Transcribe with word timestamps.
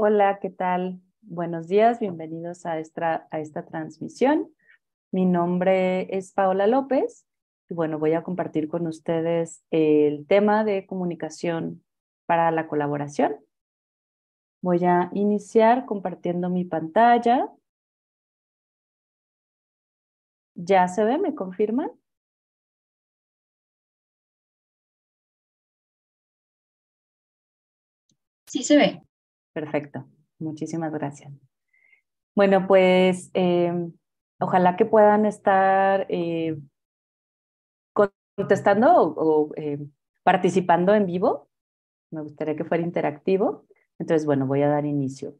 Hola, 0.00 0.38
¿qué 0.40 0.48
tal? 0.48 1.00
Buenos 1.22 1.66
días, 1.66 1.98
bienvenidos 1.98 2.66
a 2.66 2.78
esta, 2.78 3.26
a 3.32 3.40
esta 3.40 3.66
transmisión. 3.66 4.48
Mi 5.10 5.26
nombre 5.26 6.16
es 6.16 6.32
Paola 6.32 6.68
López 6.68 7.26
y 7.68 7.74
bueno, 7.74 7.98
voy 7.98 8.12
a 8.12 8.22
compartir 8.22 8.68
con 8.68 8.86
ustedes 8.86 9.64
el 9.72 10.24
tema 10.28 10.62
de 10.62 10.86
comunicación 10.86 11.82
para 12.26 12.52
la 12.52 12.68
colaboración. 12.68 13.38
Voy 14.62 14.84
a 14.84 15.10
iniciar 15.14 15.84
compartiendo 15.84 16.48
mi 16.48 16.64
pantalla. 16.64 17.48
¿Ya 20.54 20.86
se 20.86 21.02
ve? 21.02 21.18
¿Me 21.18 21.34
confirman? 21.34 21.90
Sí 28.46 28.62
se 28.64 28.76
ve. 28.76 29.07
Perfecto, 29.52 30.06
muchísimas 30.38 30.92
gracias. 30.92 31.32
Bueno, 32.34 32.66
pues 32.68 33.30
eh, 33.34 33.72
ojalá 34.38 34.76
que 34.76 34.86
puedan 34.86 35.26
estar 35.26 36.06
eh, 36.08 36.56
contestando 38.36 38.94
o, 38.94 39.50
eh, 39.56 39.78
participando 40.22 40.94
en 40.94 41.06
vivo. 41.06 41.48
Me 42.10 42.22
gustaría 42.22 42.54
que 42.54 42.64
fuera 42.64 42.84
interactivo. 42.84 43.66
Entonces, 43.98 44.24
bueno, 44.24 44.46
voy 44.46 44.62
a 44.62 44.68
dar 44.68 44.86
inicio. 44.86 45.34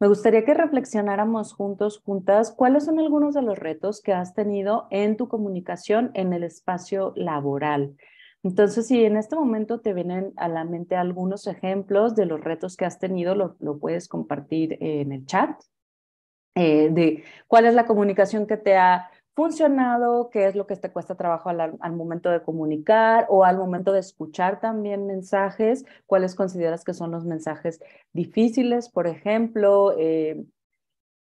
Me 0.00 0.08
gustaría 0.08 0.44
que 0.44 0.54
reflexionáramos 0.54 1.52
juntos, 1.52 2.00
juntas, 2.04 2.50
cuáles 2.50 2.86
son 2.86 2.98
algunos 2.98 3.34
de 3.34 3.42
los 3.42 3.58
retos 3.58 4.00
que 4.02 4.12
has 4.12 4.34
tenido 4.34 4.88
en 4.90 5.16
tu 5.16 5.28
comunicación 5.28 6.10
en 6.14 6.32
el 6.32 6.42
espacio 6.42 7.12
laboral. 7.16 7.96
Entonces, 8.42 8.86
si 8.86 9.04
en 9.04 9.16
este 9.16 9.36
momento 9.36 9.80
te 9.80 9.92
vienen 9.92 10.32
a 10.36 10.48
la 10.48 10.64
mente 10.64 10.96
algunos 10.96 11.46
ejemplos 11.46 12.14
de 12.14 12.24
los 12.24 12.40
retos 12.40 12.76
que 12.76 12.86
has 12.86 12.98
tenido, 12.98 13.34
lo, 13.34 13.78
puedes 13.78 14.08
compartir 14.08 14.78
en 14.80 15.12
el 15.12 15.26
chat, 15.26 15.60
eh, 16.54 16.88
de 16.90 17.24
cuál 17.46 17.66
es 17.66 17.74
la 17.74 17.86
comunicación 17.86 18.46
que 18.46 18.56
te 18.56 18.76
ha 18.76 19.10
funcionado, 19.34 20.30
qué 20.30 20.46
es 20.46 20.54
lo 20.54 20.66
que 20.66 20.76
te 20.76 20.90
cuesta 20.90 21.16
trabajo 21.16 21.50
al, 21.50 21.92
momento 21.92 22.30
de 22.30 22.42
comunicar 22.42 23.26
o 23.28 23.44
al 23.44 23.58
momento 23.58 23.92
de 23.92 24.00
escuchar 24.00 24.58
también 24.58 25.06
mensajes, 25.06 25.84
cuáles 26.06 26.34
consideras 26.34 26.82
que 26.82 26.94
son 26.94 27.10
los 27.10 27.24
mensajes 27.26 27.80
difíciles, 28.12 28.88
por 28.88 29.06
ejemplo, 29.06 29.94
eh, 29.98 30.44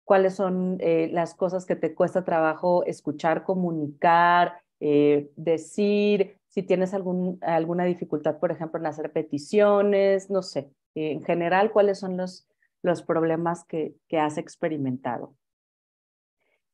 cuáles 0.04 0.34
son 0.34 0.76
eh, 0.80 1.08
las 1.12 1.34
cosas 1.34 1.64
que 1.64 1.76
te 1.76 1.94
cuesta 1.94 2.24
trabajo 2.24 2.84
escuchar, 2.84 3.42
comunicar, 3.42 4.62
decir, 5.36 6.39
si 6.50 6.62
tienes 6.62 6.92
alguna 6.94 7.84
dificultad, 7.84 8.38
por 8.38 8.50
ejemplo, 8.50 8.78
en 8.78 8.86
hacer 8.86 9.12
peticiones, 9.12 10.30
no 10.30 10.42
sé, 10.42 10.70
en 10.94 11.22
general, 11.22 11.72
cuáles 11.72 11.98
son 11.98 12.16
los, 12.16 12.46
los 12.82 13.02
problemas 13.02 13.64
que, 13.64 13.94
que 14.08 14.18
has 14.18 14.36
experimentado. 14.36 15.34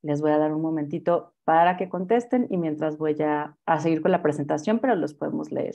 Les 0.03 0.21
voy 0.21 0.33
a 0.33 0.39
dar 0.39 0.53
un 0.53 0.63
momentito 0.63 1.35
para 1.45 1.77
que 1.77 1.89
contesten 1.89 2.47
y 2.51 2.57
mientras 2.57 2.97
voy 2.97 3.21
a, 3.23 3.57
a 3.67 3.81
seguir 3.81 4.03
con 4.03 4.13
la 4.13 4.23
presentación, 4.23 4.79
pero 4.79 4.97
los 4.97 5.15
podemos 5.15 5.53
leer 5.53 5.75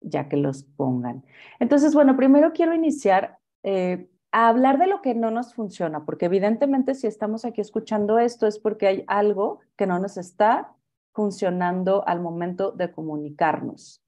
ya 0.00 0.28
que 0.28 0.36
los 0.36 0.64
pongan. 0.64 1.24
Entonces, 1.58 1.94
bueno, 1.94 2.16
primero 2.16 2.52
quiero 2.52 2.74
iniciar 2.74 3.38
eh, 3.62 4.08
a 4.30 4.48
hablar 4.48 4.78
de 4.78 4.86
lo 4.86 5.02
que 5.02 5.14
no 5.14 5.30
nos 5.30 5.54
funciona, 5.54 6.04
porque 6.04 6.26
evidentemente 6.26 6.94
si 6.94 7.06
estamos 7.06 7.44
aquí 7.44 7.60
escuchando 7.60 8.18
esto 8.18 8.46
es 8.46 8.58
porque 8.58 8.86
hay 8.86 9.04
algo 9.06 9.60
que 9.76 9.86
no 9.86 9.98
nos 9.98 10.16
está 10.16 10.72
funcionando 11.18 12.06
al 12.06 12.20
momento 12.20 12.70
de 12.70 12.92
comunicarnos. 12.92 14.00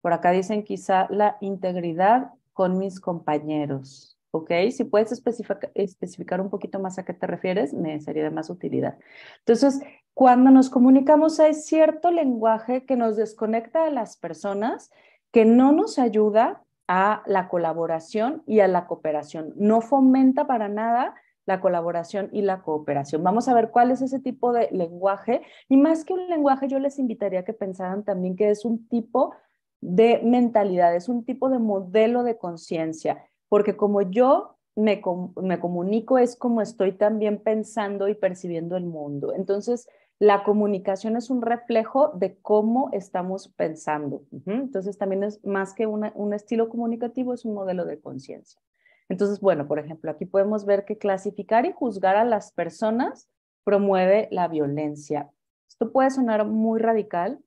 Por 0.00 0.12
acá 0.12 0.32
dicen 0.32 0.64
quizá 0.64 1.06
la 1.08 1.36
integridad 1.40 2.32
con 2.52 2.78
mis 2.78 2.98
compañeros. 2.98 4.18
¿Ok? 4.32 4.50
Si 4.72 4.82
puedes 4.82 5.12
especificar, 5.12 6.40
un 6.40 6.50
poquito 6.50 6.80
más 6.80 6.98
a 6.98 7.04
qué 7.04 7.14
te 7.14 7.28
refieres, 7.28 7.72
me 7.72 8.00
sería 8.00 8.24
de 8.24 8.32
más 8.32 8.50
utilidad. 8.50 8.98
Entonces, 9.38 9.80
cuando 10.14 10.50
nos 10.50 10.68
comunicamos 10.68 11.38
hay 11.38 11.54
cierto 11.54 12.10
lenguaje 12.10 12.84
que 12.84 12.96
nos 12.96 13.14
desconecta 13.14 13.84
de 13.84 13.92
las 13.92 14.16
personas, 14.16 14.90
que 15.30 15.44
no 15.44 15.70
nos 15.70 16.00
ayuda 16.00 16.64
a 16.88 17.22
la 17.26 17.46
colaboración 17.46 18.42
y 18.46 18.58
a 18.58 18.66
la 18.66 18.88
cooperación. 18.88 19.52
No 19.54 19.80
fomenta 19.80 20.48
para 20.48 20.68
nada 20.68 21.14
la 21.48 21.62
colaboración 21.62 22.28
y 22.30 22.42
la 22.42 22.60
cooperación. 22.60 23.24
Vamos 23.24 23.48
a 23.48 23.54
ver 23.54 23.70
cuál 23.70 23.90
es 23.90 24.02
ese 24.02 24.20
tipo 24.20 24.52
de 24.52 24.68
lenguaje 24.70 25.40
y 25.66 25.78
más 25.78 26.04
que 26.04 26.12
un 26.12 26.28
lenguaje, 26.28 26.68
yo 26.68 26.78
les 26.78 26.98
invitaría 26.98 27.40
a 27.40 27.44
que 27.44 27.54
pensaran 27.54 28.04
también 28.04 28.36
que 28.36 28.50
es 28.50 28.66
un 28.66 28.86
tipo 28.86 29.32
de 29.80 30.20
mentalidad, 30.22 30.94
es 30.94 31.08
un 31.08 31.24
tipo 31.24 31.48
de 31.48 31.58
modelo 31.58 32.22
de 32.22 32.36
conciencia, 32.36 33.24
porque 33.48 33.76
como 33.78 34.02
yo 34.02 34.58
me, 34.76 35.00
me 35.40 35.58
comunico 35.58 36.18
es 36.18 36.36
como 36.36 36.60
estoy 36.60 36.92
también 36.92 37.38
pensando 37.42 38.08
y 38.08 38.14
percibiendo 38.14 38.76
el 38.76 38.84
mundo. 38.84 39.32
Entonces, 39.34 39.88
la 40.18 40.44
comunicación 40.44 41.16
es 41.16 41.30
un 41.30 41.40
reflejo 41.40 42.08
de 42.08 42.36
cómo 42.42 42.90
estamos 42.92 43.48
pensando. 43.48 44.22
Entonces, 44.44 44.98
también 44.98 45.24
es 45.24 45.42
más 45.46 45.72
que 45.72 45.86
un 45.86 46.34
estilo 46.34 46.68
comunicativo, 46.68 47.32
es 47.32 47.46
un 47.46 47.54
modelo 47.54 47.86
de 47.86 47.98
conciencia. 48.00 48.60
Entonces, 49.08 49.40
bueno, 49.40 49.66
por 49.66 49.78
ejemplo, 49.78 50.10
aquí 50.10 50.26
podemos 50.26 50.66
ver 50.66 50.84
que 50.84 50.98
clasificar 50.98 51.66
y 51.66 51.72
juzgar 51.72 52.16
a 52.16 52.24
las 52.24 52.52
personas 52.52 53.28
promueve 53.64 54.28
la 54.30 54.48
violencia. 54.48 55.30
Esto 55.68 55.92
puede 55.92 56.10
sonar 56.10 56.46
muy 56.46 56.80
radical, 56.80 57.40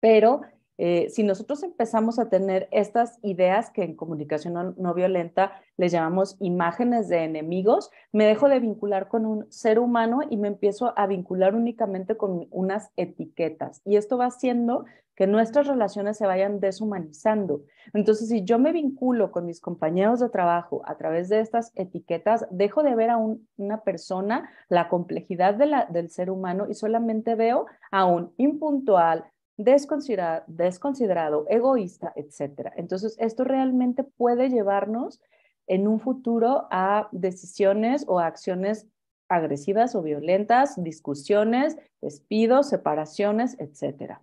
pero 0.00 0.42
eh, 0.78 1.10
si 1.10 1.22
nosotros 1.22 1.62
empezamos 1.62 2.18
a 2.18 2.28
tener 2.28 2.68
estas 2.72 3.18
ideas 3.22 3.70
que 3.70 3.82
en 3.84 3.94
comunicación 3.94 4.74
no, 4.76 4.94
violenta 4.94 5.52
les 5.76 5.92
llamamos 5.92 6.36
imágenes 6.40 7.08
de 7.08 7.24
enemigos, 7.24 7.90
me 8.10 8.24
dejo 8.24 8.48
de 8.48 8.58
vincular 8.58 9.08
con 9.08 9.26
un 9.26 9.50
ser 9.52 9.78
humano 9.78 10.20
y 10.28 10.36
me 10.38 10.48
empiezo 10.48 10.92
a 10.98 11.06
vincular 11.06 11.54
únicamente 11.54 12.16
con 12.16 12.48
unas 12.50 12.90
etiquetas. 12.96 13.80
Y 13.84 13.96
esto 13.96 14.18
va 14.18 14.26
haciendo 14.26 14.86
que 15.14 15.26
nuestras 15.26 15.66
relaciones 15.66 16.16
se 16.16 16.26
vayan 16.26 16.60
deshumanizando. 16.60 17.62
Entonces, 17.92 18.28
si 18.28 18.44
yo 18.44 18.58
me 18.58 18.72
vinculo 18.72 19.30
con 19.30 19.46
mis 19.46 19.60
compañeros 19.60 20.20
de 20.20 20.30
trabajo 20.30 20.82
a 20.86 20.96
través 20.96 21.28
de 21.28 21.40
estas 21.40 21.72
etiquetas, 21.74 22.46
dejo 22.50 22.82
de 22.82 22.94
ver 22.94 23.10
a 23.10 23.18
una 23.18 23.82
persona, 23.82 24.50
la 24.68 24.88
complejidad 24.88 25.54
del 25.54 26.10
ser 26.10 26.30
humano 26.30 26.66
y 26.68 26.74
solamente 26.74 27.34
veo 27.34 27.66
a 27.90 28.06
un 28.06 28.32
impuntual, 28.38 29.24
desconsiderado, 29.56 30.44
desconsiderado, 30.46 31.46
egoísta, 31.48 32.12
etc. 32.16 32.72
Entonces, 32.76 33.16
esto 33.18 33.44
realmente 33.44 34.04
puede 34.04 34.48
llevarnos 34.48 35.20
en 35.66 35.86
un 35.86 36.00
futuro 36.00 36.66
a 36.70 37.08
decisiones 37.12 38.04
o 38.08 38.18
acciones 38.18 38.88
agresivas 39.28 39.94
o 39.94 40.02
violentas, 40.02 40.82
discusiones, 40.82 41.76
despidos, 42.00 42.68
separaciones, 42.68 43.56
etc. 43.58 44.18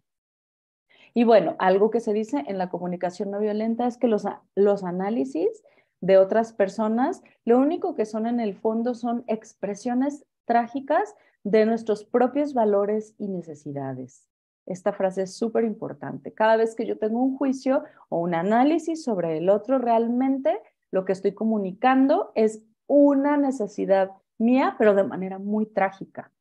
Y 1.14 1.24
bueno, 1.24 1.56
algo 1.60 1.90
que 1.90 2.00
se 2.00 2.14
dice 2.14 2.44
en 2.48 2.58
la 2.58 2.70
comunicación 2.70 3.32
no 3.32 3.40
violenta 3.40 3.88
es 3.88 3.98
que 3.98 4.08
los, 4.08 4.26
los 4.56 4.84
análisis 4.84 5.64
de 6.02 6.18
otras 6.18 6.54
personas, 6.54 7.22
lo 7.46 7.60
único 7.60 7.96
que 7.96 8.06
son 8.06 8.26
en 8.26 8.40
el 8.40 8.56
fondo 8.56 8.94
son 8.94 9.24
expresiones 9.28 10.26
trágicas 10.46 11.16
de 11.44 11.66
nuestros 11.66 12.06
propios 12.06 12.54
valores 12.54 13.16
y 13.18 13.28
necesidades. 13.28 14.28
Esta 14.66 14.94
frase 14.94 15.24
es 15.24 15.36
súper 15.36 15.64
importante. 15.64 16.34
Cada 16.34 16.56
vez 16.56 16.76
que 16.76 16.86
yo 16.86 16.98
tengo 16.98 17.22
un 17.22 17.38
juicio 17.38 17.84
o 18.10 18.20
un 18.20 18.36
análisis 18.36 19.04
sobre 19.04 19.38
el 19.38 19.50
otro, 19.50 19.80
realmente 19.80 20.60
lo 20.92 21.06
que 21.06 21.14
estoy 21.14 21.34
comunicando 21.34 22.32
es 22.36 22.62
una 22.88 23.38
necesidad 23.38 24.12
mía, 24.38 24.76
pero 24.78 24.94
de 24.94 25.04
manera 25.04 25.40
muy 25.40 25.66
trágica. 25.66 26.32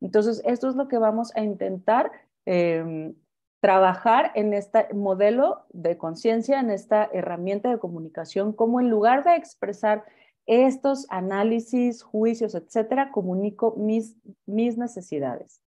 Entonces, 0.00 0.42
esto 0.44 0.68
es 0.68 0.76
lo 0.76 0.88
que 0.88 0.98
vamos 0.98 1.34
a 1.36 1.42
intentar 1.42 2.10
em, 2.44 3.14
trabajar 3.62 4.32
en 4.34 4.54
este 4.54 4.92
modelo 4.92 5.66
de 5.72 5.96
conciencia, 5.96 6.58
en 6.58 6.72
esta 6.72 7.08
herramienta 7.12 7.70
de 7.70 7.78
comunicación, 7.78 8.52
como 8.52 8.80
en 8.80 8.90
lugar 8.90 9.22
de 9.22 9.36
expresar 9.36 10.04
estos 10.46 11.06
análisis, 11.10 12.02
juicios, 12.02 12.56
etcétera, 12.56 13.12
comunico 13.12 13.76
mis, 13.76 14.16
mis 14.46 14.76
necesidades. 14.76 15.62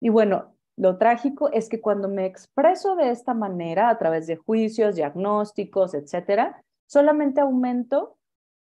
Y 0.00 0.08
bueno, 0.08 0.54
lo 0.78 0.96
trágico 0.96 1.52
es 1.52 1.68
que 1.68 1.82
cuando 1.82 2.08
me 2.08 2.24
expreso 2.24 2.96
de 2.96 3.10
esta 3.10 3.34
manera, 3.34 3.90
a 3.90 3.98
través 3.98 4.26
de 4.26 4.36
juicios, 4.36 4.96
diagnósticos, 4.96 5.92
etcétera, 5.92 6.64
solamente 6.86 7.42
aumento 7.42 8.16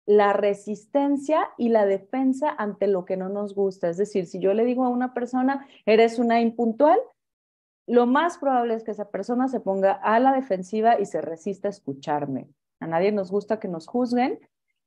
la 0.04 0.32
resistencia 0.32 1.48
y 1.56 1.68
la 1.68 1.86
defensa 1.86 2.52
ante 2.58 2.88
lo 2.88 3.04
que 3.04 3.16
no 3.16 3.28
nos 3.28 3.54
gusta. 3.54 3.88
Es 3.88 3.98
decir, 3.98 4.26
si 4.26 4.40
yo 4.40 4.52
le 4.52 4.64
digo 4.64 4.84
a 4.84 4.88
una 4.88 5.14
persona, 5.14 5.68
eres 5.86 6.18
una 6.18 6.40
impuntual, 6.40 6.98
lo 7.86 8.06
más 8.06 8.38
probable 8.38 8.74
es 8.74 8.84
que 8.84 8.92
esa 8.92 9.10
persona 9.10 9.48
se 9.48 9.60
ponga 9.60 9.92
a 9.92 10.18
la 10.18 10.32
defensiva 10.32 10.98
y 10.98 11.06
se 11.06 11.20
resista 11.20 11.68
a 11.68 11.70
escucharme. 11.70 12.48
A 12.80 12.86
nadie 12.86 13.12
nos 13.12 13.30
gusta 13.30 13.60
que 13.60 13.68
nos 13.68 13.86
juzguen, 13.86 14.40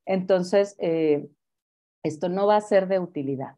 entonces 0.05 0.75
eh, 0.79 1.29
esto 2.03 2.29
no 2.29 2.47
va 2.47 2.57
a 2.57 2.61
ser 2.61 2.87
de 2.87 2.99
utilidad. 2.99 3.55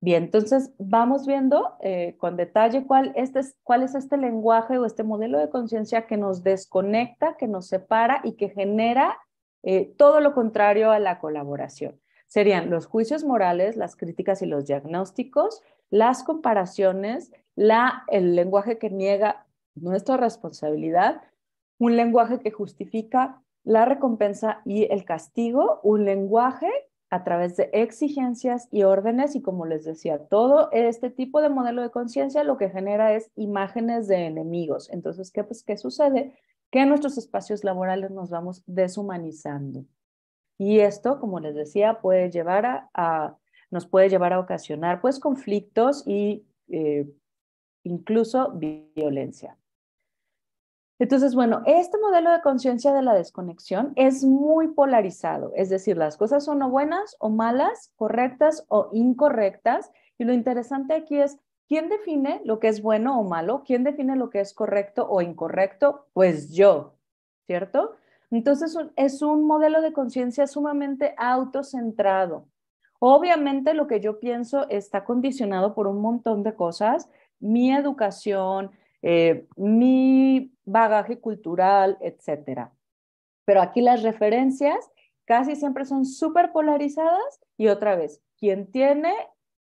Bien, 0.00 0.24
entonces 0.24 0.74
vamos 0.78 1.26
viendo 1.26 1.76
eh, 1.80 2.14
con 2.18 2.36
detalle 2.36 2.84
cuál, 2.86 3.12
este 3.16 3.40
es, 3.40 3.56
cuál 3.62 3.82
es 3.82 3.94
este 3.94 4.18
lenguaje 4.18 4.76
o 4.76 4.84
este 4.84 5.02
modelo 5.02 5.38
de 5.38 5.48
conciencia 5.48 6.06
que 6.06 6.18
nos 6.18 6.42
desconecta, 6.42 7.38
que 7.38 7.48
nos 7.48 7.68
separa 7.68 8.20
y 8.22 8.32
que 8.32 8.50
genera 8.50 9.18
eh, 9.62 9.94
todo 9.96 10.20
lo 10.20 10.34
contrario 10.34 10.90
a 10.90 10.98
la 10.98 11.18
colaboración. 11.20 11.98
Serían 12.26 12.68
los 12.68 12.84
juicios 12.84 13.24
morales, 13.24 13.76
las 13.76 13.96
críticas 13.96 14.42
y 14.42 14.46
los 14.46 14.66
diagnósticos, 14.66 15.62
las 15.94 16.24
comparaciones, 16.24 17.30
el 17.54 18.34
lenguaje 18.34 18.78
que 18.78 18.90
niega 18.90 19.46
nuestra 19.76 20.16
responsabilidad, 20.16 21.22
un 21.78 21.96
lenguaje 21.96 22.40
que 22.40 22.50
justifica 22.50 23.40
la 23.62 23.84
recompensa 23.84 24.60
y 24.64 24.92
el 24.92 25.04
castigo, 25.04 25.78
un 25.84 26.04
lenguaje 26.04 26.68
a 27.10 27.22
través 27.22 27.56
de 27.56 27.70
exigencias 27.72 28.66
y 28.72 28.82
órdenes 28.82 29.36
y 29.36 29.42
como 29.42 29.66
les 29.66 29.84
decía, 29.84 30.18
todo 30.18 30.68
este 30.72 31.10
tipo 31.10 31.40
de 31.40 31.48
modelo 31.48 31.80
de 31.80 31.90
conciencia 31.92 32.42
lo 32.42 32.56
que 32.56 32.70
genera 32.70 33.14
es 33.14 33.30
imágenes 33.36 34.08
de 34.08 34.26
enemigos. 34.26 34.90
Entonces, 34.90 35.30
¿qué, 35.30 35.44
pues, 35.44 35.62
¿qué 35.62 35.76
sucede? 35.76 36.34
Que 36.72 36.80
en 36.80 36.88
nuestros 36.88 37.18
espacios 37.18 37.62
laborales 37.62 38.10
nos 38.10 38.30
vamos 38.30 38.64
deshumanizando. 38.66 39.84
Y 40.58 40.80
esto, 40.80 41.20
como 41.20 41.38
les 41.38 41.54
decía, 41.54 42.00
puede 42.00 42.32
llevar 42.32 42.88
a, 42.92 43.36
nos 43.74 43.86
puede 43.86 44.08
llevar 44.08 44.32
a 44.32 44.38
ocasionar 44.38 45.00
pues 45.00 45.18
conflictos 45.18 46.04
y 46.06 46.46
eh, 46.68 47.12
incluso 47.82 48.52
violencia. 48.52 49.58
Entonces, 51.00 51.34
bueno, 51.34 51.60
este 51.66 51.98
modelo 51.98 52.30
de 52.30 52.40
conciencia 52.40 52.94
de 52.94 53.02
la 53.02 53.14
desconexión 53.14 53.92
es 53.96 54.22
muy 54.22 54.68
polarizado, 54.68 55.50
es 55.56 55.68
decir, 55.68 55.96
las 55.96 56.16
cosas 56.16 56.44
son 56.44 56.62
o 56.62 56.70
buenas 56.70 57.16
o 57.18 57.30
malas, 57.30 57.92
correctas 57.96 58.64
o 58.68 58.90
incorrectas. 58.92 59.90
Y 60.18 60.24
lo 60.24 60.32
interesante 60.32 60.94
aquí 60.94 61.18
es, 61.18 61.36
¿quién 61.66 61.88
define 61.88 62.42
lo 62.44 62.60
que 62.60 62.68
es 62.68 62.80
bueno 62.80 63.18
o 63.18 63.24
malo? 63.24 63.64
¿Quién 63.66 63.82
define 63.82 64.14
lo 64.14 64.30
que 64.30 64.38
es 64.38 64.54
correcto 64.54 65.08
o 65.10 65.20
incorrecto? 65.20 66.06
Pues 66.12 66.52
yo, 66.52 66.94
¿cierto? 67.48 67.96
Entonces, 68.30 68.76
es 68.94 69.20
un 69.20 69.48
modelo 69.48 69.82
de 69.82 69.92
conciencia 69.92 70.46
sumamente 70.46 71.16
autocentrado. 71.18 72.46
Obviamente, 72.98 73.74
lo 73.74 73.86
que 73.86 74.00
yo 74.00 74.18
pienso 74.18 74.68
está 74.70 75.04
condicionado 75.04 75.74
por 75.74 75.86
un 75.86 76.00
montón 76.00 76.42
de 76.42 76.54
cosas, 76.54 77.08
mi 77.40 77.72
educación, 77.74 78.70
eh, 79.02 79.46
mi 79.56 80.54
bagaje 80.64 81.18
cultural, 81.18 81.98
etcétera. 82.00 82.72
Pero 83.44 83.60
aquí 83.60 83.82
las 83.82 84.02
referencias 84.02 84.90
casi 85.26 85.56
siempre 85.56 85.84
son 85.84 86.06
súper 86.06 86.52
polarizadas 86.52 87.40
y 87.56 87.68
otra 87.68 87.96
vez, 87.96 88.22
quien 88.38 88.70
tiene 88.70 89.12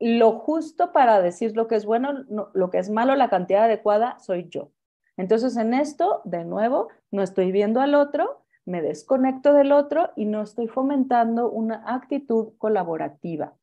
lo 0.00 0.32
justo 0.32 0.92
para 0.92 1.20
decir 1.20 1.56
lo 1.56 1.66
que 1.66 1.74
es 1.74 1.84
bueno, 1.84 2.24
lo 2.52 2.70
que 2.70 2.78
es 2.78 2.90
malo, 2.90 3.16
la 3.16 3.31
cantidad 3.31 3.64
adecuada, 3.64 4.19
soy 4.19 4.48
yo. 4.48 4.70
Entonces 5.16 5.56
en 5.56 5.74
esto, 5.74 6.22
de 6.24 6.44
nuevo, 6.44 6.88
no 7.10 7.22
estoy 7.22 7.50
viendo 7.50 7.81
al 7.81 7.94
otro, 7.94 8.44
me 8.69 8.82
desconecto 8.82 9.55
del 9.55 9.73
otro 9.73 10.11
y 10.15 10.26
no 10.26 10.43
estoy 10.43 10.69
fomentando 10.69 11.50
una 11.50 11.82
actitud 11.87 12.53
colaborativa. 12.59 13.55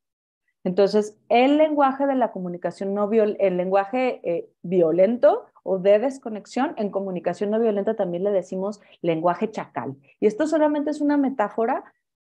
Entonces, 0.63 1.15
el 1.29 1.57
lenguaje 1.57 2.07
de 2.07 2.15
la 2.15 2.31
comunicación 2.31 2.95
no 2.95 3.07
viol 3.07 3.37
el 3.39 3.55
lenguaje 3.55 4.19
eh, 4.23 4.49
violento 4.63 5.45
o 5.61 5.77
de 5.77 5.99
desconexión, 5.99 6.73
en 6.77 6.89
comunicación 6.89 7.51
no 7.51 7.59
violenta 7.59 7.95
también 7.95 8.23
le 8.23 8.31
decimos 8.31 8.81
lenguaje 9.03 9.51
chacal. 9.51 9.95
Y 10.19 10.25
esto 10.25 10.47
solamente 10.47 10.89
es 10.89 11.01
una 11.01 11.17
metáfora 11.17 11.83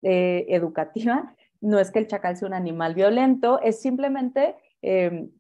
eh, 0.03 0.45
educativa, 0.51 1.35
no 1.63 1.79
es 1.79 1.91
que 1.91 2.01
el 2.01 2.07
chacal 2.07 2.37
sea 2.37 2.49
un 2.49 2.55
animal 2.55 2.95
violento, 2.95 3.61
es 3.63 3.81
simplemente 3.81 4.57
em, 4.83 5.31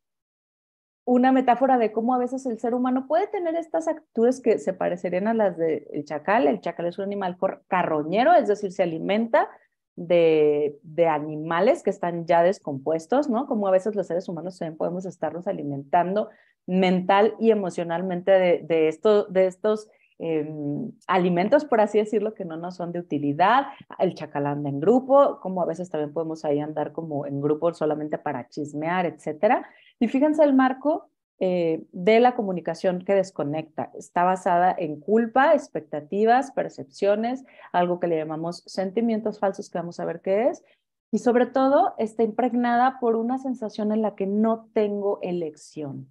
una 1.09 1.33
metáfora 1.33 1.79
de 1.79 1.91
cómo 1.91 2.15
a 2.15 2.19
veces 2.19 2.45
el 2.45 2.59
ser 2.59 2.75
humano 2.75 3.07
puede 3.09 3.29
tener 3.29 3.55
estas 3.55 3.89
actitudes 3.89 4.43
que 4.43 4.59
se 4.59 4.75
parecerían 4.75 5.27
a 5.27 5.33
las 5.33 5.57
del 5.57 6.05
chacal. 6.05 6.47
El 6.47 6.61
chacal 6.61 6.85
es 6.85 6.99
un 6.99 7.05
animal 7.05 7.39
carroñero, 7.67 8.35
es 8.35 8.47
decir, 8.47 8.73
se 8.73 8.83
alimenta 8.83 9.49
de, 9.97 10.79
animales 11.11 11.83
que 11.83 11.89
están 11.89 12.27
ya 12.27 12.43
descompuestos, 12.43 13.31
¿no? 13.31 13.47
Como 13.47 13.67
a 13.67 13.71
veces 13.71 13.97
los 13.97 14.07
seres 14.07 14.29
humanos 14.29 14.59
también 14.59 14.77
podemos 14.77 15.07
estarnos 15.07 15.47
alimentando 15.47 16.29
mental 16.67 17.35
y 17.41 17.53
emocionalmente 17.53 18.31
de, 18.31 18.59
de, 18.69 19.25
de 19.31 19.47
estos 19.47 19.89
em, 20.19 20.91
alimentos, 21.07 21.65
por 21.65 21.81
así 21.81 21.99
decirlo, 21.99 22.35
que 22.35 22.45
no 22.45 22.57
nos 22.57 22.77
son 22.77 22.93
de 22.93 23.01
utilidad. 23.01 23.67
El 23.99 24.15
chacal 24.15 24.47
anda 24.47 24.69
en 24.69 24.81
grupo, 24.81 25.41
como 25.41 25.63
a 25.63 25.67
veces 25.67 25.91
también 25.91 26.13
podemos 26.13 26.45
ahí 26.45 26.61
andar 26.61 26.93
como 26.93 27.27
en 27.27 27.41
grupo 27.41 27.73
solamente 27.75 28.19
para 28.19 28.49
chismear, 28.49 29.07
etcétera. 29.07 29.69
Y 30.01 30.09
fíjense 30.09 30.43
el 30.43 30.55
marco 30.55 31.11
eh, 31.41 31.87
de 31.93 32.19
la 32.19 32.35
comunicación 32.35 33.05
que 33.05 33.15
desconecta. 33.15 33.93
Está 33.95 34.25
basada 34.25 34.75
en 34.77 34.99
culpa, 34.99 35.55
expectativas, 35.55 36.51
percepciones, 36.51 37.45
algo 37.73 38.01
que 38.01 38.09
le 38.09 38.17
llamamos 38.17 38.65
sentimientos 38.67 39.39
falsos, 39.39 39.71
que 39.71 39.79
vamos 39.79 40.01
a 40.01 40.05
ver 40.05 40.21
qué 40.21 40.49
es. 40.49 40.65
Y 41.13 41.19
sobre 41.19 41.47
todo 41.47 41.95
está 41.97 42.25
impregnada 42.25 42.99
por 42.99 43.15
una 43.15 43.39
sensación 43.39 43.93
en 43.93 44.03
la 44.03 44.17
que 44.17 44.27
no 44.27 44.69
tengo 44.75 45.21
elección. 45.23 46.09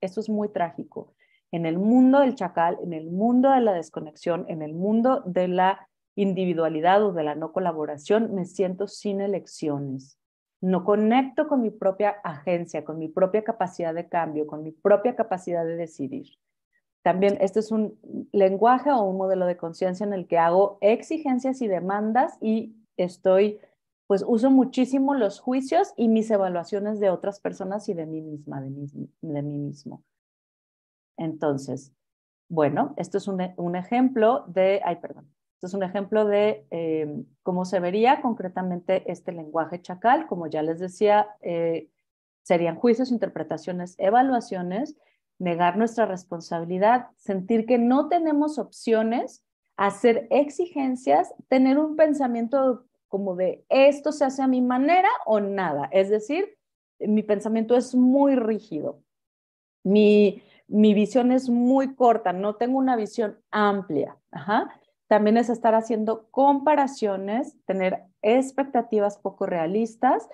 Esto 0.00 0.18
es 0.18 0.28
muy 0.28 0.48
trágico. 0.48 1.14
En 1.52 1.66
el 1.66 1.78
mundo 1.78 2.20
del 2.20 2.34
chacal, 2.34 2.78
en 2.82 2.92
el 2.92 3.10
mundo 3.10 3.50
de 3.50 3.60
la 3.60 3.72
desconexión, 3.72 4.44
en 4.48 4.62
el 4.62 4.74
mundo 4.74 5.22
de 5.26 5.48
la 5.48 5.88
individualidad 6.14 7.04
o 7.04 7.12
de 7.12 7.24
la 7.24 7.34
no 7.34 7.52
colaboración, 7.52 8.34
me 8.34 8.44
siento 8.44 8.86
sin 8.86 9.20
elecciones 9.20 10.20
no 10.60 10.84
conecto 10.84 11.48
con 11.48 11.62
mi 11.62 11.70
propia 11.70 12.10
agencia, 12.22 12.84
con 12.84 12.98
mi 12.98 13.08
propia 13.08 13.42
capacidad 13.42 13.94
de 13.94 14.08
cambio, 14.08 14.46
con 14.46 14.62
mi 14.62 14.72
propia 14.72 15.16
capacidad 15.16 15.64
de 15.64 15.76
decidir. 15.76 16.26
También 17.02 17.38
este 17.40 17.60
es 17.60 17.72
un 17.72 17.98
lenguaje 18.32 18.90
o 18.92 19.02
un 19.02 19.16
modelo 19.16 19.46
de 19.46 19.56
conciencia 19.56 20.04
en 20.04 20.12
el 20.12 20.26
que 20.26 20.38
hago 20.38 20.76
exigencias 20.82 21.62
y 21.62 21.68
demandas 21.68 22.36
y 22.42 22.76
estoy, 22.98 23.58
pues 24.06 24.22
uso 24.26 24.50
muchísimo 24.50 25.14
los 25.14 25.40
juicios 25.40 25.94
y 25.96 26.08
mis 26.08 26.30
evaluaciones 26.30 27.00
de 27.00 27.08
otras 27.08 27.40
personas 27.40 27.88
y 27.88 27.94
de 27.94 28.04
mí 28.04 28.20
misma, 28.20 28.60
de 28.60 28.68
mí, 28.68 28.86
de 29.22 29.42
mí 29.42 29.56
mismo. 29.56 30.02
Entonces, 31.20 31.92
bueno, 32.48 32.94
esto 32.96 33.18
es 33.18 33.28
un, 33.28 33.76
ejemplo 33.76 34.44
de, 34.48 34.80
ay, 34.84 34.96
perdón, 34.96 35.30
este 35.54 35.66
es 35.66 35.74
un 35.74 35.82
ejemplo 35.82 36.24
de 36.24 36.66
eh, 36.70 37.22
cómo 37.42 37.66
se 37.66 37.78
vería 37.78 38.22
concretamente 38.22 39.04
este 39.06 39.30
lenguaje 39.30 39.82
chacal. 39.82 40.26
Como 40.26 40.46
ya 40.46 40.62
les 40.62 40.80
decía, 40.80 41.28
eh, 41.42 41.90
serían 42.42 42.76
juicios, 42.76 43.12
interpretaciones, 43.12 43.94
evaluaciones, 43.98 44.96
negar 45.38 45.76
nuestra 45.76 46.06
responsabilidad, 46.06 47.08
sentir 47.16 47.66
que 47.66 47.76
no 47.76 48.08
tenemos 48.08 48.58
opciones, 48.58 49.44
hacer 49.76 50.26
exigencias, 50.30 51.34
tener 51.48 51.78
un 51.78 51.96
pensamiento 51.96 52.86
como 53.08 53.36
de 53.36 53.64
esto 53.68 54.12
se 54.12 54.24
hace 54.24 54.42
a 54.42 54.48
mi 54.48 54.62
manera 54.62 55.10
o 55.26 55.40
nada. 55.40 55.90
Es 55.92 56.08
decir, 56.08 56.56
mi 56.98 57.22
pensamiento 57.22 57.76
es 57.76 57.94
muy 57.94 58.36
rígido. 58.36 59.02
Mi, 59.82 60.42
mi 60.70 60.94
visión 60.94 61.32
es 61.32 61.50
muy 61.50 61.94
corta, 61.94 62.32
no 62.32 62.54
tengo 62.54 62.78
una 62.78 62.96
visión 62.96 63.38
amplia. 63.50 64.16
Ajá. 64.30 64.80
También 65.08 65.36
es 65.36 65.50
estar 65.50 65.74
haciendo 65.74 66.28
comparaciones, 66.30 67.56
tener 67.66 68.04
expectativas 68.22 69.18
poco 69.18 69.46
realistas, 69.46 70.28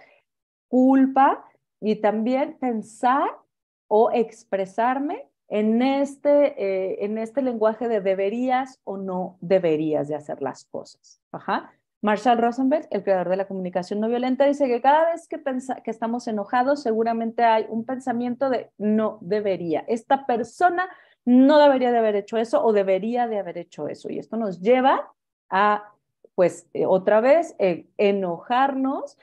culpa 0.69 1.45
y 1.81 1.97
también 1.97 2.59
pensar 2.59 3.29
o 3.89 4.11
expresarme 4.13 5.27
en 5.49 5.81
este, 5.81 6.63
eh, 6.63 7.05
en 7.05 7.17
este 7.17 7.41
lenguaje 7.41 7.89
de 7.89 8.01
deberías 8.01 8.81
o 8.85 8.99
no 8.99 9.39
deberías 9.41 10.09
de 10.09 10.17
hacer 10.17 10.43
las 10.43 10.65
cosas. 10.67 11.21
Ajá. 11.33 11.73
Marshall 12.07 12.39
Rosenberg, 12.39 12.87
el 12.93 13.03
creador 13.03 13.31
de 13.31 13.37
la 13.37 13.49
comunicación 13.49 13.99
no 13.99 14.07
violenta, 14.07 14.47
dice 14.47 14.69
que 14.69 14.81
cada 14.81 15.11
vez 15.11 15.27
que, 15.27 15.43
que 15.83 15.91
estamos 15.91 16.29
enojados, 16.29 16.81
seguramente 16.81 17.43
hay 17.43 17.67
un 17.69 17.85
pensamiento 17.85 18.49
de 18.49 18.71
no 18.79 19.19
debería. 19.23 19.85
Esta 19.89 20.25
persona 20.25 20.89
no 21.25 21.59
debería 21.59 21.91
de 21.91 21.99
haber 21.99 22.15
hecho 22.15 22.37
eso 22.37 22.65
o 22.65 22.73
debería 22.73 23.27
de 23.27 23.41
haber 23.41 23.59
hecho 23.59 23.89
eso. 23.89 24.09
Y 24.09 24.21
esto 24.21 24.37
nos 24.37 24.61
lleva 24.61 25.13
a, 25.51 25.95
pues, 26.37 26.69
eh, 26.75 26.87
otra 26.87 27.21
vez, 27.21 27.57
eh, 27.59 27.89
enojarnos 27.97 29.19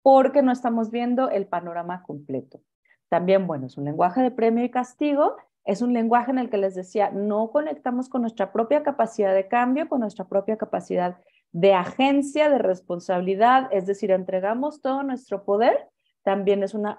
porque 0.00 0.40
no 0.40 0.52
estamos 0.52 0.90
viendo 0.90 1.28
el 1.28 1.46
panorama 1.46 2.02
completo. 2.02 2.62
También, 3.10 3.46
bueno, 3.46 3.66
es 3.66 3.76
un 3.76 3.84
lenguaje 3.84 4.22
de 4.22 4.30
premio 4.30 4.64
y 4.64 4.70
castigo, 4.70 5.36
es 5.66 5.82
un 5.82 5.92
lenguaje 5.92 6.30
en 6.30 6.38
el 6.38 6.48
que 6.48 6.56
les 6.56 6.74
decía, 6.74 7.10
no 7.10 7.50
conectamos 7.50 8.08
con 8.08 8.22
nuestra 8.22 8.52
propia 8.52 8.82
capacidad 8.82 9.34
de 9.34 9.48
cambio, 9.48 9.86
con 9.90 10.00
nuestra 10.00 10.24
propia 10.24 10.56
capacidad 10.56 11.18
de 11.52 11.74
agencia, 11.74 12.48
de 12.48 12.58
responsabilidad, 12.58 13.68
es 13.72 13.86
decir, 13.86 14.10
entregamos 14.10 14.80
todo 14.80 15.02
nuestro 15.02 15.44
poder, 15.44 15.88
también 16.22 16.62
es 16.62 16.74
una 16.74 16.98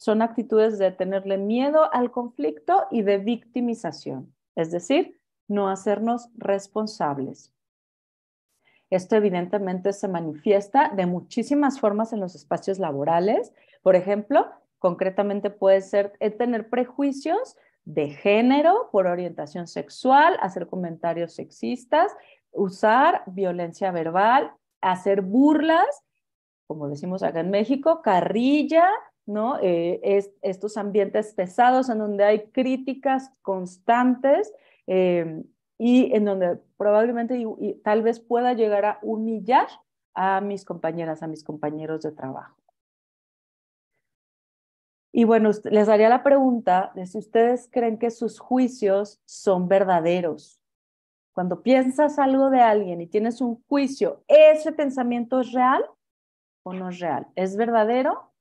son 0.00 0.22
actitudes 0.22 0.78
de 0.78 0.92
tenerle 0.92 1.36
miedo 1.36 1.92
al 1.92 2.10
conflicto 2.10 2.86
y 2.90 3.02
de 3.02 3.18
victimización, 3.18 4.34
es 4.56 4.70
decir, 4.70 5.20
no 5.46 5.68
hacernos 5.68 6.30
responsables. 6.38 7.52
Esto 8.88 9.16
evidentemente 9.16 9.92
se 9.92 10.08
manifiesta 10.08 10.90
de 10.96 11.04
muchísimas 11.04 11.78
formas 11.78 12.14
en 12.14 12.20
los 12.20 12.34
espacios 12.34 12.78
laborales. 12.78 13.52
Por 13.82 13.94
ejemplo, 13.94 14.50
concretamente 14.78 15.50
puede 15.50 15.82
ser 15.82 16.12
tener 16.38 16.70
prejuicios 16.70 17.56
de 17.84 18.08
género 18.08 18.88
por 18.90 19.06
orientación 19.06 19.66
sexual, 19.66 20.38
hacer 20.40 20.66
comentarios 20.66 21.34
sexistas, 21.34 22.10
usar 22.52 23.22
violencia 23.26 23.90
verbal, 23.90 24.52
hacer 24.80 25.22
burlas, 25.22 26.02
como 26.66 26.88
decimos 26.88 27.22
acá 27.22 27.40
en 27.40 27.50
México, 27.50 28.00
carrilla, 28.02 28.88
¿no? 29.26 29.58
Eh, 29.60 30.00
es, 30.02 30.30
estos 30.42 30.76
ambientes 30.76 31.34
pesados 31.34 31.88
en 31.88 31.98
donde 31.98 32.24
hay 32.24 32.46
críticas 32.50 33.32
constantes 33.42 34.52
eh, 34.86 35.42
y 35.78 36.14
en 36.14 36.24
donde 36.24 36.58
probablemente 36.76 37.38
y, 37.38 37.74
tal 37.82 38.02
vez 38.02 38.20
pueda 38.20 38.52
llegar 38.52 38.84
a 38.84 38.98
humillar 39.02 39.66
a 40.14 40.40
mis 40.40 40.64
compañeras, 40.64 41.22
a 41.22 41.26
mis 41.26 41.44
compañeros 41.44 42.02
de 42.02 42.12
trabajo. 42.12 42.56
Y 45.12 45.24
bueno, 45.24 45.50
les 45.64 45.88
haría 45.88 46.08
la 46.08 46.22
pregunta 46.22 46.92
de 46.94 47.06
si 47.06 47.18
ustedes 47.18 47.68
creen 47.70 47.98
que 47.98 48.10
sus 48.10 48.38
juicios 48.38 49.20
son 49.24 49.66
verdaderos. 49.66 50.59
Cuando 51.32 51.62
piensas 51.62 52.18
algo 52.18 52.50
de 52.50 52.60
alguien 52.60 53.00
y 53.00 53.06
tienes 53.06 53.40
un 53.40 53.62
juicio, 53.64 54.24
¿ese 54.26 54.72
pensamiento 54.72 55.40
es 55.40 55.52
real 55.52 55.84
o 56.64 56.72
no 56.72 56.88
es 56.88 56.98
real? 56.98 57.28
¿Es 57.36 57.56
verdadero 57.56 58.32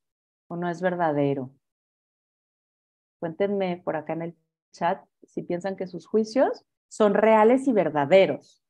o 0.47 0.55
no 0.55 0.69
es 0.69 0.81
verdadero? 0.81 1.51
Cuéntenme 3.19 3.81
por 3.83 3.95
acá 3.95 4.13
en 4.13 4.21
el 4.23 4.37
chat 4.73 5.03
si 5.23 5.43
piensan 5.43 5.75
que 5.75 5.87
sus 5.87 6.07
juicios 6.07 6.65
son 6.87 7.13
reales 7.13 7.67
y 7.67 7.73
verdaderos. 7.73 8.63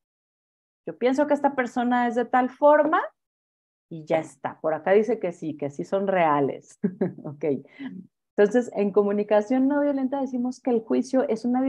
Yo 0.85 0.97
pienso 0.97 1.27
que 1.27 1.33
esta 1.33 1.55
persona 1.55 2.07
es 2.07 2.15
de 2.15 2.25
tal 2.25 2.49
forma 2.49 3.01
y 3.89 4.05
ya 4.05 4.19
está. 4.19 4.59
Por 4.59 4.73
acá 4.73 4.91
dice 4.91 5.19
que 5.19 5.31
sí, 5.31 5.55
que 5.55 5.69
sí 5.69 5.83
son 5.83 6.07
reales. 6.07 6.79
ok. 7.23 7.45
Entonces, 8.39 8.71
en 8.73 8.91
comunicación 8.91 9.67
no 9.67 9.81
violenta 9.81 10.21
decimos 10.21 10.61
que 10.61 10.69
el 10.69 10.79
juicio 10.79 11.27
es 11.27 11.43
una 11.43 11.61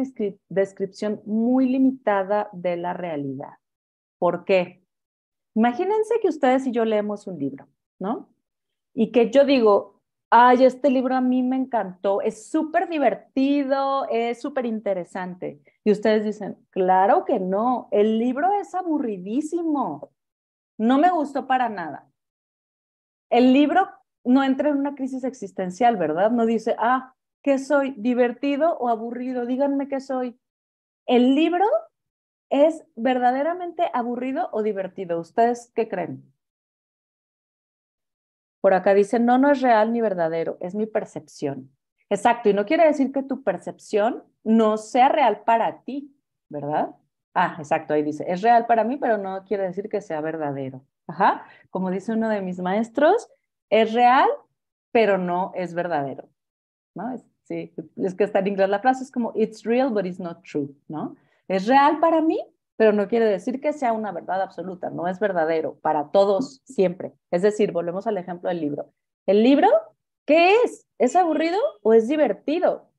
descripción 0.48 1.20
muy 1.26 1.68
limitada 1.68 2.48
de 2.52 2.76
la 2.76 2.92
realidad. 2.92 3.54
¿Por 4.20 4.44
qué? 4.44 4.80
Imagínense 5.56 6.20
que 6.22 6.28
ustedes 6.28 6.68
y 6.68 6.70
yo 6.70 6.84
leemos 6.84 7.26
un 7.26 7.40
libro, 7.40 7.66
¿no? 7.98 8.28
Y 8.94 9.10
que 9.10 9.32
yo 9.32 9.44
digo, 9.44 10.00
ay, 10.30 10.62
este 10.62 10.90
libro 10.90 11.16
a 11.16 11.20
mí 11.20 11.42
me 11.42 11.56
encantó, 11.56 12.20
es 12.20 12.48
súper 12.48 12.88
divertido, 12.88 14.08
es 14.08 14.40
súper 14.40 14.64
interesante. 14.64 15.60
Y 15.82 15.90
ustedes 15.90 16.24
dicen, 16.24 16.56
claro 16.70 17.24
que 17.24 17.40
no, 17.40 17.88
el 17.90 18.16
libro 18.16 18.48
es 18.60 18.76
aburridísimo, 18.76 20.12
no 20.78 20.98
me 20.98 21.10
gustó 21.10 21.48
para 21.48 21.68
nada. 21.68 22.08
El 23.28 23.52
libro 23.52 23.88
no 24.24 24.42
entra 24.42 24.70
en 24.70 24.76
una 24.76 24.94
crisis 24.94 25.24
existencial, 25.24 25.96
¿verdad? 25.96 26.30
No 26.30 26.46
dice, 26.46 26.76
ah, 26.78 27.14
¿qué 27.42 27.58
soy? 27.58 27.94
¿Divertido 27.96 28.76
o 28.78 28.88
aburrido? 28.88 29.46
Díganme 29.46 29.88
qué 29.88 30.00
soy. 30.00 30.38
El 31.06 31.34
libro 31.34 31.64
es 32.50 32.84
verdaderamente 32.96 33.90
aburrido 33.92 34.48
o 34.52 34.62
divertido. 34.62 35.20
¿Ustedes 35.20 35.72
qué 35.74 35.88
creen? 35.88 36.32
Por 38.60 38.74
acá 38.74 38.92
dice, 38.92 39.18
no, 39.18 39.38
no 39.38 39.50
es 39.50 39.62
real 39.62 39.92
ni 39.92 40.00
verdadero, 40.00 40.58
es 40.60 40.74
mi 40.74 40.86
percepción. 40.86 41.70
Exacto, 42.10 42.48
y 42.48 42.54
no 42.54 42.66
quiere 42.66 42.84
decir 42.84 43.12
que 43.12 43.22
tu 43.22 43.42
percepción 43.42 44.24
no 44.44 44.76
sea 44.76 45.08
real 45.08 45.42
para 45.44 45.82
ti, 45.82 46.14
¿verdad? 46.48 46.90
Ah, 47.34 47.56
exacto, 47.58 47.94
ahí 47.94 48.02
dice, 48.02 48.24
es 48.28 48.42
real 48.42 48.66
para 48.66 48.84
mí, 48.84 48.96
pero 48.96 49.16
no 49.16 49.44
quiere 49.44 49.62
decir 49.62 49.88
que 49.88 50.00
sea 50.00 50.20
verdadero. 50.20 50.84
Ajá, 51.06 51.44
como 51.70 51.90
dice 51.90 52.12
uno 52.12 52.28
de 52.28 52.42
mis 52.42 52.58
maestros, 52.58 53.28
es 53.70 53.92
real, 53.92 54.28
pero 54.92 55.16
no 55.16 55.52
es 55.54 55.74
verdadero, 55.74 56.28
¿no? 56.94 57.14
Es, 57.14 57.24
sí, 57.44 57.72
es 57.96 58.14
que 58.14 58.24
está 58.24 58.40
en 58.40 58.48
inglés 58.48 58.68
la 58.68 58.80
frase, 58.80 59.04
es 59.04 59.10
como, 59.10 59.32
it's 59.34 59.62
real, 59.62 59.90
but 59.90 60.04
it's 60.04 60.20
not 60.20 60.42
true, 60.42 60.68
¿no? 60.88 61.16
Es 61.48 61.66
real 61.66 62.00
para 62.00 62.20
mí, 62.20 62.40
pero 62.76 62.92
no 62.92 63.08
quiere 63.08 63.26
decir 63.26 63.60
que 63.60 63.72
sea 63.72 63.92
una 63.92 64.12
verdad 64.12 64.42
absoluta, 64.42 64.90
no 64.90 65.06
es 65.06 65.20
verdadero 65.20 65.78
para 65.80 66.10
todos 66.10 66.60
siempre. 66.64 67.12
Es 67.30 67.42
decir, 67.42 67.72
volvemos 67.72 68.06
al 68.06 68.18
ejemplo 68.18 68.48
del 68.48 68.60
libro. 68.60 68.92
El 69.26 69.42
libro, 69.42 69.68
¿qué 70.26 70.54
es? 70.64 70.86
¿Es 70.98 71.14
aburrido 71.14 71.58
o 71.82 71.94
es 71.94 72.08
divertido? 72.08 72.90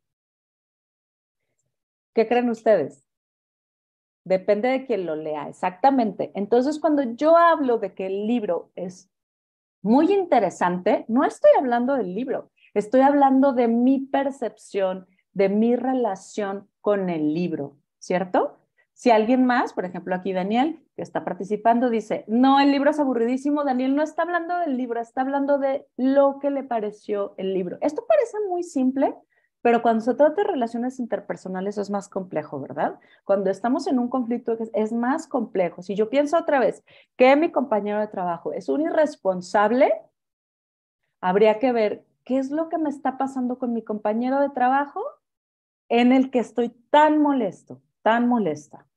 ¿Qué 2.14 2.28
creen 2.28 2.50
ustedes? 2.50 3.06
Depende 4.24 4.70
de 4.70 4.86
quien 4.86 5.06
lo 5.06 5.16
lea, 5.16 5.50
exactamente. 5.50 6.32
Entonces, 6.36 6.80
cuando 6.80 7.02
yo 7.04 7.38
hablo 7.38 7.80
de 7.80 7.94
que 7.94 8.06
el 8.06 8.28
libro 8.28 8.72
es 8.76 9.11
muy 9.82 10.12
interesante, 10.12 11.06
no 11.08 11.24
estoy 11.24 11.52
hablando 11.58 11.96
del 11.96 12.14
libro, 12.14 12.52
estoy 12.74 13.02
hablando 13.02 13.54
de 13.54 13.68
mi 13.68 14.00
percepción, 14.00 15.08
de 15.34 15.50
mi 15.50 15.76
relación 15.76 16.68
con 16.82 17.10
el 17.10 17.34
libro, 17.34 17.78
¿cierto? 18.00 18.58
Si 18.94 19.10
alguien 19.10 19.46
más, 19.46 19.74
por 19.74 19.86
ejemplo 19.86 20.14
aquí 20.14 20.34
Daniel, 20.34 20.86
que 20.96 21.02
está 21.02 21.26
participando, 21.26 21.90
dice, 21.90 22.24
no, 22.28 22.60
el 22.60 22.72
libro 22.72 22.92
es 22.92 23.00
aburridísimo, 23.00 23.64
Daniel 23.64 23.96
no 23.96 24.04
está 24.04 24.22
hablando 24.22 24.60
del 24.60 24.78
libro, 24.78 25.02
está 25.02 25.22
hablando 25.22 25.58
de 25.58 25.88
lo 25.98 26.38
que 26.40 26.52
le 26.52 26.64
pareció 26.64 27.34
el 27.38 27.54
libro. 27.54 27.78
Esto 27.82 28.06
parece 28.08 28.38
muy 28.48 28.62
simple, 28.64 29.16
pero 29.62 29.82
cuando 29.82 30.02
se 30.04 30.16
trata 30.16 30.42
de 30.42 30.48
relaciones 30.48 31.00
interpersonales 31.00 31.78
es 31.78 31.90
más 31.90 32.10
complejo, 32.10 32.60
¿verdad? 32.60 33.00
Cuando 33.24 33.50
estamos 33.50 33.88
en 33.88 34.00
un 34.00 34.10
conflicto 34.10 34.58
es 34.74 34.92
más 34.92 35.28
complejo. 35.28 35.82
Si 35.84 35.96
yo 35.96 36.10
pienso 36.10 36.38
otra 36.38 36.60
vez 36.60 36.84
que 37.16 37.36
mi 37.36 37.52
compañero 37.52 38.00
de 38.00 38.08
trabajo 38.08 38.54
es 38.54 38.70
un 38.70 38.82
irresponsable, 38.82 39.94
habría 41.22 41.60
que 41.60 41.72
ver 41.72 42.06
qué 42.24 42.40
es 42.40 42.50
lo 42.50 42.70
que 42.70 42.78
me 42.78 42.90
está 42.90 43.18
pasando 43.18 43.60
con 43.60 43.74
mi 43.74 43.84
compañero 43.84 44.40
de 44.40 44.50
trabajo 44.50 45.04
en 45.90 46.12
el 46.12 46.32
que 46.32 46.40
estoy 46.40 46.70
tan 46.90 47.20
molesto, 47.20 47.82
tan 48.02 48.28
molesta. 48.28 48.88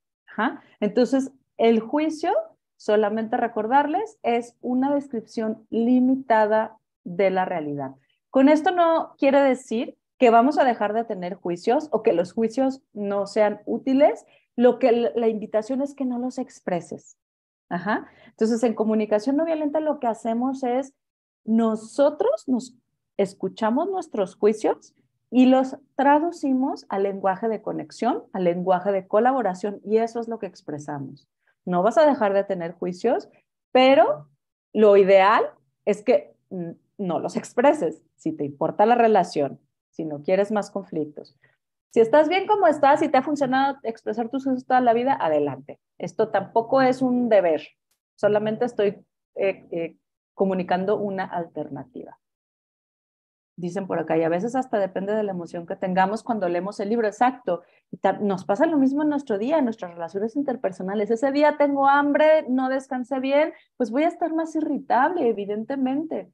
Entonces, 0.80 1.33
el 1.56 1.80
juicio, 1.80 2.33
solamente 2.76 3.37
recordarles, 3.37 4.18
es 4.23 4.56
una 4.61 4.94
descripción 4.94 5.66
limitada 5.71 6.78
de 7.04 7.30
la 7.30 7.44
realidad. 7.44 7.94
Con 8.30 8.49
esto 8.49 8.71
no 8.71 9.14
quiere 9.18 9.40
decir 9.40 9.97
que 10.18 10.30
vamos 10.30 10.59
a 10.59 10.64
dejar 10.64 10.92
de 10.92 11.04
tener 11.04 11.35
juicios 11.35 11.88
o 11.90 12.02
que 12.02 12.12
los 12.12 12.33
juicios 12.33 12.83
no 12.92 13.26
sean 13.26 13.61
útiles. 13.66 14.25
Lo 14.56 14.78
que 14.78 15.12
la 15.14 15.28
invitación 15.28 15.83
es 15.83 15.94
que 15.94 16.04
no 16.04 16.18
los 16.18 16.38
expreses. 16.38 17.16
Ajá. 17.68 18.06
Entonces, 18.28 18.62
en 18.62 18.75
comunicación 18.75 19.37
no 19.37 19.44
violenta 19.44 19.80
lo 19.80 19.99
que 19.99 20.06
hacemos 20.06 20.62
es 20.62 20.94
nosotros 21.44 22.44
nos 22.47 22.76
escuchamos 23.16 23.88
nuestros 23.90 24.37
juicios 24.37 24.94
y 25.30 25.47
los 25.47 25.76
traducimos 25.97 26.87
al 26.88 27.02
lenguaje 27.02 27.49
de 27.49 27.62
conexión, 27.62 28.25
al 28.33 28.44
lenguaje 28.44 28.92
de 28.92 29.06
colaboración 29.06 29.80
y 29.85 29.99
eso 29.99 30.21
es 30.21 30.28
lo 30.28 30.38
que 30.38 30.47
expresamos. 30.47 31.28
No 31.64 31.83
vas 31.83 31.99
a 31.99 32.06
dejar 32.06 32.35
de 32.35 32.44
tener 32.44 32.73
juicios, 32.73 33.28
pero 33.73 34.28
lo 34.73 34.97
ideal 34.97 35.44
es 35.85 36.02
que 36.02 36.35
no 36.99 37.18
los 37.18 37.37
expreses 37.37 38.02
si 38.16 38.33
te 38.33 38.44
importa 38.44 38.87
la 38.87 38.94
relación, 38.94 39.61
si 39.94 40.04
no 40.04 40.22
quieres 40.22 40.52
más 40.52 40.70
conflictos. 40.70 41.36
Si 41.90 42.00
estás 42.00 42.28
bien 42.28 42.46
como 42.46 42.66
estás 42.66 43.02
y 43.02 43.08
te 43.08 43.18
ha 43.18 43.22
funcionado 43.22 43.78
expresar 43.84 44.28
tus 44.28 44.44
juicios 44.44 44.66
toda 44.66 44.80
la 44.80 44.92
vida, 44.92 45.16
adelante. 45.20 45.78
Esto 45.98 46.28
tampoco 46.28 46.82
es 46.82 47.02
un 47.02 47.28
deber, 47.28 47.62
solamente 48.16 48.64
estoy 48.64 49.04
eh, 49.36 49.66
eh, 49.70 49.96
comunicando 50.34 50.96
una 50.96 51.24
alternativa 51.24 52.18
dicen 53.56 53.86
por 53.86 53.98
acá, 53.98 54.16
y 54.16 54.22
a 54.22 54.28
veces 54.28 54.56
hasta 54.56 54.78
depende 54.78 55.14
de 55.14 55.22
la 55.22 55.30
emoción 55.30 55.66
que 55.66 55.76
tengamos 55.76 56.22
cuando 56.22 56.48
leemos 56.48 56.80
el 56.80 56.88
libro, 56.88 57.06
exacto. 57.06 57.62
nos 58.20 58.44
pasa 58.44 58.66
lo 58.66 58.78
mismo 58.78 59.02
en 59.02 59.10
nuestro 59.10 59.38
día, 59.38 59.58
en 59.58 59.64
nuestras 59.64 59.92
relaciones 59.92 60.36
interpersonales. 60.36 61.10
Ese 61.10 61.30
día 61.30 61.56
tengo 61.56 61.88
hambre, 61.88 62.44
no 62.48 62.68
descansé 62.68 63.20
bien, 63.20 63.52
pues 63.76 63.90
voy 63.90 64.04
a 64.04 64.08
estar 64.08 64.32
más 64.34 64.54
irritable, 64.56 65.28
evidentemente. 65.28 66.32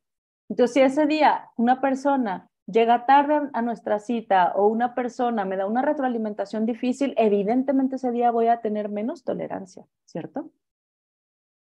Entonces, 0.49 0.75
si 0.75 0.81
ese 0.81 1.07
día 1.07 1.51
una 1.57 1.81
persona 1.81 2.49
llega 2.67 3.07
tarde 3.07 3.51
a 3.53 3.63
nuestra 3.63 3.99
cita 3.99 4.53
o 4.55 4.67
una 4.67 4.95
persona 4.95 5.45
me 5.45 5.57
da 5.57 5.67
una 5.67 5.83
retroalimentación 5.83 6.67
difícil, 6.67 7.15
evidentemente 7.17 7.97
ese 7.97 8.11
día 8.11 8.31
voy 8.31 8.49
a 8.49 8.61
tener 8.61 8.89
menos 8.89 9.25
tolerancia, 9.25 9.87
¿cierto? 10.05 10.51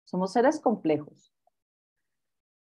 Somos 0.06 0.34
seres 0.34 0.60
complejos. 0.60 1.34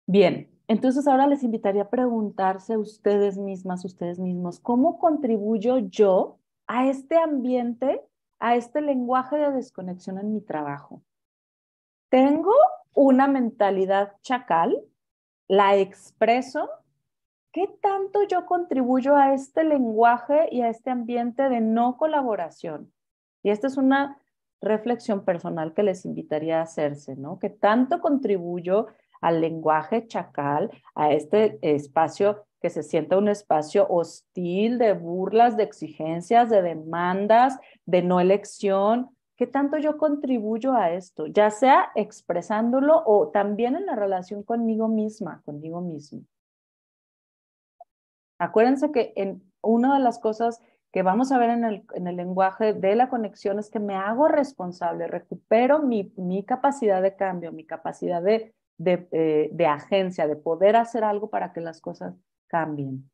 Bien, 0.06 0.50
entonces 0.68 1.06
ahora 1.06 1.26
les 1.26 1.42
invitaría 1.42 1.82
a 1.82 1.90
preguntarse 1.90 2.76
ustedes 2.76 3.38
mismas, 3.38 3.84
ustedes 3.84 4.18
mismos, 4.18 4.60
¿cómo 4.60 4.98
contribuyo 4.98 5.78
yo 5.78 6.38
a 6.66 6.88
este 6.88 7.16
ambiente, 7.18 8.02
a 8.38 8.56
este 8.56 8.80
lenguaje 8.80 9.36
de 9.36 9.52
desconexión 9.52 10.18
en 10.18 10.32
mi 10.32 10.40
trabajo? 10.40 11.02
¿Tengo 12.08 12.52
una 12.94 13.26
mentalidad 13.28 14.14
chacal? 14.22 14.80
¿La 15.48 15.76
expreso? 15.76 16.68
¿Qué 17.56 17.68
tanto 17.80 18.22
yo 18.24 18.44
contribuyo 18.44 19.16
a 19.16 19.32
este 19.32 19.64
lenguaje 19.64 20.46
y 20.50 20.60
a 20.60 20.68
este 20.68 20.90
ambiente 20.90 21.48
de 21.48 21.62
no 21.62 21.96
colaboración? 21.96 22.92
Y 23.42 23.48
esta 23.48 23.66
es 23.66 23.78
una 23.78 24.20
reflexión 24.60 25.24
personal 25.24 25.72
que 25.72 25.82
les 25.82 26.04
invitaría 26.04 26.58
a 26.58 26.64
hacerse, 26.64 27.16
¿no? 27.16 27.38
¿Qué 27.38 27.48
tanto 27.48 28.02
contribuyo 28.02 28.88
al 29.22 29.40
lenguaje 29.40 30.06
chacal, 30.06 30.70
a 30.94 31.12
este 31.12 31.58
espacio 31.62 32.44
que 32.60 32.68
se 32.68 32.82
sienta 32.82 33.16
un 33.16 33.28
espacio 33.28 33.86
hostil 33.88 34.76
de 34.76 34.92
burlas, 34.92 35.56
de 35.56 35.62
exigencias, 35.62 36.50
de 36.50 36.60
demandas, 36.60 37.58
de 37.86 38.02
no 38.02 38.20
elección, 38.20 39.16
¿Qué 39.38 39.46
tanto 39.46 39.78
yo 39.78 39.98
contribuyo 39.98 40.74
a 40.74 40.92
esto? 40.92 41.26
Ya 41.26 41.50
sea 41.50 41.90
expresándolo 41.94 43.02
o 43.04 43.28
también 43.28 43.76
en 43.76 43.84
la 43.84 43.94
relación 43.94 44.42
conmigo 44.42 44.88
misma, 44.88 45.42
conmigo 45.44 45.82
mismo. 45.82 46.22
Acuérdense 48.38 48.92
que 48.92 49.12
en 49.16 49.42
una 49.62 49.94
de 49.94 50.00
las 50.00 50.18
cosas 50.18 50.60
que 50.92 51.02
vamos 51.02 51.32
a 51.32 51.38
ver 51.38 51.50
en 51.50 51.64
el, 51.64 51.84
en 51.94 52.06
el 52.06 52.16
lenguaje 52.16 52.72
de 52.72 52.94
la 52.94 53.08
conexión 53.08 53.58
es 53.58 53.70
que 53.70 53.80
me 53.80 53.94
hago 53.94 54.28
responsable, 54.28 55.06
recupero 55.06 55.80
mi, 55.80 56.12
mi 56.16 56.44
capacidad 56.44 57.02
de 57.02 57.16
cambio, 57.16 57.52
mi 57.52 57.64
capacidad 57.64 58.22
de, 58.22 58.54
de, 58.78 59.08
eh, 59.12 59.50
de 59.52 59.66
agencia, 59.66 60.26
de 60.26 60.36
poder 60.36 60.76
hacer 60.76 61.04
algo 61.04 61.28
para 61.28 61.52
que 61.52 61.60
las 61.60 61.80
cosas 61.80 62.14
cambien. 62.46 63.10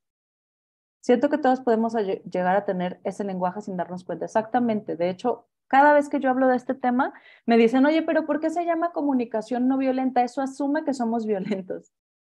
Siento 1.00 1.28
que 1.28 1.38
todos 1.38 1.60
podemos 1.60 1.94
llegar 1.94 2.54
a 2.54 2.64
tener 2.64 3.00
ese 3.02 3.24
lenguaje 3.24 3.60
sin 3.60 3.76
darnos 3.76 4.04
cuenta. 4.04 4.24
Exactamente. 4.26 4.94
De 4.94 5.10
hecho, 5.10 5.48
cada 5.66 5.94
vez 5.94 6.08
que 6.08 6.20
yo 6.20 6.30
hablo 6.30 6.46
de 6.46 6.56
este 6.56 6.74
tema, 6.74 7.12
me 7.46 7.56
dicen, 7.56 7.84
oye, 7.84 8.02
pero 8.02 8.24
¿por 8.26 8.38
qué 8.38 8.50
se 8.50 8.64
llama 8.64 8.92
comunicación 8.92 9.66
no 9.66 9.78
violenta? 9.78 10.22
Eso 10.22 10.40
asume 10.40 10.84
que 10.84 10.94
somos 10.94 11.26
violentos. 11.26 11.90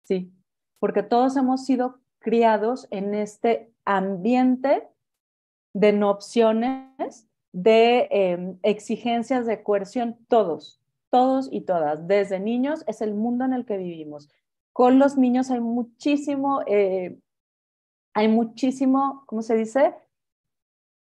Sí, 0.04 0.34
porque 0.80 1.04
todos 1.04 1.38
hemos 1.38 1.66
sido 1.66 2.00
criados 2.26 2.88
en 2.90 3.14
este 3.14 3.72
ambiente 3.86 4.88
de 5.76 5.94
no 5.94 6.10
opciones, 6.10 7.30
de 7.52 8.08
em, 8.10 8.58
exigencias 8.64 9.46
de 9.46 9.62
coerción, 9.62 10.18
todos, 10.28 10.82
todos 11.12 11.48
y 11.52 11.62
todas. 11.62 12.08
Desde 12.08 12.40
niños 12.40 12.84
es 12.88 13.02
el 13.02 13.14
mundo 13.14 13.46
en 13.46 13.54
el 13.54 13.64
que 13.64 13.78
vivimos. 13.78 14.28
Con 14.74 14.98
los 14.98 15.20
niños 15.20 15.52
hay 15.52 15.60
muchísimo, 15.60 16.64
eh, 16.66 17.20
hay 18.16 18.28
muchísimo, 18.28 19.24
¿cómo 19.28 19.44
se 19.44 19.56
dice? 19.56 19.94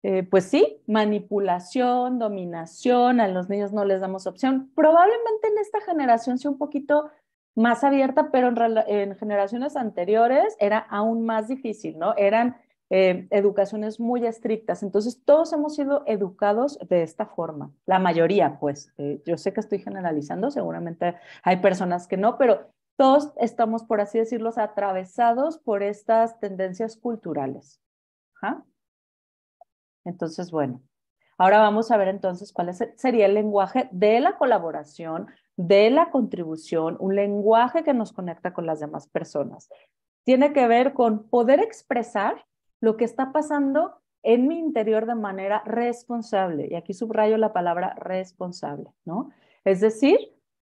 Eh, 0.01 0.24
pues 0.24 0.46
sí, 0.46 0.82
manipulación, 0.88 2.17
dominación, 2.17 3.20
a 3.20 3.27
los 3.27 3.50
niños 3.50 3.72
no 3.72 3.86
les 3.86 4.01
damos 4.01 4.25
opción. 4.25 4.72
Probablemente 4.74 5.48
en 5.48 5.60
esta 5.60 5.80
generación 5.82 6.39
sea 6.39 6.49
un 6.49 6.58
poquito 6.58 7.12
más 7.56 7.84
abierta, 7.84 8.32
pero 8.32 8.50
en, 8.88 9.16
generaciones 9.16 9.76
anteriores 9.76 10.56
era 10.60 10.80
aún 10.80 11.26
más 11.26 11.48
difícil, 11.48 11.98
¿no? 12.00 12.16
Eran 12.18 12.58
eh, 12.89 13.28
educaciones 13.32 14.00
muy 14.00 14.26
estrictas. 14.26 14.84
Entonces, 14.84 15.24
todos 15.24 15.54
hemos 15.54 15.76
sido 15.76 16.04
educados 16.06 16.80
de 16.89 17.04
esta 17.04 17.26
forma, 17.26 17.72
la 17.86 18.00
mayoría, 18.00 18.58
pues. 18.60 18.94
Eh, 18.98 19.22
yo 19.26 19.38
sé 19.38 19.54
que 19.54 19.60
estoy 19.60 19.80
generalizando, 19.80 20.52
seguramente 20.52 21.16
hay 21.44 21.58
personas 21.58 22.08
que 22.08 22.18
no, 22.18 22.38
pero 22.38 22.68
todos 22.96 23.34
estamos, 23.38 23.84
por 23.84 24.02
así 24.02 24.20
decirlo, 24.20 24.52
atravesados 24.56 25.58
por 25.58 25.84
estas 25.84 26.39
tendencias 26.39 26.98
culturales. 26.98 27.80
Entonces, 30.06 30.52
bueno, 30.52 30.82
ahora 31.38 31.60
vamos 31.60 31.92
a 31.92 31.98
ver 31.98 32.10
entonces 32.10 32.52
cuál 32.52 32.74
sería 32.74 33.26
el 33.26 33.34
lenguaje 33.34 33.88
de 33.92 34.20
la 34.20 34.38
colaboración 34.38 35.28
de 35.56 35.89
la 35.89 36.10
contribución, 36.10 36.98
un 37.00 37.16
lenguaje 37.16 37.84
que 37.84 37.94
nos 37.94 38.12
conecta 38.12 38.54
con 38.54 38.66
las 38.66 38.80
demás 38.80 39.08
personas. 39.08 39.70
Tiene 40.24 40.54
que 40.54 40.68
ver 40.68 40.94
con 40.94 41.30
poder 41.30 41.60
expresar 41.60 42.46
lo 42.80 42.98
que 42.98 43.06
está 43.06 43.32
pasando 43.32 44.02
en 44.24 44.48
mi 44.48 44.58
interior 44.58 45.06
de 45.06 45.16
manera 45.16 45.62
responsable. 45.66 46.68
Y 46.70 46.76
aquí 46.76 46.94
subrayo 46.94 47.38
la 47.38 47.54
palabra 47.54 47.94
responsable, 47.96 48.89
¿no? 49.06 49.30
Es 49.66 49.82
decir, 49.82 50.18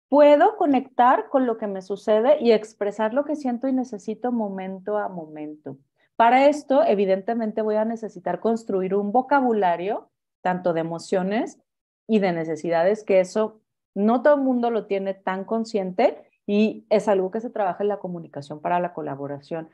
puedo 0.08 0.56
conectar 0.56 1.28
con 1.28 1.46
lo 1.46 1.56
que 1.58 1.66
me 1.66 1.80
sucede 1.80 2.38
y 2.40 2.52
expresar 2.52 3.14
lo 3.14 3.24
que 3.24 3.36
siento 3.36 3.68
y 3.68 3.72
necesito 3.72 4.32
momento 4.32 4.98
a 4.98 5.08
momento. 5.08 5.78
Para 6.16 6.48
esto, 6.48 6.84
evidentemente, 6.84 7.62
voy 7.62 7.76
a 7.76 7.84
necesitar 7.84 8.40
construir 8.40 8.94
un 8.94 9.12
vocabulario, 9.12 10.10
tanto 10.42 10.72
de 10.72 10.80
emociones 10.80 11.58
y 12.06 12.18
de 12.18 12.32
necesidades, 12.32 13.04
que 13.04 13.20
eso 13.20 13.61
no 13.94 14.22
todo 14.22 14.34
el 14.34 14.40
mundo 14.42 14.70
lo 14.70 14.86
tiene 14.86 15.14
tan 15.14 15.44
consciente 15.44 16.18
y 16.46 16.86
es 16.90 17.08
algo 17.08 17.30
que 17.30 17.40
se 17.40 17.50
trabaja 17.50 17.82
en 17.82 17.88
la 17.88 17.98
comunicación 17.98 18.60
para 18.60 18.80
la 18.80 18.92
colaboración. 18.94 19.68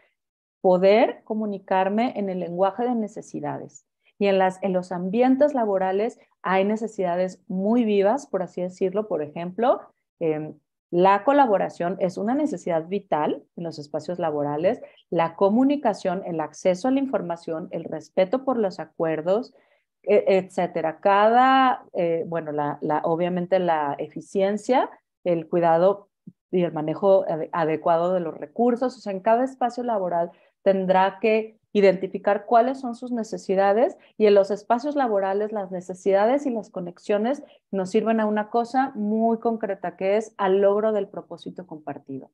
Poder 0.61 1.23
comunicarme 1.25 2.13
en 2.17 2.29
el 2.29 2.41
lenguaje 2.41 2.85
de 2.85 2.95
necesidades. 2.95 3.87
Y 4.19 4.27
en, 4.27 4.73
los 4.73 4.91
ambientes 4.91 5.55
laborales 5.55 6.19
hay 6.43 6.65
necesidades 6.65 7.41
muy 7.47 7.85
vivas, 7.85 8.27
por 8.27 8.43
así 8.43 8.61
decirlo. 8.61 9.07
Por 9.07 9.23
ejemplo, 9.23 9.81
em, 10.19 10.55
la 10.91 11.23
colaboración 11.23 11.97
es 12.01 12.17
una 12.17 12.35
necesidad 12.35 12.89
vital 12.89 13.45
en 13.57 13.65
los 13.65 13.79
espacios 13.79 14.19
laborales. 14.19 14.81
La 15.11 15.37
comunicación, 15.37 16.23
el 16.27 16.41
acceso 16.41 16.89
a 16.89 16.91
la 16.91 16.99
información, 16.99 17.69
el 17.71 17.85
respeto 17.85 18.45
por 18.45 18.59
los 18.59 18.81
acuerdos, 18.81 19.55
etcétera. 20.03 21.01
Cada, 21.01 21.85
eh, 21.93 22.25
bueno, 22.27 22.53
la, 22.53 22.79
la, 22.81 23.01
obviamente 23.05 23.59
la 23.59 23.95
eficiencia, 23.99 24.91
el 25.25 25.49
cuidado 25.49 26.09
y 26.51 26.63
el 26.63 26.73
manejo 26.73 27.25
adecuado 27.53 28.15
de 28.15 28.21
los 28.21 28.35
recursos, 28.35 28.97
o 28.97 29.01
sea, 29.01 29.13
en 29.13 29.21
cada 29.21 29.45
espacio 29.45 29.83
laboral 29.83 30.31
tendrá 30.63 31.19
que 31.21 31.59
identificar 31.73 32.47
cuáles 32.47 32.81
son 32.81 32.95
sus 32.95 33.13
necesidades 33.13 33.97
y 34.17 34.27
en 34.27 34.35
los 34.35 34.51
espacios 34.51 34.97
laborales 34.97 35.53
las 35.53 35.71
necesidades 35.71 36.47
y 36.47 36.51
las 36.51 36.71
conexiones 36.71 37.43
nos 37.71 37.91
sirven 37.91 38.21
a 38.21 38.27
una 38.27 38.49
cosa 38.49 38.93
muy 38.95 39.39
concreta 39.39 39.97
que 39.97 40.17
es 40.17 40.35
al 40.39 40.61
logro 40.61 40.93
del 40.93 41.09
propósito 41.09 41.67
compartido. 41.67 42.31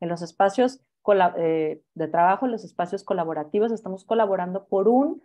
En 0.00 0.08
los 0.10 0.20
espacios 0.20 0.82
eh, 1.38 1.80
de 1.94 2.08
trabajo, 2.08 2.46
en 2.46 2.52
los 2.52 2.64
espacios 2.64 3.02
colaborativos, 3.02 3.72
estamos 3.72 4.04
colaborando 4.04 4.66
por 4.66 4.88
un 4.88 5.22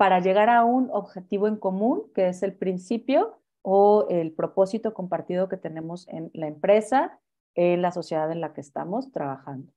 para 0.00 0.20
llegar 0.20 0.48
a 0.48 0.64
un 0.64 0.88
objetivo 0.92 1.46
en 1.46 1.56
común, 1.56 2.04
que 2.14 2.28
es 2.28 2.42
el 2.42 2.54
principio 2.54 3.36
o 3.60 4.06
el 4.08 4.32
propósito 4.32 4.94
compartido 4.94 5.50
que 5.50 5.58
tenemos 5.58 6.08
en 6.08 6.30
la 6.32 6.46
empresa, 6.46 7.20
en 7.54 7.82
la 7.82 7.92
sociedad 7.92 8.32
en 8.32 8.40
la 8.40 8.54
que 8.54 8.62
estamos 8.62 9.12
trabajando. 9.12 9.70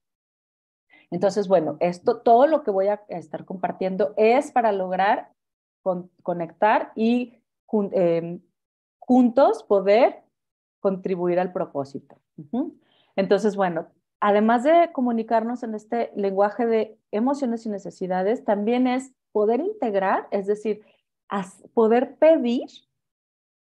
Entonces, 1.11 1.49
bueno, 1.49 1.75
esto, 1.81 2.21
todo 2.21 2.47
lo 2.47 2.63
que 2.63 2.71
voy 2.71 2.87
a 2.87 3.01
estar 3.09 3.43
compartiendo 3.43 4.13
es 4.15 4.53
para 4.53 4.71
lograr 4.71 5.33
conectar 6.21 6.93
y 6.95 7.41
em, 7.91 8.39
juntos 8.99 9.63
poder 9.63 10.23
contribuir 10.79 11.37
al 11.37 11.51
propósito. 11.51 12.15
Entonces, 13.17 13.57
bueno, 13.57 13.87
además 14.21 14.63
de 14.63 14.89
comunicarnos 14.93 15.63
en 15.63 15.75
este 15.75 16.13
lenguaje 16.15 16.65
de 16.65 16.97
emociones 17.11 17.65
y 17.65 17.69
necesidades, 17.69 18.45
también 18.45 18.87
es 18.87 19.11
poder 19.33 19.59
integrar, 19.59 20.27
es 20.31 20.47
decir, 20.47 20.81
poder 21.73 22.15
pedir 22.15 22.69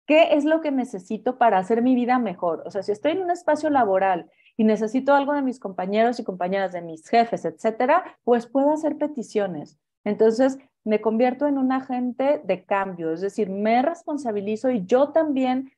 qué 0.06 0.34
es 0.36 0.46
lo 0.46 0.62
que 0.62 0.72
necesito 0.72 1.38
para 1.38 1.58
hacer 1.58 1.82
mi 1.82 1.96
vida 1.96 2.20
mejor. 2.20 2.62
O 2.66 2.72
sea, 2.72 2.84
si 2.84 2.92
estoy 2.92 3.14
en 3.14 3.24
un 3.24 3.32
espacio 3.32 3.70
laboral 3.70 4.30
y 4.58 4.66
necesito 4.66 5.16
algo 5.16 5.34
de 5.34 5.42
mis 5.42 5.60
compañeros 5.60 6.20
y 6.20 6.24
compañeras, 6.24 6.74
de 6.74 6.82
mis 6.82 7.08
jefes, 7.08 7.46
etcétera, 7.46 8.18
pues 8.24 8.46
puedo 8.46 8.72
hacer 8.72 8.98
peticiones. 8.98 9.80
Entonces, 10.04 10.60
me 10.84 11.00
convierto 11.00 11.48
en 11.48 11.58
un 11.58 11.72
agente 11.72 12.42
de 12.44 12.66
cambio, 12.66 13.14
es 13.14 13.22
decir, 13.22 13.50
me 13.50 13.82
responsabilizo 13.82 14.70
y 14.70 14.86
yo 14.86 15.10
también 15.10 15.72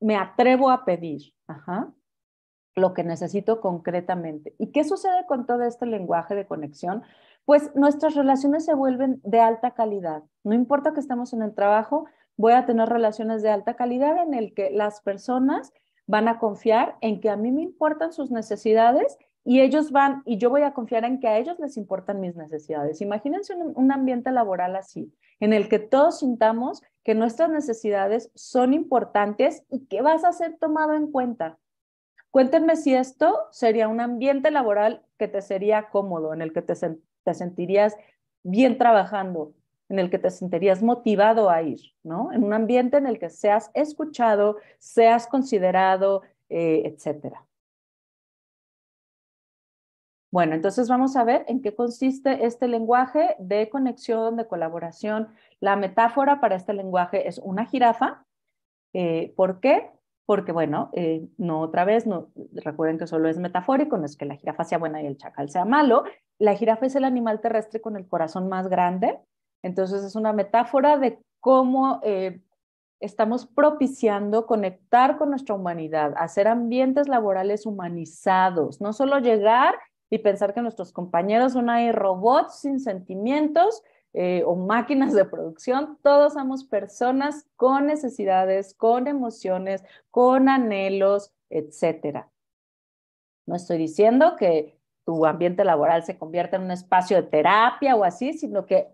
me 0.00 0.16
atrevo 0.16 0.70
a 0.70 0.84
pedir 0.84 1.34
lo 2.74 2.92
que 2.92 3.04
necesito 3.04 3.60
concretamente. 3.60 4.54
¿Y 4.58 4.72
qué 4.72 4.84
sucede 4.84 5.26
con 5.26 5.46
todo 5.46 5.62
este 5.62 5.86
lenguaje 5.86 6.34
de 6.34 6.46
conexión? 6.46 7.02
Pues 7.46 7.74
nuestras 7.74 8.14
relaciones 8.14 8.66
se 8.66 8.74
vuelven 8.74 9.20
de 9.24 9.40
alta 9.40 9.70
calidad. 9.70 10.24
No 10.44 10.52
importa 10.52 10.92
que 10.92 11.00
estemos 11.00 11.32
en 11.32 11.42
el 11.42 11.54
trabajo, 11.54 12.06
voy 12.36 12.52
a 12.52 12.66
tener 12.66 12.88
relaciones 12.88 13.40
de 13.40 13.50
alta 13.50 13.74
calidad 13.74 14.18
en 14.18 14.34
el 14.34 14.52
que 14.52 14.70
las 14.70 15.00
personas 15.00 15.72
van 16.06 16.28
a 16.28 16.38
confiar 16.38 16.96
en 17.00 17.20
que 17.20 17.30
a 17.30 17.36
mí 17.36 17.52
me 17.52 17.62
importan 17.62 18.12
sus 18.12 18.30
necesidades 18.30 19.16
y 19.44 19.60
ellos 19.60 19.92
van, 19.92 20.22
y 20.26 20.38
yo 20.38 20.50
voy 20.50 20.62
a 20.62 20.74
confiar 20.74 21.04
en 21.04 21.20
que 21.20 21.28
a 21.28 21.38
ellos 21.38 21.56
les 21.60 21.76
importan 21.76 22.20
mis 22.20 22.34
necesidades. 22.34 23.00
Imagínense 23.00 23.54
un, 23.54 23.92
ambiente 23.92 24.32
laboral 24.32 24.74
así, 24.74 25.14
en 25.38 25.52
el 25.52 25.68
que 25.68 25.78
todos 25.78 26.18
sintamos 26.18 26.82
que 27.04 27.14
nuestras 27.14 27.48
necesidades 27.48 28.32
son 28.34 28.74
importantes 28.74 29.62
y 29.70 29.86
que 29.86 30.02
vas 30.02 30.24
a 30.24 30.32
ser 30.32 30.58
tomado 30.58 30.94
en 30.94 31.12
cuenta. 31.12 31.58
Cuéntenme 32.32 32.74
si 32.74 32.92
esto 32.92 33.38
sería 33.52 33.86
un 33.86 34.00
ambiente 34.00 34.50
laboral 34.50 35.04
que 35.16 35.28
te 35.28 35.40
sería 35.42 35.90
cómodo, 35.90 36.34
en 36.34 36.42
el 36.42 36.52
que 36.52 36.62
te, 36.62 36.74
te 37.26 37.34
sentirías 37.34 37.96
bien 38.44 38.78
trabajando, 38.78 39.52
en 39.88 39.98
el 39.98 40.10
que 40.10 40.18
te 40.18 40.30
sentirías 40.30 40.82
motivado 40.82 41.50
a 41.50 41.62
ir, 41.62 41.80
¿no? 42.04 42.32
En 42.32 42.44
un 42.44 42.52
ambiente 42.52 42.96
en 42.96 43.06
el 43.06 43.18
que 43.18 43.30
seas 43.30 43.70
escuchado, 43.74 44.56
seas 44.78 45.26
considerado, 45.26 46.22
eh, 46.48 46.82
etcétera. 46.84 47.44
Bueno, 50.30 50.54
entonces 50.54 50.88
vamos 50.88 51.16
a 51.16 51.24
ver 51.24 51.44
en 51.48 51.62
qué 51.62 51.74
consiste 51.74 52.46
este 52.46 52.68
lenguaje 52.68 53.36
de 53.38 53.68
conexión, 53.68 54.36
de 54.36 54.46
colaboración. 54.46 55.28
La 55.60 55.76
metáfora 55.76 56.40
para 56.40 56.56
este 56.56 56.72
lenguaje 56.74 57.26
es 57.26 57.38
una 57.38 57.64
jirafa. 57.64 58.24
Eh, 58.92 59.32
¿Por 59.36 59.60
qué? 59.60 59.90
Porque 60.26 60.50
bueno, 60.50 60.90
eh, 60.92 61.28
no 61.38 61.60
otra 61.60 61.84
vez, 61.84 62.06
no, 62.06 62.28
recuerden 62.52 62.98
que 62.98 63.06
solo 63.06 63.28
es 63.28 63.38
metafórico, 63.38 63.96
no 63.96 64.04
es 64.04 64.16
que 64.16 64.26
la 64.26 64.36
jirafa 64.36 64.64
sea 64.64 64.78
buena 64.78 65.00
y 65.00 65.06
el 65.06 65.16
chacal 65.16 65.48
sea 65.48 65.64
malo, 65.64 66.04
la 66.38 66.54
jirafa 66.56 66.86
es 66.86 66.96
el 66.96 67.04
animal 67.04 67.40
terrestre 67.40 67.80
con 67.80 67.96
el 67.96 68.06
corazón 68.08 68.48
más 68.48 68.68
grande, 68.68 69.20
entonces 69.62 70.02
es 70.02 70.16
una 70.16 70.32
metáfora 70.32 70.98
de 70.98 71.20
cómo 71.40 72.00
eh, 72.02 72.40
estamos 72.98 73.46
propiciando 73.46 74.46
conectar 74.46 75.16
con 75.16 75.30
nuestra 75.30 75.54
humanidad, 75.54 76.14
hacer 76.16 76.48
ambientes 76.48 77.08
laborales 77.08 77.64
humanizados, 77.64 78.80
no 78.80 78.92
solo 78.92 79.20
llegar 79.20 79.76
y 80.10 80.18
pensar 80.18 80.54
que 80.54 80.62
nuestros 80.62 80.92
compañeros 80.92 81.52
son 81.52 81.70
ahí 81.70 81.92
robots 81.92 82.60
sin 82.60 82.80
sentimientos 82.80 83.82
eh, 84.18 84.42
o 84.46 84.56
máquinas 84.56 85.12
de 85.12 85.26
producción, 85.26 85.98
todos 86.02 86.32
somos 86.32 86.64
personas 86.64 87.46
con 87.54 87.86
necesidades, 87.86 88.72
con 88.72 89.08
emociones, 89.08 89.84
con 90.10 90.48
anhelos, 90.48 91.34
etcétera. 91.50 92.30
No 93.44 93.56
estoy 93.56 93.76
diciendo 93.76 94.36
que 94.36 94.80
tu 95.04 95.26
ambiente 95.26 95.64
laboral 95.64 96.02
se 96.02 96.16
convierta 96.16 96.56
en 96.56 96.62
un 96.62 96.70
espacio 96.70 97.18
de 97.18 97.24
terapia 97.24 97.94
o 97.94 98.04
así, 98.04 98.32
sino 98.32 98.64
que 98.64 98.88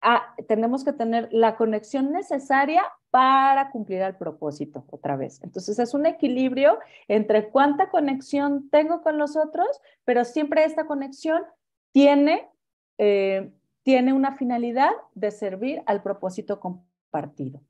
ah, 0.00 0.34
tenemos 0.48 0.84
que 0.84 0.94
tener 0.94 1.28
la 1.32 1.56
conexión 1.56 2.10
necesaria 2.10 2.82
para 3.10 3.70
cumplir 3.70 4.00
el 4.00 4.16
propósito 4.16 4.86
otra 4.88 5.16
vez. 5.16 5.38
Entonces 5.42 5.78
es 5.78 5.92
un 5.92 6.06
equilibrio 6.06 6.78
entre 7.08 7.50
cuánta 7.50 7.90
conexión 7.90 8.70
tengo 8.70 9.02
con 9.02 9.18
los 9.18 9.36
otros, 9.36 9.68
pero 10.06 10.24
siempre 10.24 10.64
esta 10.64 10.86
conexión 10.86 11.42
tiene, 11.92 12.48
eh, 12.96 13.52
tiene 13.82 14.12
una 14.12 14.36
finalidad 14.36 14.92
de 15.14 15.30
servir 15.30 15.82
al 15.86 16.02
propósito 16.02 16.60
compartido. 16.60 17.60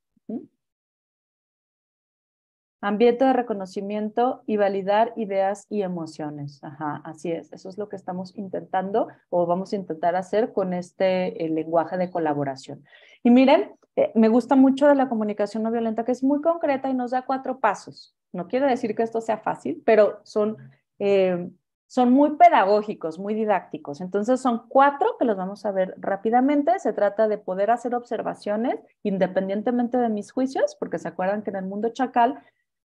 Ambiente 2.83 3.27
de 3.27 3.35
reconocimiento 3.35 4.43
y 4.47 4.57
validar 4.57 5.13
ideas 5.17 5.67
y 5.69 5.83
emociones. 5.83 6.65
Ajá, 6.65 7.03
así 7.05 7.31
es. 7.31 7.53
Eso 7.53 7.69
es 7.69 7.77
lo 7.77 7.91
que 7.91 7.97
estamos 7.97 8.35
intentando 8.39 9.09
o 9.29 9.45
vamos 9.45 9.73
a 9.73 9.77
intentar 9.77 10.17
hacer 10.17 10.55
con 10.55 10.73
este 10.73 11.33
lenguaje 11.51 11.99
de 11.99 12.11
colaboración. 12.11 12.83
Y 13.23 13.31
miren, 13.31 13.73
eh, 13.97 14.13
me 14.15 14.29
gusta 14.29 14.57
mucho 14.57 14.87
de 14.87 14.95
la 14.95 15.11
comunicación 15.11 15.63
no 15.63 15.71
violenta 15.71 16.07
que 16.07 16.13
es 16.13 16.23
muy 16.25 16.41
concreta 16.41 16.89
y 16.89 16.95
nos 16.95 17.11
da 17.11 17.27
cuatro 17.27 17.61
pasos. 17.61 18.17
No 18.33 18.49
quiere 18.49 18.67
decir 18.67 18.95
que 18.95 19.03
esto 19.03 19.21
sea 19.21 19.37
fácil, 19.37 19.83
pero 19.85 20.21
son, 20.25 20.57
eh, 20.99 21.51
son 21.91 22.13
muy 22.13 22.37
pedagógicos, 22.37 23.19
muy 23.19 23.35
didácticos. 23.35 24.01
Entonces 24.01 24.41
son 24.41 24.69
cuatro 24.69 25.17
que 25.19 25.25
los 25.25 25.37
vamos 25.37 25.67
a 25.67 25.73
ver 25.73 25.97
rápidamente. 25.99 26.79
Se 26.79 26.93
trata 26.93 27.27
de 27.27 27.37
poder 27.37 27.73
hacer 27.73 27.97
observaciones 27.97 28.79
independientemente 29.03 29.99
de 29.99 30.09
mis 30.09 30.31
juicios, 30.31 30.77
porque 30.79 31.01
se 31.01 31.09
acuerdan 31.09 31.43
que 31.43 31.51
en 31.51 31.57
el 31.57 31.65
mundo 31.65 31.89
chacal 31.89 32.45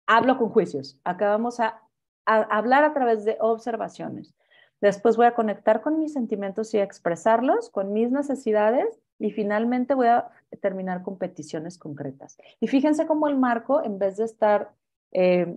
hablo 0.09 0.37
con 0.37 0.49
juicios. 0.49 0.99
Acá 1.05 1.29
vamos 1.29 1.61
a, 1.61 1.81
hablar 2.27 2.83
a 2.83 2.93
través 2.93 3.25
de 3.25 3.37
observaciones. 3.39 4.35
Después 4.81 5.17
voy 5.17 5.27
a 5.27 5.35
conectar 5.37 5.81
con 5.81 6.01
mis 6.01 6.13
sentimientos 6.13 6.75
y 6.75 6.79
expresarlos, 6.79 7.71
con 7.71 7.93
mis 7.93 8.11
necesidades 8.11 8.99
y 9.21 9.31
finalmente 9.31 9.95
voy 9.95 10.09
a 10.09 10.29
terminar 10.61 11.05
con 11.05 11.19
peticiones 11.19 11.79
concretas. 11.79 12.37
Y 12.59 12.67
fíjense 12.67 13.07
cómo 13.07 13.29
el 13.29 13.39
marco, 13.39 13.81
en 13.85 14.01
vez 14.01 14.17
de 14.17 14.25
estar 14.25 14.73
eh, 15.13 15.57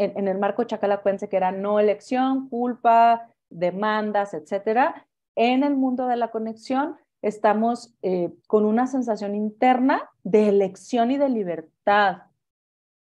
en, 0.00 0.28
el 0.28 0.38
marco 0.38 0.64
chacalacuense, 0.64 1.28
que 1.28 1.36
era 1.36 1.52
no 1.52 1.78
elección, 1.78 2.48
culpa, 2.48 3.28
demandas, 3.50 4.32
etcétera, 4.32 5.06
en 5.36 5.62
el 5.62 5.76
mundo 5.76 6.06
de 6.06 6.16
la 6.16 6.30
conexión 6.30 6.96
estamos 7.22 7.94
eh, 8.02 8.32
con 8.46 8.64
una 8.64 8.86
sensación 8.86 9.34
interna 9.34 10.10
de 10.22 10.48
elección 10.48 11.10
y 11.10 11.18
de 11.18 11.28
libertad, 11.28 12.22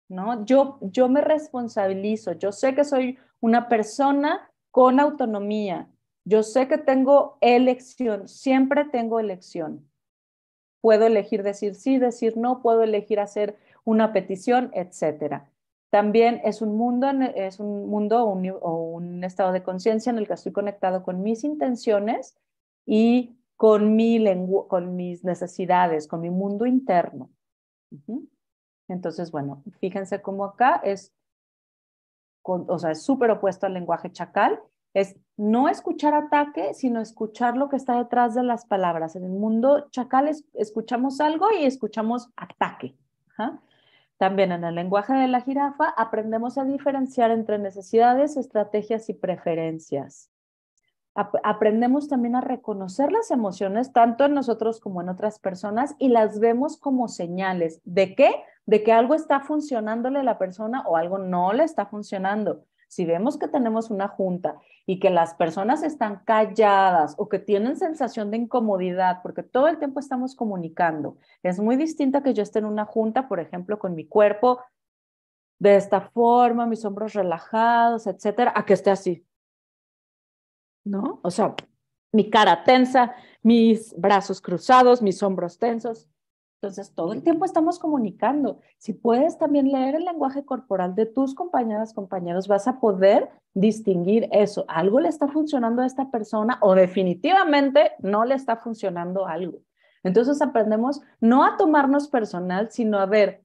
¿no? 0.10 0.44
Yo, 0.46 0.80
yo 0.82 1.08
me 1.08 1.22
responsabilizo, 1.22 2.34
yo 2.34 2.52
sé 2.52 2.74
que 2.74 2.84
soy 2.84 3.20
una 3.40 3.70
persona 3.70 4.52
con 4.72 5.00
autonomía, 5.00 5.88
yo 6.26 6.42
sé 6.42 6.68
que 6.68 6.78
tengo 6.80 7.38
elección, 7.42 8.28
siempre 8.28 8.86
tengo 8.86 9.20
elección. 9.20 9.88
Puedo 10.82 11.06
elegir 11.06 11.44
decir 11.44 11.76
sí, 11.76 12.00
decir 12.00 12.38
no, 12.38 12.62
puedo 12.64 12.82
elegir 12.82 13.20
hacer 13.20 13.58
una 13.84 14.14
petición, 14.14 14.72
etcétera. 14.74 15.51
También 15.92 16.40
es 16.46 16.62
un 16.62 16.78
mundo, 16.78 17.10
es 17.36 17.60
un 17.60 17.90
mundo 17.90 18.24
o 18.24 18.92
un, 18.94 19.24
estado 19.26 19.52
de 19.52 19.62
conciencia 19.62 20.10
en 20.10 20.18
el 20.18 20.26
que 20.26 20.34
estoy 20.34 20.54
conectado 20.54 21.04
con 21.04 21.22
mis 21.22 21.44
intenciones 21.44 22.38
y 22.86 23.36
con, 23.58 23.96
mi 23.98 24.24
con 24.70 24.96
mis 24.96 25.26
necesidades, 25.26 26.08
con 26.08 26.22
mi 26.22 26.30
mundo 26.30 26.66
interno. 26.66 27.30
Entonces, 28.88 29.32
bueno, 29.32 29.64
fíjense 29.80 30.22
cómo 30.22 30.46
acá 30.46 30.80
es, 30.82 31.14
o 32.42 32.80
sea, 32.80 32.92
es 32.92 33.04
súper 33.04 33.30
opuesto 33.30 33.66
al 33.66 33.74
lenguaje 33.74 34.14
chacal, 34.14 34.62
es 34.94 35.18
no 35.36 35.68
escuchar 35.68 36.14
ataque, 36.14 36.74
sino 36.74 37.02
escuchar 37.02 37.58
lo 37.58 37.68
que 37.68 37.76
está 37.76 37.98
detrás 37.98 38.34
de 38.34 38.44
las 38.44 38.66
palabras. 38.66 39.18
En 39.18 39.26
el 39.26 39.32
mundo 39.32 39.90
chacal 39.92 40.32
escuchamos 40.54 41.20
algo 41.20 41.48
y 41.52 41.66
escuchamos 41.66 42.30
ataque. 42.38 42.96
También 44.22 44.52
en 44.52 44.64
el 44.64 44.76
lenguaje 44.76 45.14
de 45.14 45.28
la 45.28 45.42
jirafa 45.42 45.96
aprendemos 45.98 46.60
a 46.60 46.64
diferenciar 46.64 47.32
entre 47.32 47.58
necesidades, 47.58 48.38
estrategias 48.38 49.10
y 49.10 49.16
preferencias 49.16 50.30
aprendemos 51.44 52.08
también 52.08 52.36
a 52.36 52.42
reconocer 52.42 53.12
las 53.12 53.32
emociones, 53.32 53.92
tanto 53.92 54.26
en 54.26 54.34
nosotros 54.34 54.80
como 54.80 55.02
en 55.02 55.10
otras 55.10 55.40
personas, 55.40 55.96
y 56.00 56.10
las 56.10 56.40
vemos 56.40 56.78
como 56.78 57.08
señales. 57.08 57.82
¿De 57.84 58.16
qué? 58.16 58.32
De 58.66 58.84
que 58.84 58.94
algo 58.94 59.14
está 59.14 59.42
funcionándole 59.42 60.20
a 60.20 60.24
la 60.24 60.38
persona 60.38 60.84
o 60.88 60.96
algo 60.96 61.18
no 61.18 61.52
le 61.52 61.64
está 61.64 61.86
funcionando. 61.86 62.64
Si 62.92 63.06
vemos 63.06 63.38
que 63.38 63.48
tenemos 63.48 63.90
una 63.90 64.10
junta 64.10 64.58
y 64.86 65.00
que 65.00 65.10
las 65.10 65.34
personas 65.34 65.82
están 65.82 66.24
calladas 66.26 67.16
o 67.18 67.30
que 67.30 67.40
tienen 67.40 67.78
sensación 67.78 68.32
de 68.32 68.38
incomodidad, 68.38 69.22
porque 69.24 69.44
todo 69.44 69.70
el 69.70 69.78
tiempo 69.78 70.02
estamos 70.02 70.36
comunicando, 70.36 71.18
es 71.42 71.60
muy 71.60 71.78
distinta 71.78 72.22
que 72.22 72.34
yo 72.34 72.44
esté 72.44 72.60
en 72.60 72.66
una 72.66 72.84
junta, 72.84 73.30
por 73.30 73.40
ejemplo, 73.40 73.80
con 73.80 73.96
mi 73.96 74.06
cuerpo 74.06 74.60
de 75.58 75.78
esta 75.78 76.02
forma, 76.02 76.66
mis 76.66 76.84
hombros 76.84 77.14
relajados, 77.14 78.08
etcétera, 78.08 78.52
a 78.54 78.66
que 78.66 78.74
esté 78.74 78.92
así 78.92 79.26
¿no? 80.84 81.20
O 81.24 81.32
sea, 81.32 81.56
mi 82.12 82.30
cara 82.30 82.64
tensa, 82.64 83.16
mis 83.42 83.94
brazos 83.98 84.42
cruzados, 84.42 85.02
mis 85.02 85.22
hombros 85.24 85.58
tensos. 85.58 86.08
Entonces, 86.62 86.94
todo 86.94 87.12
el 87.14 87.24
tiempo 87.24 87.44
estamos 87.44 87.80
comunicando. 87.80 88.60
Si 88.78 88.94
puedes 88.94 89.40
también 89.40 89.72
leer 89.72 89.96
el 89.96 90.06
lenguaje 90.06 90.46
corporal 90.46 90.94
de 90.94 91.08
tus 91.08 91.34
compañeras, 91.34 91.92
compañeros, 91.92 92.48
vas 92.48 92.68
a 92.68 92.80
poder 92.80 93.32
distinguir 93.56 94.30
eso. 94.32 94.64
Algo 94.68 95.00
le 95.00 95.10
está 95.10 95.28
funcionando 95.28 95.82
a 95.82 95.88
esta 95.88 96.12
persona 96.12 96.60
o 96.62 96.76
definitivamente 96.76 97.94
no 97.98 98.26
le 98.26 98.36
está 98.36 98.58
funcionando 98.58 99.26
algo. 99.26 99.58
Entonces, 100.04 100.40
aprendemos 100.40 101.02
no 101.20 101.44
a 101.44 101.58
tomarnos 101.58 102.08
personal, 102.08 102.70
sino 102.70 103.00
a 103.00 103.08
ver 103.08 103.44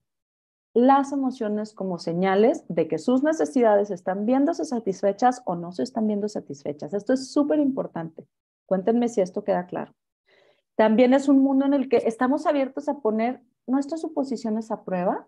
las 0.75 1.11
emociones 1.11 1.73
como 1.73 1.97
señales 1.97 2.65
de 2.67 2.87
que 2.87 2.99
sus 2.99 3.23
necesidades 3.23 3.89
están 3.89 4.27
viéndose 4.27 4.63
satisfechas 4.63 5.41
o 5.45 5.55
no 5.55 5.71
se 5.71 5.81
están 5.81 6.05
viendo 6.05 6.29
satisfechas. 6.29 6.93
Esto 6.93 7.13
es 7.13 7.31
súper 7.31 7.57
importante. 7.57 8.27
Cuéntenme 8.67 9.09
si 9.09 9.21
esto 9.21 9.43
queda 9.43 9.65
claro. 9.65 9.95
También 10.77 11.15
es 11.15 11.27
un 11.27 11.39
mundo 11.39 11.65
en 11.65 11.73
el 11.73 11.89
que 11.89 11.97
estamos 11.97 12.45
abiertos 12.45 12.87
a 12.87 12.99
poner 12.99 13.41
nuestras 13.65 13.99
suposiciones 13.99 14.69
a 14.69 14.83
prueba 14.83 15.27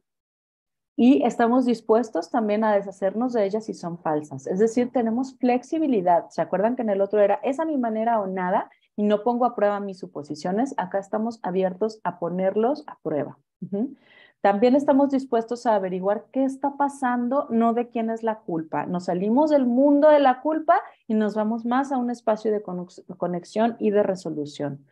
y 0.96 1.24
estamos 1.26 1.66
dispuestos 1.66 2.30
también 2.30 2.64
a 2.64 2.76
deshacernos 2.76 3.34
de 3.34 3.46
ellas 3.46 3.66
si 3.66 3.74
son 3.74 3.98
falsas. 3.98 4.46
Es 4.46 4.60
decir, 4.60 4.92
tenemos 4.92 5.36
flexibilidad. 5.40 6.30
¿Se 6.30 6.44
acuerdan 6.44 6.76
que 6.76 6.84
en 6.84 6.92
el 6.92 7.02
otro 7.02 7.20
era, 7.20 7.40
es 7.42 7.60
a 7.60 7.66
mi 7.66 7.78
manera 7.78 8.20
o 8.20 8.28
nada? 8.28 8.70
Y 8.96 9.02
no 9.02 9.24
pongo 9.24 9.46
a 9.46 9.56
prueba 9.56 9.80
mis 9.80 9.98
suposiciones. 9.98 10.76
Acá 10.78 11.00
estamos 11.00 11.40
abiertos 11.42 12.00
a 12.04 12.20
ponerlos 12.20 12.84
a 12.86 13.00
prueba. 13.02 13.40
También 14.42 14.76
estamos 14.76 15.10
dispuestos 15.10 15.66
a 15.66 15.74
averiguar 15.74 16.28
qué 16.32 16.44
está 16.44 16.78
pasando, 16.78 17.48
no 17.50 17.74
de 17.74 17.90
quién 17.90 18.12
es 18.12 18.22
la 18.22 18.42
culpa. 18.42 18.86
Nos 18.86 19.06
salimos 19.06 19.50
del 19.50 19.66
mundo 19.66 20.10
de 20.10 20.20
la 20.20 20.42
culpa 20.42 20.80
y 21.08 21.16
nos 21.16 21.34
vamos 21.34 21.66
más 21.66 21.92
a 21.92 21.98
un 21.98 22.12
espacio 22.12 22.52
de 22.52 22.62
conexión 23.18 23.78
y 23.80 23.90
de 23.90 24.04
resolución. 24.04 24.86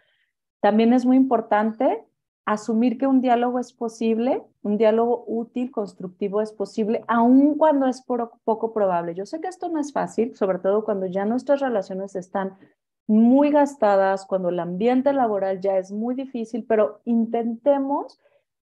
También 0.62 0.94
es 0.94 1.06
muy 1.06 1.18
importante 1.18 2.04
asumir 2.46 2.98
que 2.98 3.08
un 3.08 3.20
diálogo 3.20 3.60
es 3.60 3.74
posible, 3.74 4.42
un 4.64 4.78
diálogo 4.78 5.26
útil, 5.28 5.70
constructivo 5.70 6.42
es 6.42 6.54
posible, 6.54 7.04
aun 7.08 7.56
cuando 7.56 7.88
es 7.88 8.02
poco 8.02 8.74
probable. 8.74 9.14
Yo 9.14 9.26
sé 9.26 9.42
que 9.42 9.50
esto 9.50 9.68
no 9.68 9.80
es 9.80 9.92
fácil, 9.92 10.36
sobre 10.36 10.60
todo 10.60 10.86
cuando 10.86 11.08
ya 11.08 11.26
nuestras 11.26 11.60
relaciones 11.60 12.16
están 12.16 12.58
muy 13.06 13.52
gastadas, 13.52 14.26
cuando 14.26 14.50
el 14.50 14.60
ambiente 14.60 15.12
laboral 15.14 15.60
ya 15.60 15.78
es 15.78 15.92
muy 15.92 16.16
difícil, 16.16 16.66
pero 16.66 17.02
intentemos 17.04 18.20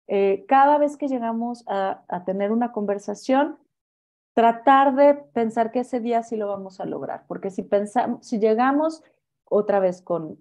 eh, 0.08 0.44
cada 0.48 0.78
vez 0.78 0.96
que 0.96 1.06
llegamos 1.06 1.64
a, 1.66 2.02
tener 2.24 2.50
una 2.50 2.72
conversación, 2.72 3.58
tratar 4.34 4.94
de 4.94 5.14
pensar 5.14 5.70
que 5.70 5.80
ese 5.80 6.00
día 6.00 6.22
sí 6.22 6.36
lo 6.36 6.48
vamos 6.48 6.80
a 6.80 6.86
lograr, 6.86 7.24
porque 7.28 7.50
si 7.50 7.62
pensamos, 7.62 8.26
si 8.26 8.38
llegamos 8.38 9.04
otra 9.44 9.80
vez 9.80 10.00
con, 10.00 10.38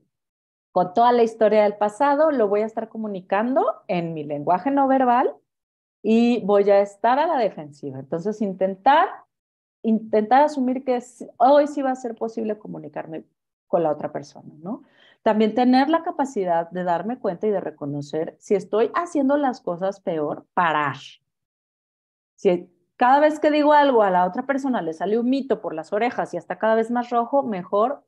con 0.77 0.93
toda 0.93 1.11
la 1.11 1.23
historia 1.23 1.63
del 1.63 1.75
pasado, 1.75 2.29
lo 2.29 2.47
voy 2.47 2.61
a 2.61 2.67
estar 2.67 2.87
comunicando 2.87 3.65
en 3.87 4.13
mi 4.13 4.23
lenguaje 4.23 4.69
no 4.69 4.87
verbal 4.87 5.33
y 6.03 6.45
voy 6.45 6.69
a 6.69 6.81
estar 6.81 7.17
a 7.17 7.25
la 7.25 7.39
defensiva. 7.39 7.97
Entonces, 7.97 8.43
intentar, 8.43 9.09
intentar 9.81 10.43
asumir 10.43 10.83
que 10.83 11.03
hoy 11.37 11.65
sí 11.65 11.81
va 11.81 11.89
a 11.89 11.95
ser 11.95 12.13
posible 12.13 12.59
comunicarme 12.59 13.23
con 13.65 13.81
la 13.81 13.91
otra 13.91 14.11
persona, 14.11 14.53
¿no? 14.59 14.83
También 15.23 15.55
tener 15.55 15.89
la 15.89 16.03
capacidad 16.03 16.69
de 16.69 16.83
darme 16.83 17.17
cuenta 17.17 17.47
y 17.47 17.49
de 17.49 17.59
reconocer 17.59 18.35
si 18.37 18.53
estoy 18.53 18.91
haciendo 18.93 19.35
las 19.35 19.61
cosas 19.61 19.99
peor, 19.99 20.45
parar. 20.53 20.97
Si 22.35 22.69
cada 22.97 23.19
vez 23.19 23.39
que 23.39 23.49
digo 23.49 23.73
algo 23.73 24.03
a 24.03 24.11
la 24.11 24.27
otra 24.27 24.45
persona 24.45 24.83
le 24.83 24.93
sale 24.93 25.17
un 25.17 25.27
mito 25.27 25.59
por 25.59 25.73
las 25.73 25.91
orejas 25.91 26.35
y 26.35 26.37
hasta 26.37 26.59
cada 26.59 26.75
vez 26.75 26.91
más 26.91 27.09
rojo, 27.09 27.41
mejor 27.41 28.03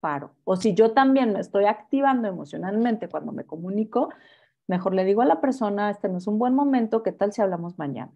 paro. 0.00 0.34
O 0.44 0.56
si 0.56 0.74
yo 0.74 0.92
también 0.92 1.32
me 1.32 1.40
estoy 1.40 1.66
activando 1.66 2.28
emocionalmente 2.28 3.08
cuando 3.08 3.32
me 3.32 3.44
comunico, 3.44 4.10
mejor 4.66 4.94
le 4.94 5.04
digo 5.04 5.22
a 5.22 5.26
la 5.26 5.40
persona, 5.40 5.90
este 5.90 6.08
no 6.08 6.18
es 6.18 6.26
un 6.26 6.38
buen 6.38 6.54
momento, 6.54 7.02
¿qué 7.02 7.12
tal 7.12 7.32
si 7.32 7.42
hablamos 7.42 7.78
mañana? 7.78 8.12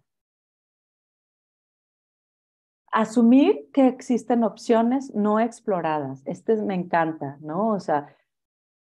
Asumir 2.91 3.71
que 3.73 3.87
existen 3.87 4.43
opciones 4.43 5.13
no 5.15 5.39
exploradas. 5.39 6.21
Este 6.25 6.55
me 6.57 6.75
encanta, 6.75 7.37
¿no? 7.41 7.69
O 7.69 7.79
sea, 7.79 8.15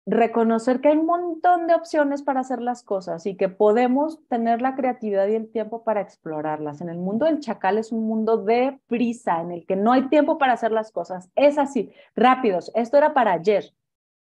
reconocer 0.05 0.81
que 0.81 0.89
hay 0.89 0.97
un 0.97 1.05
montón 1.05 1.67
de 1.67 1.75
opciones 1.75 2.23
para 2.23 2.39
hacer 2.39 2.61
las 2.61 2.83
cosas 2.83 3.25
y 3.25 3.35
que 3.35 3.49
podemos 3.49 4.19
tener 4.27 4.61
la 4.61 4.75
creatividad 4.75 5.27
y 5.27 5.35
el 5.35 5.51
tiempo 5.51 5.83
para 5.83 6.01
explorarlas. 6.01 6.81
En 6.81 6.89
el 6.89 6.97
mundo 6.97 7.25
del 7.25 7.39
chacal 7.39 7.77
es 7.77 7.91
un 7.91 8.07
mundo 8.07 8.37
de 8.37 8.79
prisa, 8.87 9.41
en 9.41 9.51
el 9.51 9.65
que 9.65 9.75
no 9.75 9.91
hay 9.91 10.07
tiempo 10.09 10.37
para 10.37 10.53
hacer 10.53 10.71
las 10.71 10.91
cosas. 10.91 11.29
Es 11.35 11.57
así, 11.57 11.91
rápidos. 12.15 12.71
Esto 12.73 12.97
era 12.97 13.13
para 13.13 13.33
ayer, 13.33 13.73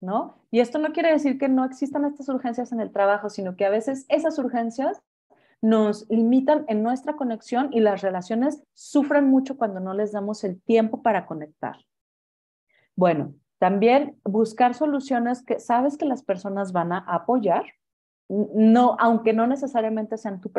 ¿no? 0.01 0.37
Y 0.51 0.61
esto 0.61 0.79
no 0.79 0.93
quiere 0.93 1.11
decir 1.11 1.39
que 1.39 1.49
no 1.49 1.65
existan 1.65 2.05
estas 2.05 2.29
urgencias 2.29 2.71
en 2.71 2.81
el 2.81 2.93
trabajo, 2.93 3.29
sino 3.29 3.57
que 3.57 3.65
a 3.65 3.71
veces 3.71 4.07
esas 4.09 4.39
urgencias 4.39 5.03
nos 5.61 6.09
limitan 6.11 6.65
en 6.69 6.83
nuestra 6.83 7.17
conexión 7.17 7.71
y 7.73 7.81
las 7.81 8.03
relaciones 8.03 8.63
sufren 8.75 9.29
mucho 9.29 9.57
cuando 9.57 9.81
no 9.81 9.95
les 9.95 10.13
damos 10.13 10.45
el 10.45 10.61
tiempo 10.61 11.03
para 11.03 11.27
conectar. 11.27 11.77
Bueno, 12.95 13.35
también 13.65 14.21
buscar 14.25 14.75
soluciones 14.75 15.43
que 15.43 15.59
sabes 15.59 15.97
que 15.97 16.05
las 16.05 16.23
personas 16.23 16.73
van 16.73 16.93
a 16.93 16.99
apoyar, 16.99 17.65
no, 18.29 18.95
aunque 19.01 19.33
no 19.33 19.47
necesariamente 19.47 20.19
sean 20.19 20.43
tu, 20.43 20.53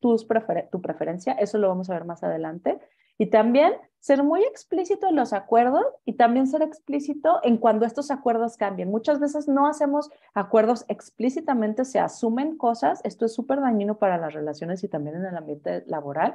tus 0.00 0.26
tu 0.72 0.82
preferencia, 0.82 1.34
eso 1.34 1.58
lo 1.58 1.68
vamos 1.68 1.88
a 1.88 1.94
ver 1.94 2.04
más 2.04 2.24
adelante. 2.24 2.80
Y 3.18 3.26
también 3.26 3.74
ser 4.00 4.24
muy 4.24 4.42
explícito 4.42 5.06
en 5.06 5.14
los 5.14 5.32
acuerdos 5.32 5.84
y 6.04 6.14
también 6.14 6.48
ser 6.48 6.62
explícito 6.62 7.38
en 7.44 7.56
cuando 7.56 7.86
estos 7.86 8.10
acuerdos 8.10 8.56
cambien. 8.56 8.90
Muchas 8.90 9.20
veces 9.20 9.46
no 9.46 9.68
hacemos 9.68 10.10
acuerdos 10.34 10.84
explícitamente, 10.88 11.84
se 11.84 12.00
asumen 12.00 12.56
cosas. 12.56 13.00
Esto 13.04 13.26
es 13.26 13.32
súper 13.32 13.60
dañino 13.60 13.96
para 13.98 14.18
las 14.18 14.34
relaciones 14.34 14.82
y 14.82 14.88
también 14.88 15.14
en 15.14 15.26
el 15.26 15.36
ambiente 15.36 15.84
laboral. 15.86 16.34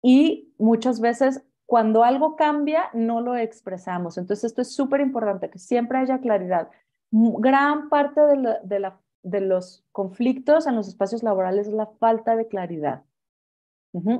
Y 0.00 0.54
muchas 0.56 0.98
veces 0.98 1.42
cuando 1.66 2.04
algo 2.04 2.36
cambia, 2.36 2.90
no 2.94 3.20
lo 3.20 3.36
expresamos. 3.36 4.16
Entonces, 4.18 4.44
esto 4.44 4.62
es 4.62 4.72
súper 4.72 5.00
importante, 5.00 5.50
que 5.50 5.58
siempre 5.58 5.98
haya 5.98 6.20
claridad. 6.20 6.70
Gran 7.10 7.88
parte 7.88 8.20
de, 8.20 9.40
los 9.40 9.84
conflictos 9.90 10.66
en 10.66 10.76
los 10.76 10.86
espacios 10.88 11.24
laborales 11.24 11.66
es 11.66 11.74
la 11.74 11.86
falta 11.98 12.36
de 12.36 12.46
claridad. 12.46 13.02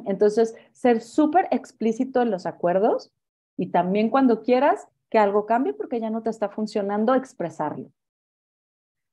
Entonces, 0.07 0.55
ser 0.73 1.03
súper 1.03 1.49
explícito 1.51 2.23
en 2.23 2.31
los 2.31 2.47
acuerdos 2.47 3.13
y 3.59 3.71
también 3.71 4.09
cuando 4.09 4.43
quieras 4.43 4.89
que 5.11 5.19
algo 5.19 5.45
cambie 5.45 5.75
porque 5.75 6.01
ya 6.01 6.11
no 6.11 6.23
te 6.23 6.31
está 6.31 6.49
funcionando, 6.49 7.15
expresarlo. 7.15 7.91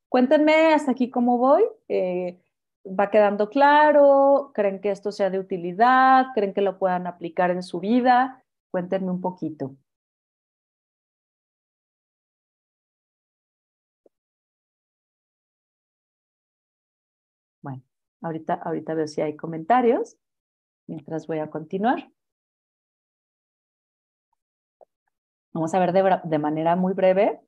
Cuéntenme 0.07 0.73
hasta 0.73 0.91
aquí 0.91 1.09
cómo 1.09 1.37
voy. 1.37 1.63
Eh, 1.89 2.39
va 2.85 3.09
quedando 3.11 3.49
claro? 3.49 4.51
¿Creen 4.53 4.79
que 4.81 4.91
esto 4.91 5.11
sea 5.11 5.29
de 5.29 5.39
utilidad? 5.39 6.27
¿Creen 6.35 6.53
que 6.53 6.61
lo 6.61 6.77
puedan 6.79 7.07
aplicar 7.07 7.51
en 7.51 7.63
su 7.63 7.79
vida? 7.79 8.43
Cuéntenme 8.71 9.11
un 9.11 9.21
poquito. 9.21 9.75
Bueno, 17.61 17.81
ahorita, 18.21 18.53
ahorita 18.55 18.93
veo 18.93 19.07
si 19.07 19.21
hay 19.21 19.35
comentarios, 19.35 20.17
mientras 20.87 21.27
voy 21.27 21.39
a 21.39 21.49
continuar. 21.49 22.11
Vamos 25.53 25.73
a 25.73 25.79
ver 25.79 25.93
de, 25.93 26.19
de 26.25 26.39
manera 26.39 26.75
muy 26.75 26.93
breve. 26.93 27.39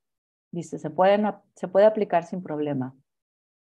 Dice, 0.51 0.77
se, 0.79 0.89
se 1.55 1.67
puede 1.67 1.85
aplicar 1.85 2.25
sin 2.25 2.41
problema. 2.43 2.95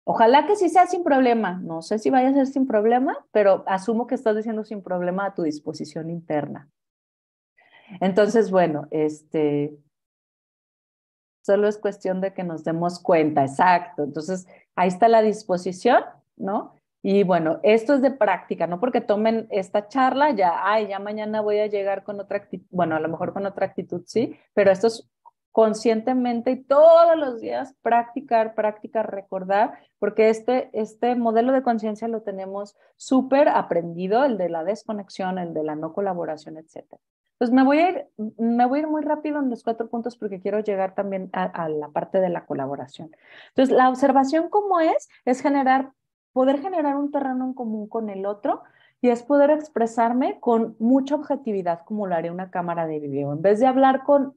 Ojalá 0.07 0.45
que 0.45 0.55
sí 0.55 0.69
sea 0.69 0.85
sin 0.85 1.03
problema. 1.03 1.59
No 1.63 1.81
sé 1.81 1.97
si 1.97 2.09
vaya 2.09 2.29
a 2.29 2.33
ser 2.33 2.47
sin 2.47 2.67
problema, 2.67 3.25
pero 3.31 3.63
asumo 3.67 4.05
que 4.07 4.15
estás 4.15 4.35
diciendo 4.35 4.63
sin 4.63 4.83
problema 4.83 5.25
a 5.25 5.33
tu 5.33 5.41
disposición 5.41 6.09
interna. 6.11 6.69
Entonces, 7.99 8.51
bueno, 8.51 8.87
este, 8.91 9.75
solo 11.43 11.67
es 11.67 11.77
cuestión 11.79 12.21
de 12.21 12.33
que 12.33 12.43
nos 12.43 12.63
demos 12.63 12.99
cuenta, 12.99 13.43
exacto. 13.43 14.03
Entonces, 14.03 14.47
ahí 14.75 14.87
está 14.87 15.07
la 15.07 15.23
disposición, 15.23 16.03
¿no? 16.35 16.75
Y 17.01 17.23
bueno, 17.23 17.59
esto 17.61 17.93
es 17.93 18.01
de 18.01 18.09
práctica, 18.09 18.65
no 18.65 18.79
porque 18.79 18.99
tomen 19.01 19.47
esta 19.51 19.87
charla, 19.87 20.31
ya, 20.31 20.67
ay, 20.67 20.87
ya 20.87 20.97
mañana 20.97 21.41
voy 21.41 21.59
a 21.59 21.67
llegar 21.67 22.03
con 22.03 22.19
otra 22.19 22.37
actitud, 22.37 22.65
bueno, 22.71 22.95
a 22.95 22.99
lo 22.99 23.09
mejor 23.09 23.31
con 23.31 23.45
otra 23.45 23.67
actitud, 23.67 24.01
sí, 24.07 24.35
pero 24.55 24.71
esto 24.71 24.87
es 24.87 25.07
conscientemente 25.55 26.51
y 26.51 26.63
todos 26.63 27.15
los 27.15 27.39
días 27.39 27.73
practicar, 27.81 28.55
practicar, 28.55 29.09
recordar, 29.09 29.79
porque 29.99 30.27
este, 30.27 30.69
este 30.73 31.15
modelo 31.15 31.53
de 31.53 31.63
conciencia 31.63 32.09
lo 32.09 32.23
tenemos 32.23 32.75
súper 32.97 33.47
aprendido, 33.47 34.25
el 34.25 34.37
de 34.37 34.49
la 34.49 34.65
desconexión, 34.65 35.37
el 35.37 35.53
de 35.53 35.63
la 35.63 35.77
no 35.77 35.93
colaboración, 35.93 36.57
etc. 36.57 36.83
Entonces 37.31 37.55
me 37.55 37.63
voy, 37.63 37.79
a 37.79 37.89
ir, 37.89 38.05
me 38.37 38.65
voy 38.65 38.79
a 38.79 38.81
ir 38.81 38.87
muy 38.89 39.01
rápido 39.01 39.39
en 39.39 39.49
los 39.49 39.63
cuatro 39.63 39.87
puntos 39.87 40.17
porque 40.17 40.41
quiero 40.41 40.59
llegar 40.59 40.93
también 40.93 41.29
a, 41.31 41.45
a 41.45 41.69
la 41.69 41.87
parte 41.87 42.19
de 42.19 42.27
la 42.27 42.45
colaboración. 42.45 43.15
Entonces, 43.47 43.73
la 43.73 43.87
observación 43.87 44.49
como 44.49 44.81
es, 44.81 45.07
es 45.23 45.41
generar, 45.41 45.93
poder 46.33 46.59
generar 46.59 46.97
un 46.97 47.11
terreno 47.11 47.45
en 47.45 47.53
común 47.53 47.87
con 47.87 48.09
el 48.09 48.25
otro 48.25 48.63
y 48.99 49.07
es 49.07 49.23
poder 49.23 49.51
expresarme 49.51 50.37
con 50.41 50.75
mucha 50.79 51.15
objetividad, 51.15 51.85
como 51.85 52.07
lo 52.07 52.15
haría 52.15 52.33
una 52.33 52.51
cámara 52.51 52.87
de 52.87 52.99
video. 52.99 53.31
En 53.31 53.41
vez 53.41 53.61
de 53.61 53.67
hablar 53.67 54.03
con 54.03 54.35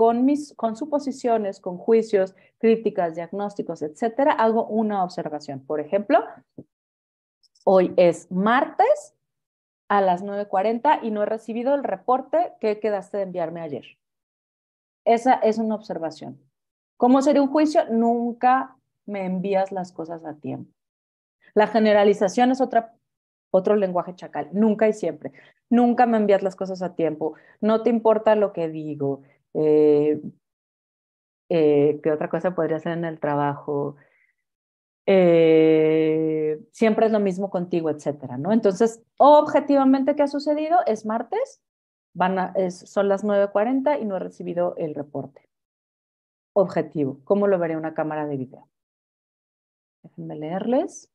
con, 0.00 0.24
mis, 0.24 0.54
con 0.54 0.76
suposiciones, 0.76 1.60
con 1.60 1.76
juicios, 1.76 2.34
críticas, 2.56 3.16
diagnósticos, 3.16 3.82
etcétera, 3.82 4.32
hago 4.32 4.66
una 4.66 5.04
observación. 5.04 5.60
Por 5.60 5.78
ejemplo, 5.78 6.20
hoy 7.64 7.92
es 7.98 8.32
martes 8.32 9.14
a 9.90 10.00
las 10.00 10.24
9.40 10.24 11.00
y 11.02 11.10
no 11.10 11.22
he 11.22 11.26
recibido 11.26 11.74
el 11.74 11.84
reporte 11.84 12.54
que 12.62 12.80
quedaste 12.80 13.18
de 13.18 13.24
enviarme 13.24 13.60
ayer. 13.60 13.84
Esa 15.04 15.34
es 15.34 15.58
una 15.58 15.74
observación. 15.74 16.40
¿Cómo 16.96 17.20
sería 17.20 17.42
un 17.42 17.50
juicio? 17.50 17.84
Nunca 17.90 18.78
me 19.04 19.26
envías 19.26 19.70
las 19.70 19.92
cosas 19.92 20.24
a 20.24 20.32
tiempo. 20.36 20.72
La 21.52 21.66
generalización 21.66 22.52
es 22.52 22.62
otra, 22.62 22.94
otro 23.50 23.76
lenguaje 23.76 24.14
chacal. 24.14 24.48
Nunca 24.54 24.88
y 24.88 24.94
siempre. 24.94 25.32
Nunca 25.68 26.06
me 26.06 26.16
envías 26.16 26.42
las 26.42 26.56
cosas 26.56 26.80
a 26.80 26.94
tiempo. 26.94 27.34
No 27.60 27.82
te 27.82 27.90
importa 27.90 28.34
lo 28.34 28.54
que 28.54 28.70
digo. 28.70 29.24
Eh, 29.54 30.20
eh, 31.48 32.00
¿Qué 32.02 32.10
otra 32.12 32.28
cosa 32.28 32.54
podría 32.54 32.78
ser 32.78 32.92
en 32.92 33.04
el 33.04 33.18
trabajo? 33.18 33.96
Eh, 35.06 36.60
siempre 36.70 37.06
es 37.06 37.12
lo 37.12 37.20
mismo 37.20 37.50
contigo, 37.50 37.90
etcétera, 37.90 38.38
¿no? 38.38 38.52
Entonces, 38.52 39.02
objetivamente, 39.18 40.14
¿qué 40.14 40.22
ha 40.22 40.28
sucedido? 40.28 40.78
Es 40.86 41.04
martes, 41.04 41.60
van 42.14 42.38
a, 42.38 42.54
son 42.70 43.08
las 43.08 43.24
9.40 43.24 44.00
y 44.00 44.04
no 44.04 44.16
he 44.16 44.20
recibido 44.20 44.74
el 44.76 44.94
reporte. 44.94 45.48
Objetivo, 46.52 47.20
¿cómo 47.24 47.48
lo 47.48 47.58
vería 47.58 47.78
una 47.78 47.94
cámara 47.94 48.26
de 48.26 48.36
video? 48.36 48.68
Déjenme 50.02 50.36
leerles. 50.36 51.10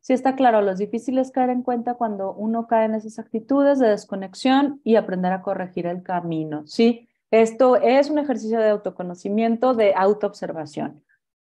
Sí 0.00 0.12
está 0.12 0.36
claro, 0.36 0.62
lo 0.62 0.74
difícil 0.74 1.18
es 1.18 1.32
caer 1.32 1.50
en 1.50 1.62
cuenta 1.62 1.94
cuando 1.94 2.32
uno 2.32 2.68
cae 2.68 2.84
en 2.84 2.94
esas 2.94 3.18
actitudes 3.18 3.80
de 3.80 3.88
desconexión 3.88 4.80
y 4.84 4.96
aprender 4.96 5.32
a 5.32 5.42
corregir 5.42 5.86
el 5.86 6.02
camino. 6.02 6.64
Sí, 6.66 7.05
esto 7.30 7.76
es 7.76 8.10
un 8.10 8.18
ejercicio 8.18 8.58
de 8.58 8.70
autoconocimiento, 8.70 9.74
de 9.74 9.94
autoobservación. 9.94 11.02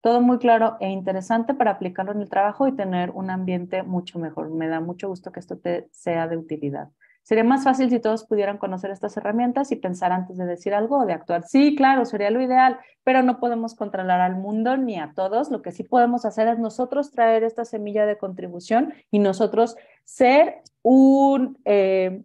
Todo 0.00 0.20
muy 0.20 0.38
claro 0.38 0.76
e 0.80 0.88
interesante 0.88 1.54
para 1.54 1.72
aplicarlo 1.72 2.12
en 2.12 2.22
el 2.22 2.30
trabajo 2.30 2.66
y 2.66 2.72
tener 2.72 3.10
un 3.10 3.30
ambiente 3.30 3.82
mucho 3.82 4.18
mejor. 4.18 4.50
Me 4.50 4.66
da 4.66 4.80
mucho 4.80 5.08
gusto 5.08 5.30
que 5.30 5.40
esto 5.40 5.58
te 5.58 5.88
sea 5.92 6.26
de 6.26 6.36
utilidad. 6.36 6.88
Sería 7.22 7.44
más 7.44 7.64
fácil 7.64 7.90
si 7.90 8.00
todos 8.00 8.24
pudieran 8.24 8.58
conocer 8.58 8.90
estas 8.90 9.16
herramientas 9.16 9.70
y 9.70 9.76
pensar 9.76 10.10
antes 10.10 10.36
de 10.36 10.46
decir 10.46 10.74
algo 10.74 11.00
o 11.00 11.06
de 11.06 11.12
actuar. 11.12 11.44
Sí, 11.46 11.76
claro, 11.76 12.04
sería 12.04 12.30
lo 12.30 12.40
ideal, 12.40 12.78
pero 13.04 13.22
no 13.22 13.38
podemos 13.38 13.74
controlar 13.74 14.20
al 14.20 14.36
mundo 14.36 14.76
ni 14.76 14.98
a 14.98 15.12
todos. 15.14 15.50
Lo 15.50 15.62
que 15.62 15.70
sí 15.70 15.84
podemos 15.84 16.24
hacer 16.24 16.48
es 16.48 16.58
nosotros 16.58 17.10
traer 17.12 17.44
esta 17.44 17.64
semilla 17.64 18.06
de 18.06 18.16
contribución 18.18 18.94
y 19.10 19.18
nosotros 19.18 19.76
ser 20.02 20.62
un, 20.82 21.58
eh, 21.64 22.24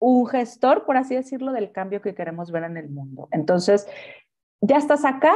un 0.00 0.26
gestor, 0.26 0.84
por 0.84 0.96
así 0.96 1.14
decirlo, 1.14 1.52
del 1.52 1.70
cambio 1.70 2.02
que 2.02 2.14
queremos 2.14 2.50
ver 2.50 2.64
en 2.64 2.76
el 2.76 2.88
mundo. 2.88 3.28
Entonces, 3.30 3.86
ya 4.60 4.78
estás 4.78 5.04
acá, 5.04 5.34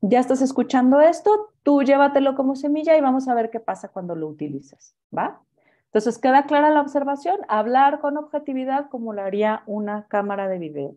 ya 0.00 0.20
estás 0.20 0.40
escuchando 0.40 1.00
esto, 1.00 1.52
tú 1.62 1.82
llévatelo 1.82 2.34
como 2.34 2.56
semilla 2.56 2.96
y 2.96 3.00
vamos 3.00 3.28
a 3.28 3.34
ver 3.34 3.50
qué 3.50 3.60
pasa 3.60 3.88
cuando 3.88 4.14
lo 4.14 4.28
utilizas, 4.28 4.94
¿va? 5.16 5.40
Entonces, 5.86 6.18
queda 6.18 6.46
clara 6.46 6.70
la 6.70 6.80
observación, 6.80 7.40
hablar 7.48 8.00
con 8.00 8.16
objetividad 8.16 8.88
como 8.88 9.12
lo 9.12 9.22
haría 9.22 9.62
una 9.66 10.06
cámara 10.06 10.48
de 10.48 10.58
video. 10.58 10.96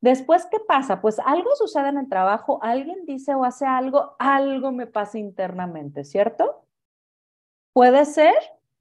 Después, 0.00 0.46
¿qué 0.46 0.58
pasa? 0.60 1.00
Pues 1.00 1.18
algo 1.18 1.54
sucede 1.56 1.88
en 1.88 1.98
el 1.98 2.08
trabajo, 2.08 2.60
alguien 2.62 3.04
dice 3.04 3.34
o 3.34 3.44
hace 3.44 3.66
algo, 3.66 4.14
algo 4.18 4.72
me 4.72 4.86
pasa 4.86 5.18
internamente, 5.18 6.04
¿cierto? 6.04 6.64
Puede 7.72 8.04
ser 8.04 8.34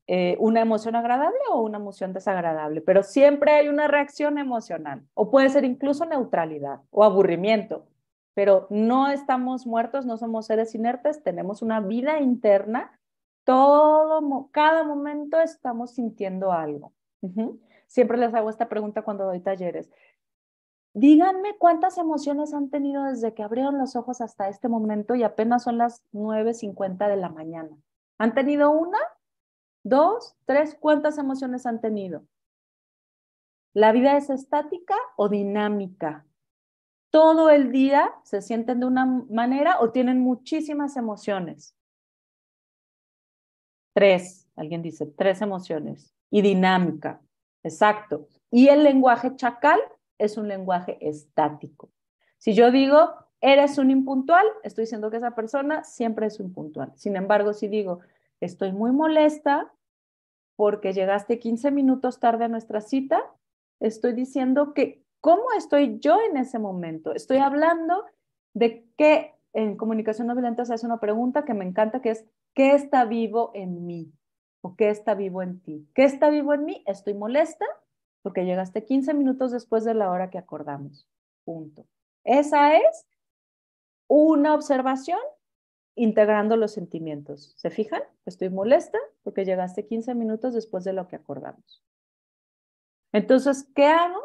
eh, 0.09 0.37
una 0.39 0.61
emoción 0.61 0.95
agradable 0.95 1.37
o 1.51 1.61
una 1.61 1.79
emoción 1.79 2.13
desagradable, 2.13 2.79
pero 2.79 3.03
siempre 3.03 3.51
hay 3.51 3.67
una 3.67 3.89
reacción 3.89 4.37
emocional 4.37 5.03
o 5.13 5.29
puede 5.29 5.49
ser 5.49 5.65
incluso 5.65 6.05
neutralidad 6.05 6.79
o 6.91 7.03
aburrimiento, 7.03 7.85
pero 8.33 8.67
no 8.69 9.09
estamos 9.09 9.67
muertos, 9.67 10.05
no 10.05 10.17
somos 10.17 10.45
seres 10.45 10.73
inertes, 10.75 11.23
tenemos 11.23 11.61
una 11.61 11.81
vida 11.81 12.21
interna, 12.21 12.97
todo, 13.43 14.49
cada 14.51 14.85
momento 14.85 15.41
estamos 15.41 15.95
sintiendo 15.95 16.53
algo. 16.53 16.93
Siempre 17.87 18.17
les 18.17 18.33
hago 18.33 18.49
esta 18.49 18.69
pregunta 18.69 19.01
cuando 19.01 19.25
doy 19.25 19.41
talleres. 19.41 19.89
Díganme 20.93 21.57
cuántas 21.57 21.97
emociones 21.97 22.53
han 22.53 22.69
tenido 22.69 23.03
desde 23.03 23.33
que 23.33 23.43
abrieron 23.43 23.77
los 23.77 23.95
ojos 23.95 24.21
hasta 24.21 24.47
este 24.47 24.69
momento 24.69 25.15
y 25.15 25.23
apenas 25.23 25.63
son 25.63 25.77
las 25.77 26.01
9.50 26.13 27.09
de 27.09 27.17
la 27.17 27.29
mañana. 27.29 27.75
¿Han 28.17 28.33
tenido 28.33 28.71
una? 28.71 28.97
¿Dos? 29.87 30.35
¿Tres? 30.43 30.75
¿Cuántas 30.77 31.17
emociones 31.17 31.65
han 31.65 31.79
tenido? 31.79 32.25
¿La 33.73 33.93
vida 33.93 34.17
es 34.17 34.29
estática 34.29 34.95
o 35.15 35.29
dinámica? 35.29 36.25
Todo 37.09 37.49
el 37.49 37.71
día 37.71 38.13
se 38.23 38.41
sienten 38.41 38.81
de 38.81 38.85
una 38.85 39.05
manera 39.05 39.79
o 39.79 39.91
tienen 39.91 40.19
muchísimas 40.19 40.97
emociones. 40.97 41.73
Tres, 43.93 44.49
alguien 44.57 44.81
dice, 44.81 45.05
tres 45.05 45.41
emociones. 45.41 46.13
Y 46.31 46.41
dinámica, 46.41 47.21
exacto. 47.63 48.27
Y 48.51 48.67
el 48.67 48.83
lenguaje 48.83 49.37
chacal 49.37 49.79
es 50.17 50.35
un 50.35 50.49
lenguaje 50.49 50.97
estático. 50.99 51.89
Si 52.39 52.53
yo 52.53 52.71
digo, 52.71 53.13
eres 53.39 53.77
un 53.77 53.89
impuntual, 53.89 54.45
estoy 54.63 54.81
diciendo 54.81 55.09
que 55.09 55.17
esa 55.17 55.31
persona 55.31 55.85
siempre 55.85 56.27
es 56.27 56.41
un 56.41 56.51
puntual. 56.51 56.91
Sin 56.97 57.15
embargo, 57.15 57.53
si 57.53 57.69
digo, 57.69 58.01
estoy 58.41 58.73
muy 58.73 58.91
molesta 58.91 59.71
porque 60.57 60.91
llegaste 60.91 61.39
15 61.39 61.71
minutos 61.71 62.19
tarde 62.19 62.45
a 62.45 62.49
nuestra 62.49 62.81
cita, 62.81 63.23
estoy 63.79 64.13
diciendo 64.13 64.73
que, 64.73 65.05
¿cómo 65.21 65.43
estoy 65.55 65.99
yo 65.99 66.17
en 66.29 66.35
ese 66.35 66.59
momento? 66.59 67.13
Estoy 67.13 67.37
hablando 67.37 68.03
de 68.53 68.85
que 68.97 69.35
en 69.53 69.77
comunicación 69.77 70.27
no 70.27 70.33
violenta 70.33 70.65
se 70.65 70.73
hace 70.73 70.85
una 70.85 70.99
pregunta 70.99 71.45
que 71.45 71.53
me 71.53 71.63
encanta, 71.63 72.01
que 72.01 72.09
es, 72.09 72.25
¿qué 72.53 72.73
está 72.73 73.05
vivo 73.05 73.51
en 73.53 73.85
mí? 73.85 74.11
¿O 74.61 74.75
qué 74.75 74.89
está 74.89 75.13
vivo 75.13 75.43
en 75.43 75.61
ti? 75.61 75.87
¿Qué 75.93 76.03
está 76.03 76.29
vivo 76.29 76.55
en 76.55 76.65
mí? 76.65 76.83
Estoy 76.87 77.13
molesta 77.13 77.65
porque 78.23 78.43
llegaste 78.43 78.83
15 78.83 79.13
minutos 79.13 79.51
después 79.51 79.85
de 79.85 79.93
la 79.93 80.09
hora 80.09 80.31
que 80.31 80.39
acordamos. 80.39 81.07
Punto. 81.45 81.85
Esa 82.23 82.75
es 82.75 83.07
una 84.07 84.55
observación 84.55 85.19
integrando 85.97 86.55
los 86.55 86.71
sentimientos. 86.71 87.53
¿Se 87.57 87.69
fijan? 87.69 88.01
Estoy 88.25 88.49
molesta 88.49 88.99
porque 89.23 89.45
llegaste 89.45 89.85
15 89.85 90.15
minutos 90.15 90.53
después 90.53 90.83
de 90.83 90.93
lo 90.93 91.07
que 91.07 91.17
acordamos. 91.17 91.83
Entonces, 93.11 93.69
¿qué 93.75 93.87
hago? 93.87 94.21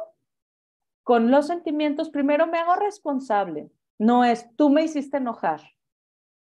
Con 1.03 1.31
los 1.31 1.49
sentimientos, 1.49 2.11
primero 2.11 2.47
me 2.47 2.59
hago 2.59 2.77
responsable. 2.77 3.71
No 3.99 4.25
es, 4.25 4.55
tú 4.57 4.71
me 4.71 4.85
hiciste 4.85 5.17
enojar. 5.17 5.61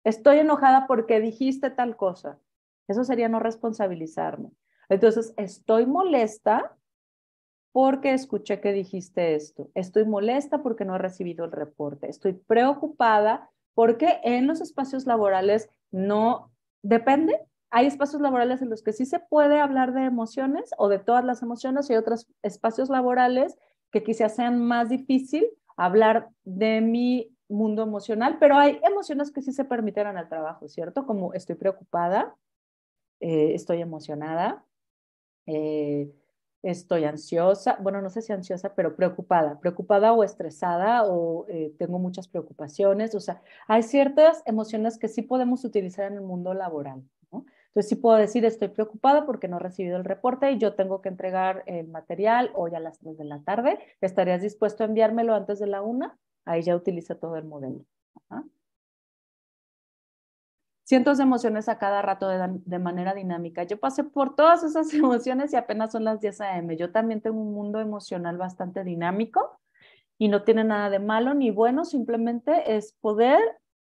Estoy 0.02 0.38
enojada 0.38 0.86
porque 0.86 1.20
dijiste 1.20 1.70
tal 1.70 1.96
cosa. 1.96 2.38
Eso 2.88 3.04
sería 3.04 3.28
no 3.28 3.38
responsabilizarme. 3.38 4.50
Entonces, 4.88 5.34
estoy 5.36 5.86
molesta 5.86 6.76
porque 7.72 8.12
escuché 8.12 8.60
que 8.60 8.72
dijiste 8.72 9.34
esto. 9.34 9.70
Estoy 9.74 10.04
molesta 10.04 10.62
porque 10.62 10.84
no 10.84 10.96
he 10.96 10.98
recibido 10.98 11.44
el 11.44 11.52
reporte. 11.52 12.08
Estoy 12.08 12.32
preocupada 12.32 13.50
porque 13.74 14.20
en 14.24 14.46
los 14.46 14.60
espacios 14.60 15.06
laborales 15.06 15.68
no 15.90 16.50
depende. 16.82 17.40
Hay 17.70 17.86
espacios 17.86 18.20
laborales 18.20 18.62
en 18.62 18.70
los 18.70 18.82
que 18.82 18.92
sí 18.92 19.06
se 19.06 19.20
puede 19.20 19.60
hablar 19.60 19.92
de 19.92 20.04
emociones 20.04 20.70
o 20.78 20.88
de 20.88 20.98
todas 20.98 21.24
las 21.24 21.42
emociones 21.42 21.88
y 21.88 21.92
hay 21.92 21.98
otros 21.98 22.26
espacios 22.42 22.88
laborales 22.88 23.56
que 23.92 24.02
quizás 24.02 24.34
sean 24.34 24.60
más 24.60 24.88
difícil 24.88 25.46
hablar 25.76 26.28
de 26.44 26.80
mi 26.80 27.36
mundo 27.48 27.82
emocional, 27.82 28.38
pero 28.38 28.56
hay 28.56 28.80
emociones 28.82 29.32
que 29.32 29.42
sí 29.42 29.52
se 29.52 29.64
permiten 29.64 30.06
en 30.06 30.18
el 30.18 30.28
trabajo, 30.28 30.68
¿cierto? 30.68 31.06
Como 31.06 31.34
estoy 31.34 31.56
preocupada, 31.56 32.36
eh, 33.18 33.54
estoy 33.54 33.80
emocionada, 33.80 34.64
eh, 35.46 36.10
estoy 36.62 37.04
ansiosa, 37.04 37.78
bueno, 37.80 38.02
no 38.02 38.10
sé 38.10 38.22
si 38.22 38.32
ansiosa, 38.32 38.74
pero 38.74 38.96
preocupada, 38.96 39.58
preocupada 39.60 40.12
o 40.12 40.24
estresada 40.24 41.04
o 41.04 41.46
eh, 41.48 41.72
tengo 41.78 41.98
muchas 41.98 42.28
preocupaciones, 42.28 43.14
o 43.14 43.20
sea, 43.20 43.42
hay 43.66 43.82
ciertas 43.82 44.42
emociones 44.46 44.98
que 44.98 45.08
sí 45.08 45.22
podemos 45.22 45.64
utilizar 45.64 46.06
en 46.06 46.14
el 46.14 46.22
mundo 46.22 46.54
laboral, 46.54 47.02
¿no? 47.32 47.44
Entonces 47.68 47.88
sí 47.88 47.96
puedo 47.96 48.16
decir, 48.16 48.44
estoy 48.44 48.68
preocupada 48.68 49.24
porque 49.26 49.46
no 49.46 49.58
he 49.58 49.60
recibido 49.60 49.96
el 49.96 50.04
reporte 50.04 50.50
y 50.50 50.58
yo 50.58 50.74
tengo 50.74 51.00
que 51.00 51.08
entregar 51.08 51.62
el 51.66 51.86
material 51.86 52.50
hoy 52.54 52.74
a 52.74 52.80
las 52.80 52.98
3 52.98 53.16
de 53.16 53.24
la 53.24 53.42
tarde, 53.42 53.78
¿estarías 54.00 54.42
dispuesto 54.42 54.82
a 54.82 54.86
enviármelo 54.86 55.34
antes 55.34 55.60
de 55.60 55.68
la 55.68 55.80
una? 55.80 56.18
Ahí 56.44 56.62
ya 56.62 56.74
utiliza 56.74 57.14
todo 57.14 57.36
el 57.36 57.44
modelo. 57.44 57.84
Cientos 60.90 61.18
de 61.18 61.22
emociones 61.22 61.68
a 61.68 61.78
cada 61.78 62.02
rato 62.02 62.26
de, 62.26 62.78
manera 62.80 63.14
dinámica. 63.14 63.62
Yo 63.62 63.78
pasé 63.78 64.02
por 64.02 64.34
todas 64.34 64.64
esas 64.64 64.92
emociones 64.92 65.52
y 65.52 65.56
apenas 65.56 65.92
son 65.92 66.02
las 66.02 66.20
10 66.20 66.40
a.m. 66.40 66.76
Yo 66.76 66.90
también 66.90 67.20
tengo 67.20 67.40
un 67.40 67.54
mundo 67.54 67.78
emocional 67.78 68.36
bastante 68.36 68.82
dinámico 68.82 69.60
y 70.18 70.26
no 70.26 70.42
tiene 70.42 70.64
nada 70.64 70.90
de 70.90 70.98
malo 70.98 71.32
ni 71.32 71.52
bueno, 71.52 71.84
simplemente 71.84 72.74
es 72.76 72.92
poder 73.00 73.38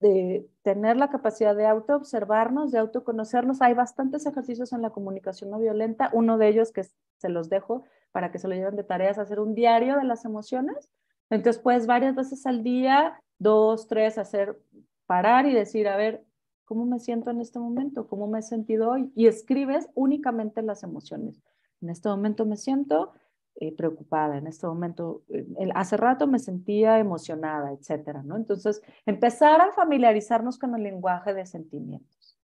de 0.00 0.46
tener 0.60 0.98
la 0.98 1.08
capacidad 1.08 1.56
de 1.56 1.66
autoobservarnos, 1.66 2.72
de 2.72 2.80
autoconocernos. 2.80 3.62
Hay 3.62 3.72
bastantes 3.72 4.26
ejercicios 4.26 4.74
en 4.74 4.82
la 4.82 4.90
comunicación 4.90 5.48
no 5.48 5.58
violenta. 5.58 6.10
Uno 6.12 6.36
de 6.36 6.48
ellos 6.48 6.72
que 6.72 6.84
se 7.16 7.28
los 7.30 7.48
dejo 7.48 7.84
para 8.10 8.30
que 8.30 8.38
se 8.38 8.48
lo 8.48 8.54
lleven 8.54 8.76
de 8.76 8.84
tareas, 8.84 9.16
hacer 9.16 9.40
un 9.40 9.54
diario 9.54 9.96
de 9.96 10.04
las 10.04 10.26
emociones. 10.26 10.90
Entonces, 11.30 11.62
pues 11.62 11.86
varias 11.86 12.14
veces 12.14 12.44
al 12.44 12.62
día, 12.62 13.18
dos, 13.38 13.86
tres, 13.86 14.18
hacer, 14.18 14.60
parar 15.06 15.46
y 15.46 15.54
decir, 15.54 15.88
a 15.88 15.96
ver, 15.96 16.26
¿Cómo 16.72 16.86
me 16.86 17.00
siento 17.00 17.30
en 17.30 17.42
este 17.42 17.58
momento? 17.58 18.08
¿Cómo 18.08 18.26
me 18.28 18.38
he 18.38 18.42
sentido 18.42 18.92
hoy? 18.92 19.12
Y 19.14 19.26
escribes 19.26 19.90
únicamente 19.94 20.62
las 20.62 20.82
emociones. 20.82 21.42
En 21.82 21.90
este 21.90 22.08
momento 22.08 22.46
me 22.46 22.56
siento 22.56 23.12
eh, 23.56 23.76
preocupada, 23.76 24.38
en 24.38 24.46
este 24.46 24.66
momento, 24.66 25.20
eh, 25.28 25.44
hace 25.74 25.98
rato 25.98 26.26
me 26.26 26.38
sentía 26.38 26.98
emocionada, 26.98 27.72
etcétera, 27.72 28.22
¿no? 28.22 28.36
Entonces, 28.36 28.80
empezar 29.04 29.60
a 29.60 29.72
familiarizarnos 29.72 30.58
con 30.58 30.74
el 30.74 30.82
lenguaje 30.82 31.34
de 31.34 31.44
sentimientos. 31.44 32.38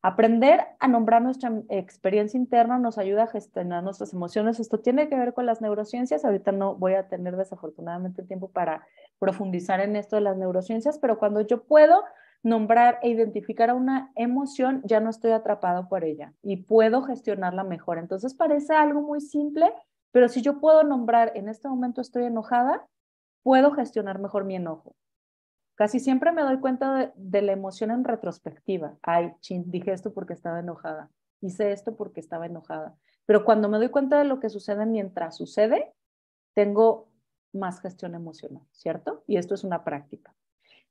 Aprender 0.00 0.60
a 0.78 0.86
nombrar 0.86 1.20
nuestra 1.20 1.52
experiencia 1.68 2.38
interna 2.38 2.78
nos 2.78 2.98
ayuda 2.98 3.24
a 3.24 3.26
gestionar 3.26 3.82
nuestras 3.82 4.12
emociones. 4.12 4.60
Esto 4.60 4.78
tiene 4.78 5.08
que 5.08 5.16
ver 5.16 5.34
con 5.34 5.44
las 5.44 5.60
neurociencias. 5.60 6.24
Ahorita 6.24 6.52
no 6.52 6.76
voy 6.76 6.94
a 6.94 7.08
tener 7.08 7.36
desafortunadamente 7.36 8.22
tiempo 8.22 8.46
para 8.46 8.86
profundizar 9.18 9.80
en 9.80 9.96
esto 9.96 10.14
de 10.14 10.22
las 10.22 10.36
neurociencias, 10.36 11.00
pero 11.00 11.18
cuando 11.18 11.40
yo 11.40 11.64
puedo 11.64 12.04
nombrar 12.42 12.98
e 13.02 13.08
identificar 13.08 13.70
a 13.70 13.74
una 13.74 14.12
emoción, 14.16 14.82
ya 14.84 15.00
no 15.00 15.10
estoy 15.10 15.30
atrapado 15.30 15.88
por 15.88 16.04
ella 16.04 16.34
y 16.42 16.56
puedo 16.56 17.02
gestionarla 17.02 17.64
mejor. 17.64 17.98
Entonces 17.98 18.34
parece 18.34 18.74
algo 18.74 19.00
muy 19.00 19.20
simple, 19.20 19.72
pero 20.10 20.28
si 20.28 20.42
yo 20.42 20.60
puedo 20.60 20.82
nombrar 20.82 21.32
en 21.36 21.48
este 21.48 21.68
momento 21.68 22.00
estoy 22.00 22.24
enojada, 22.24 22.86
puedo 23.42 23.72
gestionar 23.72 24.18
mejor 24.18 24.44
mi 24.44 24.56
enojo. 24.56 24.96
Casi 25.74 26.00
siempre 26.00 26.32
me 26.32 26.42
doy 26.42 26.60
cuenta 26.60 27.12
de, 27.16 27.42
la 27.42 27.52
emoción 27.52 27.90
en 27.90 28.04
retrospectiva. 28.04 28.98
Ay, 29.02 29.32
chin, 29.40 29.70
dije 29.70 29.92
esto 29.92 30.12
porque 30.12 30.34
estaba 30.34 30.60
enojada. 30.60 31.10
Hice 31.40 31.72
esto 31.72 31.96
porque 31.96 32.20
estaba 32.20 32.46
enojada. 32.46 32.96
Pero 33.24 33.44
cuando 33.44 33.68
me 33.68 33.78
doy 33.78 33.88
cuenta 33.88 34.18
de 34.18 34.24
lo 34.24 34.38
que 34.38 34.50
sucede 34.50 34.84
mientras 34.84 35.36
sucede, 35.36 35.92
tengo 36.54 37.08
más 37.52 37.80
gestión 37.80 38.14
emocional, 38.14 38.62
¿cierto? 38.72 39.24
Y 39.26 39.36
esto 39.38 39.54
es 39.54 39.64
una 39.64 39.82
práctica. 39.82 40.34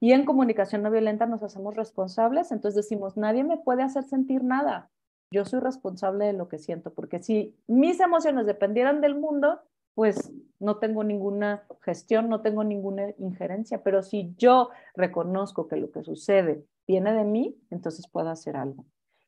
Y 0.01 0.13
en 0.13 0.25
comunicación 0.25 0.81
no 0.81 0.89
violenta 0.89 1.27
nos 1.27 1.43
hacemos 1.43 1.75
responsables, 1.75 2.51
entonces 2.51 2.83
decimos, 2.83 3.17
nadie 3.17 3.43
me 3.43 3.59
puede 3.59 3.83
hacer 3.83 4.03
sentir 4.03 4.43
nada. 4.43 4.89
Yo 5.31 5.45
soy 5.45 5.59
responsable 5.59 6.25
de 6.25 6.33
lo 6.33 6.47
que 6.47 6.57
siento, 6.57 6.91
porque 6.91 7.21
si 7.21 7.55
mis 7.67 7.99
emociones 7.99 8.47
dependieran 8.47 8.99
del 8.99 9.13
mundo, 9.13 9.59
pues 9.93 10.33
no 10.59 10.77
tengo 10.77 11.03
ninguna 11.03 11.67
gestión, 11.81 12.29
no 12.29 12.41
tengo 12.41 12.63
ninguna 12.63 13.13
injerencia, 13.19 13.83
pero 13.83 14.01
si 14.01 14.33
yo 14.39 14.69
reconozco 14.95 15.67
que 15.67 15.75
lo 15.75 15.91
que 15.91 16.03
sucede 16.03 16.65
viene 16.87 17.13
de 17.13 17.23
mí, 17.23 17.61
entonces 17.69 18.07
puedo 18.07 18.29
hacer 18.29 18.57
algo. 18.57 18.85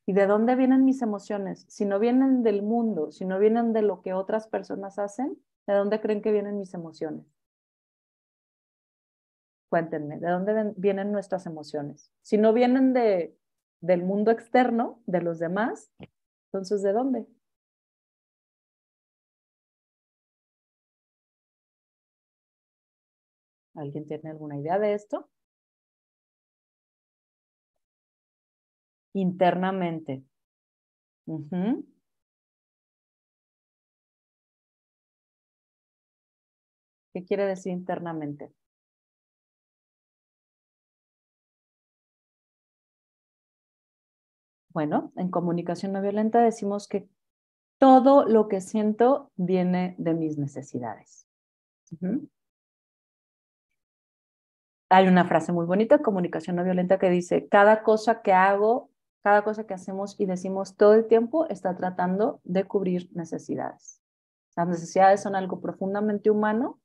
¿Y 0.08 0.14
de 0.14 0.26
dónde 0.26 0.56
vienen 0.56 0.86
mis 0.86 1.04
emociones? 1.04 1.66
Si 1.70 1.86
no 1.86 2.00
vienen 2.00 2.42
del 2.42 2.64
mundo, 2.64 3.12
si 3.12 3.26
no 3.26 3.38
vienen 3.38 3.74
de 3.74 3.84
lo 3.84 4.02
que 4.02 4.14
otras 4.14 4.48
personas 4.48 4.98
hacen, 4.98 5.38
¿de 5.68 5.74
dónde 5.76 6.02
creen 6.02 6.24
que 6.24 6.32
vienen 6.32 6.58
mis 6.58 6.74
emociones? 6.74 7.26
Cuéntenme, 9.74 10.20
¿de 10.20 10.30
dónde 10.30 10.74
vienen 10.78 11.12
nuestras 11.12 11.48
emociones? 11.48 12.12
Si 12.22 12.38
no 12.38 12.54
vienen 12.54 12.94
de, 12.94 13.36
del 13.82 14.04
mundo 14.04 14.30
externo, 14.30 15.02
de 15.08 15.20
los 15.20 15.40
demás, 15.40 15.92
entonces 16.52 16.84
¿de 16.84 16.94
dónde? 16.94 17.26
¿Alguien 23.74 24.06
tiene 24.06 24.30
alguna 24.30 24.60
idea 24.60 24.78
de 24.78 24.94
esto? 24.94 25.28
Internamente. 29.16 30.24
¿Qué 37.12 37.26
quiere 37.26 37.48
decir 37.48 37.72
internamente? 37.72 38.52
Bueno, 44.74 45.14
en 45.16 45.30
comunicación 45.30 45.94
no 45.94 46.02
violenta 46.02 46.42
decimos 46.42 46.88
que 46.88 47.08
todo 47.78 48.26
lo 48.26 48.48
que 48.48 48.60
siento 48.60 49.32
viene 49.36 49.96
de 50.00 50.14
mis 50.14 50.38
necesidades. 50.38 51.28
Hay 54.90 55.08
una 55.08 55.26
frase 55.26 55.52
muy 55.52 55.66
bonita, 55.66 56.00
comunicación 56.00 56.56
no 56.56 56.64
violenta, 56.64 56.98
que 56.98 57.10
dice, 57.10 57.48
cada 57.48 57.84
cosa 57.84 58.22
que 58.22 58.34
hago, 58.34 58.90
cada 59.22 59.44
cosa 59.44 59.66
que 59.66 59.74
hacemos 59.74 60.20
y 60.20 60.26
decimos 60.26 60.76
todo 60.76 60.94
el 60.96 61.08
tiempo 61.08 61.48
está 61.50 61.76
tratando 61.76 62.42
de 62.44 62.66
cubrir 62.66 63.10
necesidades. 63.14 64.02
Las 64.56 64.68
necesidades 64.68 65.22
son 65.22 65.36
algo 65.36 65.62
profundamente 65.62 66.30
humano. 66.30 66.80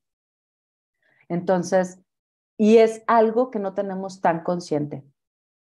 Entonces, 1.28 2.00
y 2.56 2.78
es 2.78 3.02
algo 3.06 3.50
que 3.50 3.58
no 3.58 3.74
tenemos 3.74 4.20
tan 4.20 4.42
consciente. 4.42 5.04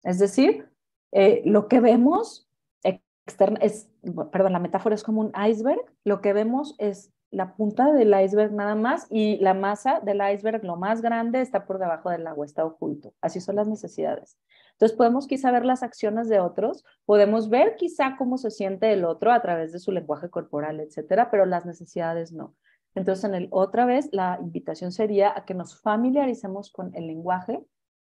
Es 0.02 0.18
decir, 0.18 0.69
eh, 1.12 1.42
lo 1.44 1.68
que 1.68 1.80
vemos 1.80 2.48
es, 2.82 3.88
perdón, 4.32 4.52
la 4.52 4.58
metáfora 4.58 4.94
es 4.94 5.02
como 5.02 5.20
un 5.20 5.32
iceberg, 5.48 5.84
lo 6.04 6.20
que 6.20 6.32
vemos 6.32 6.74
es 6.78 7.12
la 7.30 7.54
punta 7.54 7.92
del 7.92 8.12
iceberg 8.20 8.52
nada 8.52 8.74
más 8.74 9.06
y 9.08 9.36
la 9.38 9.54
masa 9.54 10.00
del 10.00 10.20
iceberg, 10.34 10.64
lo 10.64 10.76
más 10.76 11.00
grande, 11.00 11.40
está 11.40 11.64
por 11.64 11.78
debajo 11.78 12.11
del 12.11 12.26
agua, 12.26 12.44
está 12.44 12.64
oculto. 12.64 13.14
Así 13.20 13.40
son 13.40 13.56
las 13.56 13.68
necesidades. 13.68 14.36
Entonces 14.72 14.96
podemos 14.96 15.26
quizá 15.26 15.52
ver 15.52 15.64
las 15.64 15.82
acciones 15.82 16.28
de 16.28 16.40
otros, 16.40 16.84
podemos 17.04 17.48
ver 17.48 17.76
quizá 17.76 18.16
cómo 18.16 18.36
se 18.36 18.50
siente 18.50 18.92
el 18.92 19.04
otro 19.04 19.32
a 19.32 19.42
través 19.42 19.72
de 19.72 19.78
su 19.78 19.92
lenguaje 19.92 20.28
corporal, 20.28 20.80
etcétera, 20.80 21.30
pero 21.30 21.46
las 21.46 21.66
necesidades 21.66 22.32
no. 22.32 22.54
Entonces, 22.94 23.24
en 23.24 23.34
el, 23.34 23.48
otra 23.52 23.84
vez, 23.84 24.08
la 24.11 24.38
invitación 24.40 24.90
sería 24.90 25.32
a 25.36 25.44
que 25.44 25.54
nos 25.54 25.80
familiaricemos 25.80 26.72
con 26.72 26.94
el 26.96 27.06
lenguaje 27.06 27.64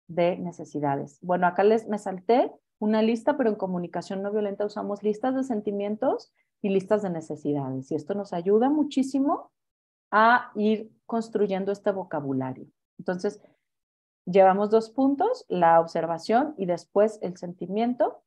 de 0.07 0.37
necesidades. 0.37 1.19
Bueno, 1.21 1.47
acá 1.47 1.63
les 1.63 1.87
me 1.87 1.97
salté 1.97 2.51
una 2.79 3.01
lista, 3.01 3.37
pero 3.37 3.49
en 3.49 3.55
comunicación 3.55 4.21
no 4.21 4.31
violenta 4.31 4.65
usamos 4.65 5.03
listas 5.03 5.35
de 5.35 5.43
sentimientos 5.43 6.33
y 6.61 6.69
listas 6.69 7.01
de 7.01 7.09
necesidades. 7.09 7.91
Y 7.91 7.95
esto 7.95 8.13
nos 8.13 8.33
ayuda 8.33 8.69
muchísimo 8.69 9.51
a 10.11 10.51
ir 10.55 10.91
construyendo 11.05 11.71
este 11.71 11.91
vocabulario. 11.91 12.67
Entonces, 12.97 13.41
llevamos 14.25 14.69
dos 14.69 14.89
puntos, 14.89 15.45
la 15.47 15.79
observación 15.79 16.55
y 16.57 16.65
después 16.65 17.19
el 17.21 17.37
sentimiento. 17.37 18.21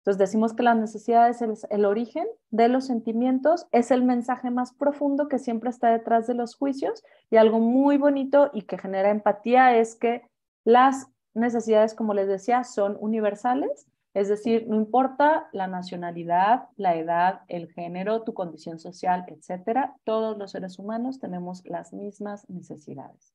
Entonces 0.00 0.18
decimos 0.18 0.52
que 0.52 0.64
la 0.64 0.74
necesidad 0.74 1.28
es 1.28 1.64
el, 1.70 1.84
origen 1.84 2.26
de 2.50 2.68
los 2.68 2.86
sentimientos, 2.86 3.68
es 3.70 3.92
el 3.92 4.02
mensaje 4.02 4.50
más 4.50 4.72
profundo 4.72 5.28
que 5.28 5.38
siempre 5.38 5.70
está 5.70 5.90
detrás 5.90 6.26
de 6.26 6.34
los 6.34 6.56
juicios 6.56 7.04
y 7.30 7.36
algo 7.36 7.60
muy 7.60 7.98
bonito 7.98 8.50
y 8.52 8.62
que 8.62 8.78
genera 8.78 9.10
empatía 9.10 9.76
es 9.76 9.94
que 9.94 10.22
las 10.64 11.06
necesidades, 11.34 11.94
como 11.94 12.14
les 12.14 12.28
decía, 12.28 12.64
son 12.64 12.96
universales, 13.00 13.86
es 14.14 14.28
decir, 14.28 14.66
no 14.68 14.76
importa 14.76 15.48
la 15.52 15.66
nacionalidad, 15.66 16.68
la 16.76 16.96
edad, 16.96 17.42
el 17.48 17.72
género, 17.72 18.22
tu 18.22 18.34
condición 18.34 18.78
social, 18.78 19.24
etcétera, 19.28 19.96
todos 20.04 20.36
los 20.36 20.50
seres 20.50 20.78
humanos 20.78 21.18
tenemos 21.18 21.64
las 21.64 21.94
mismas 21.94 22.48
necesidades. 22.50 23.34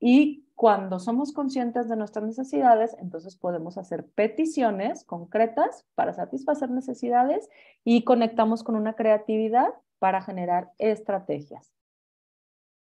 Y 0.00 0.46
cuando 0.56 0.98
somos 0.98 1.32
conscientes 1.32 1.88
de 1.88 1.96
nuestras 1.96 2.24
necesidades, 2.24 2.96
entonces 2.98 3.36
podemos 3.36 3.78
hacer 3.78 4.06
peticiones 4.06 5.04
concretas 5.04 5.86
para 5.94 6.12
satisfacer 6.12 6.70
necesidades 6.70 7.48
y 7.84 8.02
conectamos 8.02 8.64
con 8.64 8.74
una 8.74 8.94
creatividad 8.94 9.68
para 9.98 10.22
generar 10.22 10.72
estrategias. 10.78 11.72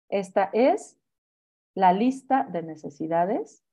Esta 0.10 0.50
es 0.54 0.98
la 1.76 1.94
lista 1.94 2.48
de 2.52 2.64
necesidades 2.64 3.64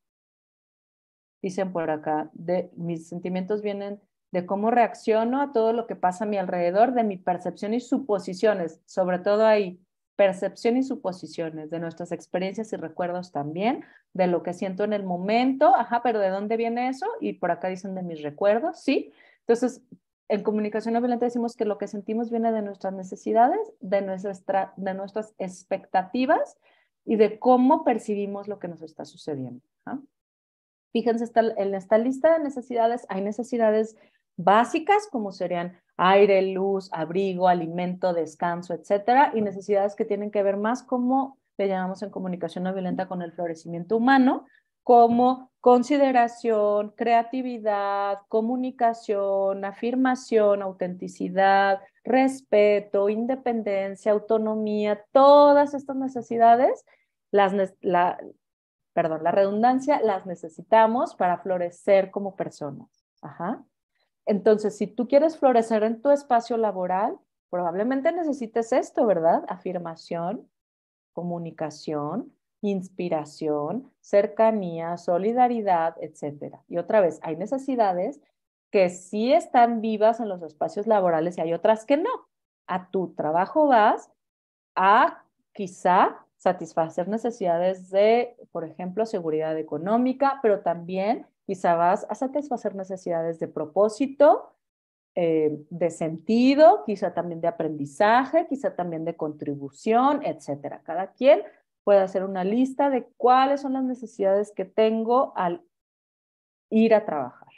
dicen 1.43 1.73
por 1.73 1.91
acá, 1.91 2.31
de, 2.33 2.71
mis 2.77 3.09
sentimientos 3.09 3.63
vienen 3.63 4.01
de 4.33 4.47
cómo 4.47 4.71
reacciono 4.71 5.41
a 5.41 5.53
todo 5.53 5.73
lo 5.73 5.87
que 5.87 5.97
pasa 5.97 6.25
a 6.25 6.29
mi 6.29 6.37
alrededor, 6.37 6.95
de 6.95 7.05
mi 7.05 7.17
percepción 7.17 7.75
y 7.75 7.81
suposiciones, 7.81 8.81
sobre 8.87 9.19
todo 9.19 9.47
ahí, 9.47 9.81
percepción 10.17 10.77
y 10.77 10.83
suposiciones, 10.83 11.71
de 11.71 11.81
nuestras 11.81 12.13
experiencias 12.13 12.73
y 12.73 12.77
recuerdos 12.77 13.33
también, 13.33 13.85
de 14.13 14.27
lo 14.27 14.43
que 14.43 14.53
siento 14.53 14.85
en 14.85 14.93
el 14.93 15.03
momento, 15.03 15.75
ajá, 15.75 16.03
pero 16.03 16.19
¿de 16.19 16.29
dónde 16.29 16.57
viene 16.57 16.89
eso? 16.89 17.07
Y 17.21 17.35
por 17.35 17.51
acá 17.51 17.69
dicen 17.69 17.95
de 17.95 18.03
mis 18.03 18.23
recuerdos, 18.23 18.81
¿sí? 18.83 19.13
Entonces, 19.41 19.83
en 20.29 20.43
comunicación 20.43 20.95
no 20.95 21.01
violenta 21.01 21.25
decimos 21.25 21.57
que 21.57 21.65
lo 21.65 21.79
que 21.79 21.89
sentimos 21.89 22.31
viene 22.31 22.53
de 22.53 22.63
nuestras 22.63 22.93
necesidades, 22.93 23.59
de, 23.81 24.03
nuestra, 24.03 24.75
de 24.77 24.95
nuestras 24.95 25.35
expectativas 25.39 26.57
y 27.05 27.17
de 27.17 27.39
cómo 27.39 27.83
percibimos 27.83 28.47
lo 28.47 28.59
que 28.59 28.69
nos 28.69 28.83
está 28.83 29.05
sucediendo. 29.05 29.61
Fíjense, 30.93 31.31
en 31.57 31.75
esta 31.75 31.99
lista 31.99 32.33
de 32.33 32.45
necesidades 32.45 33.07
hay 33.09 33.21
necesidades 33.23 33.97
básicas 34.37 35.09
como 35.11 35.33
serían 35.33 35.79
aire, 35.97 36.41
luz, 36.53 36.89
abrigo, 36.93 37.47
alimento, 37.47 38.13
descanso, 38.13 38.75
etcétera, 38.75 39.33
y 39.35 39.43
necesidades 39.43 39.95
que 39.95 40.05
tienen 40.05 40.31
que 40.31 40.43
ver 40.43 40.57
más 40.57 40.83
como 40.83 41.39
le 41.59 41.69
llamamos 41.69 42.03
en 42.03 42.11
comunicación 42.11 42.65
no 42.65 42.73
violenta 42.73 43.07
con 43.07 43.21
el 43.21 43.33
florecimiento 43.33 43.97
humano, 43.97 44.47
como 44.83 45.51
consideración, 45.61 46.95
creatividad, 46.97 48.21
comunicación, 48.29 49.65
afirmación, 49.67 50.63
autenticidad, 50.63 51.81
respeto, 52.03 53.11
independencia, 53.11 54.13
autonomía, 54.13 55.05
todas 55.13 55.75
estas 55.75 55.97
necesidades 55.97 56.85
las, 57.31 57.53
la, 57.83 58.19
perdón, 58.93 59.23
la 59.23 59.31
redundancia 59.31 60.01
las 60.03 60.27
necesitamos 60.27 61.15
para 61.15 61.39
florecer 61.39 62.11
como 62.11 62.37
personas. 62.37 63.05
Ajá. 63.23 63.65
Entonces, 64.27 64.77
si 64.77 64.87
tú 64.87 65.09
quieres 65.09 65.39
florecer 65.39 65.83
en 65.83 66.03
tu 66.03 66.11
espacio 66.11 66.57
laboral, 66.57 67.19
probablemente 67.51 68.13
necesites 68.13 68.73
esto, 68.73 69.07
¿verdad? 69.07 69.45
Afirmación, 69.49 70.49
comunicación, 71.13 72.33
inspiración, 72.63 73.93
cercanía, 74.01 74.97
solidaridad, 74.97 75.97
etc. 76.01 76.57
Y 76.69 76.79
otra 76.79 77.01
vez, 77.01 77.19
hay 77.23 77.37
necesidades 77.37 78.21
que 78.71 78.89
sí 78.89 79.33
están 79.33 79.81
vivas 79.81 80.21
en 80.21 80.29
los 80.29 80.43
espacios 80.43 80.87
laborales 80.87 81.37
y 81.37 81.41
hay 81.41 81.53
otras 81.53 81.85
que 81.85 81.97
no. 81.97 82.11
A 82.67 82.91
tu 82.91 83.15
trabajo 83.15 83.67
vas 83.67 84.13
a 84.77 85.25
quizá 85.53 86.25
satisfacer 86.41 87.07
necesidades 87.07 87.91
de, 87.91 88.35
por 88.51 88.65
ejemplo, 88.65 89.05
seguridad 89.05 89.59
económica, 89.59 90.39
pero 90.41 90.61
también 90.61 91.27
quizá 91.45 91.75
vas 91.75 92.07
a 92.09 92.15
satisfacer 92.15 92.75
necesidades 92.75 93.39
de 93.39 93.47
propósito, 93.47 94.55
eh, 95.15 95.63
de 95.69 95.91
sentido, 95.91 96.83
quizá 96.87 97.13
también 97.13 97.43
de 97.43 97.49
aprendizaje, 97.49 98.47
quizá 98.49 98.75
también 98.75 99.05
de 99.05 99.17
contribución, 99.17 100.23
etcétera. 100.25 100.81
Cada 100.83 101.13
quien 101.13 101.43
puede 101.85 102.01
hacer 102.01 102.25
una 102.25 102.43
lista 102.43 102.89
de 102.89 103.05
cuáles 103.19 103.61
son 103.61 103.75
las 103.75 103.85
necesidades 103.85 104.51
que 104.51 104.65
tengo 104.65 105.35
al 105.37 105.63
ir 106.71 106.95
a 106.95 107.05
trabajar. 107.05 107.49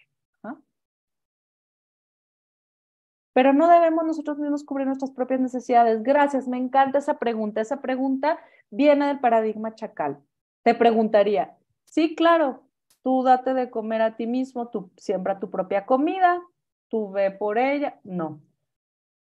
pero 3.35 3.53
no 3.53 3.67
debemos 3.69 4.05
nosotros 4.05 4.39
mismos 4.39 4.63
cubrir 4.65 4.87
nuestras 4.87 5.11
propias 5.11 5.41
necesidades. 5.41 6.03
Gracias, 6.03 6.49
me 6.49 6.59
encanta 6.59 6.99
esa 6.99 7.19
pregunta. 7.19 7.61
Esa 7.61 7.81
pregunta 7.81 8.39
viene 8.73 9.07
del 9.07 9.21
paradigma 9.21 9.77
chacal. 9.77 10.19
Te 10.65 10.75
preguntaría, 10.75 11.57
sí, 11.85 12.17
claro, 12.17 12.65
tú 13.05 13.23
date 13.23 13.55
de 13.55 13.71
comer 13.71 14.03
a 14.03 14.17
ti 14.17 14.27
mismo, 14.27 14.69
tú 14.69 14.91
siembra 14.97 15.39
tu 15.39 15.49
propia 15.49 15.87
comida, 15.87 16.43
tú 16.89 17.13
ve 17.13 17.31
por 17.31 17.59
ella. 17.59 18.01
No. 18.03 18.41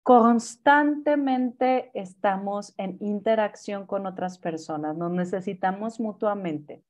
Constantemente 0.04 1.92
estamos 1.94 2.74
en 2.78 2.98
interacción 3.02 3.86
con 3.86 4.06
otras 4.06 4.38
personas, 4.38 4.96
nos 4.96 5.12
necesitamos 5.12 6.00
mutuamente. 6.00 6.82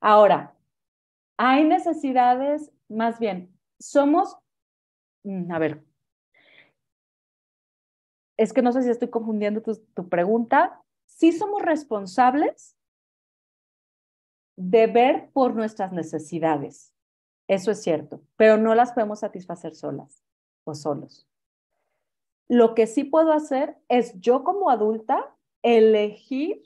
Ahora, 0.00 0.54
hay 1.36 1.64
necesidades, 1.64 2.72
más 2.88 3.18
bien, 3.18 3.54
somos 3.78 4.38
Mm, 5.26 5.50
a 5.52 5.58
ver, 5.58 5.84
es 8.36 8.52
que 8.52 8.62
no 8.62 8.72
sé 8.72 8.82
si 8.82 8.90
estoy 8.90 9.08
confundiendo 9.08 9.62
tu, 9.62 10.08
pregunta. 10.08 10.82
Sí 11.06 11.32
somos 11.32 11.62
responsables 11.62 12.76
de 14.56 14.86
ver 14.86 15.30
por 15.32 15.54
nuestras 15.54 15.92
necesidades. 15.92 16.92
Eso 17.48 17.70
es 17.70 17.82
cierto, 17.82 18.22
pero 18.36 18.56
no 18.56 18.74
las 18.74 18.92
podemos 18.92 19.20
satisfacer 19.20 19.74
solas 19.74 20.22
o 20.64 20.74
solos. 20.74 21.28
Lo 22.48 22.74
que 22.74 22.86
sí 22.86 23.04
puedo 23.04 23.32
hacer 23.32 23.76
es 23.88 24.18
yo 24.20 24.44
como 24.44 24.70
adulta 24.70 25.34
elegir 25.62 26.62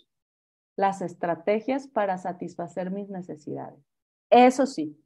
las 0.77 1.03
estrategias 1.03 1.87
para 1.87 2.19
satisfacer 2.19 2.91
mis 2.91 3.09
necesidades. 3.11 3.79
Eso 4.31 4.67
sí. 4.67 4.97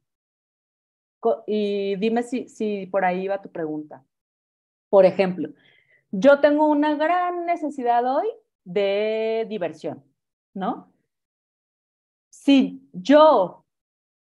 Y 1.47 1.95
dime 1.97 2.23
si, 2.23 2.47
si 2.47 2.85
por 2.85 3.03
ahí 3.03 3.27
va 3.27 3.41
tu 3.41 3.51
pregunta. 3.51 4.05
Por 4.89 5.05
ejemplo, 5.05 5.49
yo 6.17 6.39
tengo 6.39 6.67
una 6.67 6.95
gran 6.95 7.45
necesidad 7.45 8.05
hoy 8.05 8.27
de 8.63 9.45
diversión, 9.49 10.03
¿no? 10.53 10.93
Si 12.29 12.87
yo 12.93 13.65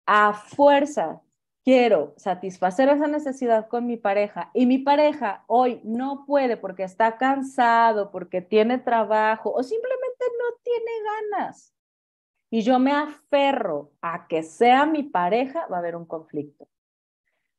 a 0.06 0.34
fuerza 0.34 1.22
quiero 1.64 2.14
satisfacer 2.16 2.88
esa 2.88 3.06
necesidad 3.06 3.68
con 3.68 3.86
mi 3.86 3.96
pareja 3.96 4.50
y 4.54 4.66
mi 4.66 4.78
pareja 4.78 5.44
hoy 5.46 5.80
no 5.84 6.24
puede 6.26 6.56
porque 6.56 6.82
está 6.82 7.16
cansado, 7.16 8.10
porque 8.10 8.40
tiene 8.40 8.78
trabajo 8.78 9.52
o 9.52 9.62
simplemente 9.62 10.24
no 10.38 10.56
tiene 10.62 10.90
ganas 11.30 11.72
y 12.50 12.62
yo 12.62 12.78
me 12.78 12.92
aferro 12.92 13.92
a 14.00 14.26
que 14.26 14.42
sea 14.42 14.84
mi 14.84 15.04
pareja, 15.04 15.66
va 15.68 15.76
a 15.76 15.78
haber 15.78 15.96
un 15.96 16.06
conflicto. 16.06 16.68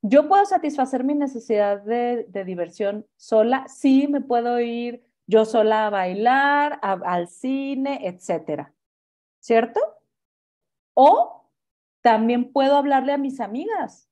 Yo 0.08 0.28
puedo 0.28 0.45
satisfacer 0.45 1.03
mi 1.03 1.16
necesidad 1.16 1.82
de, 1.82 2.28
diversión 2.45 3.08
sola, 3.18 3.68
sí, 3.68 4.08
me 4.08 4.22
puedo 4.22 4.60
ir 4.60 5.03
yo 5.26 5.45
sola 5.45 5.88
a 5.88 5.89
bailar, 5.89 6.78
al 6.84 7.28
cine, 7.28 8.08
etcétera, 8.08 8.72
¿cierto? 9.39 9.80
O 10.93 11.49
también 12.03 12.51
puedo 12.51 12.76
hablarle 12.78 13.14
a 13.14 13.18
mis 13.18 13.39
amigas. 13.39 14.08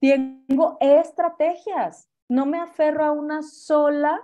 Tengo 0.00 0.76
estrategias. 0.80 2.10
No 2.28 2.44
me 2.44 2.58
aferro 2.58 3.06
a 3.06 3.12
una 3.12 3.42
sola, 3.42 4.20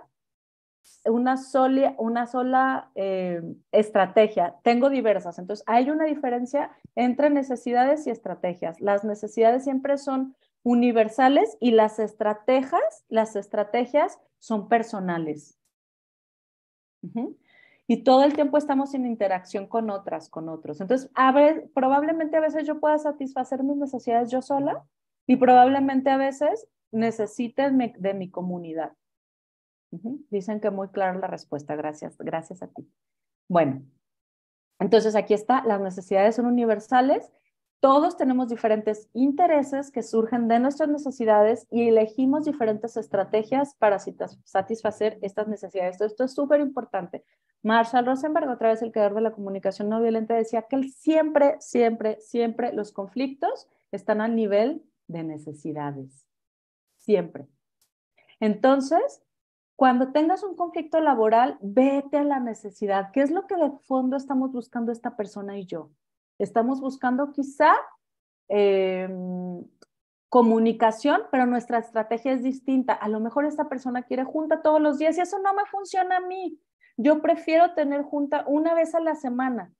una 1.05 1.37
sola, 1.37 1.95
una 1.97 2.27
sola 2.27 2.91
eh, 2.93 3.41
estrategia. 3.71 4.57
Tengo 4.61 4.91
diversas. 4.91 5.39
Entonces, 5.39 5.63
hay 5.65 5.89
una 5.89 6.05
diferencia 6.05 6.69
entre 6.93 7.31
necesidades 7.31 8.05
y 8.05 8.11
estrategias. 8.11 8.79
Las 8.79 9.03
necesidades 9.03 9.63
siempre 9.63 9.97
son 9.97 10.35
universales 10.63 11.57
y 11.59 11.71
las 11.71 11.99
estrategias, 11.99 13.05
las 13.09 13.35
estrategias 13.35 14.19
son 14.39 14.69
personales 14.69 15.59
y 17.87 18.03
todo 18.03 18.23
el 18.23 18.33
tiempo 18.33 18.57
estamos 18.57 18.93
en 18.93 19.05
interacción 19.05 19.67
con 19.67 19.89
otras, 19.89 20.29
con 20.29 20.47
otros. 20.49 20.79
Entonces, 20.79 21.11
probablemente 21.73 22.37
a 22.37 22.41
veces 22.41 22.65
yo 22.65 22.79
pueda 22.79 22.97
satisfacer 22.97 23.63
mis 23.63 23.77
necesidades 23.77 24.31
yo 24.31 24.41
sola 24.41 24.85
y 25.27 25.35
probablemente 25.35 26.09
a 26.09 26.17
veces 26.17 26.67
necesite 26.91 27.69
de 27.71 28.13
mi 28.13 28.29
comunidad. 28.29 28.93
Dicen 30.29 30.59
que 30.59 30.71
muy 30.71 30.89
clara 30.89 31.19
la 31.19 31.27
respuesta, 31.27 31.75
gracias, 31.75 32.17
gracias 32.17 32.63
a 32.63 32.67
ti. 32.67 32.89
Bueno, 33.49 33.83
entonces 34.79 35.15
aquí 35.15 35.33
está, 35.33 35.63
las 35.65 35.81
necesidades 35.81 36.35
son 36.35 36.45
universales 36.45 37.31
todos 37.83 38.15
tenemos 38.15 38.47
diferentes 38.47 39.09
intereses 39.11 39.91
que 39.91 40.03
surgen 40.03 40.47
de 40.47 40.57
nuestras 40.57 40.87
necesidades 40.87 41.67
y 41.69 41.89
elegimos 41.89 42.45
diferentes 42.45 42.95
estrategias 42.95 43.75
para 43.75 43.99
satisfacer 43.99 45.19
estas 45.21 45.49
necesidades. 45.49 45.99
Esto 45.99 46.23
es 46.23 46.33
súper 46.33 46.61
importante. 46.61 47.25
Marshall 47.61 48.05
Rosenberg, 48.05 48.49
otra 48.49 48.69
vez 48.69 48.81
el 48.81 48.93
creador 48.93 49.15
de 49.15 49.21
la 49.23 49.33
comunicación 49.33 49.89
no 49.89 49.99
violenta, 49.99 50.33
decía 50.33 50.61
que 50.61 50.81
siempre, 50.83 51.57
siempre, 51.59 52.21
siempre 52.21 52.71
los 52.71 52.93
conflictos 52.93 53.67
están 53.91 54.21
al 54.21 54.33
nivel 54.33 54.81
de 55.07 55.23
necesidades. 55.23 56.25
Siempre. 56.95 57.47
Entonces, 58.39 59.21
cuando 59.75 60.13
tengas 60.13 60.41
un 60.43 60.55
conflicto 60.55 61.01
laboral, 61.01 61.57
vete 61.59 62.15
a 62.15 62.23
la 62.23 62.39
necesidad. 62.39 63.11
¿Qué 63.11 63.23
es 63.23 63.29
lo 63.29 63.45
que 63.45 63.57
de 63.57 63.71
fondo 63.81 64.15
estamos 64.15 64.53
buscando 64.53 64.93
esta 64.93 65.17
persona 65.17 65.57
y 65.57 65.65
yo? 65.65 65.89
Estamos 66.39 66.81
buscando 66.81 67.31
quizá 67.31 67.73
em, 68.47 69.63
comunicación, 70.29 71.21
pero 71.31 71.45
nuestra 71.45 71.77
estrategia 71.77 72.33
es 72.33 72.43
distinta. 72.43 72.93
A 72.93 73.07
lo 73.07 73.19
mejor 73.19 73.45
esta 73.45 73.69
persona 73.69 74.03
quiere 74.03 74.23
junta 74.23 74.61
todos 74.61 74.81
los 74.81 74.97
días 74.97 75.17
y 75.17 75.21
eso 75.21 75.39
no 75.39 75.53
me 75.53 75.65
funciona 75.65 76.17
a 76.17 76.21
mí. 76.21 76.59
Yo 76.97 77.21
prefiero 77.21 77.73
tener 77.73 78.03
junta 78.03 78.43
una 78.47 78.73
vez 78.73 78.95
a 78.95 78.99
la 78.99 79.15
semana. 79.15 79.71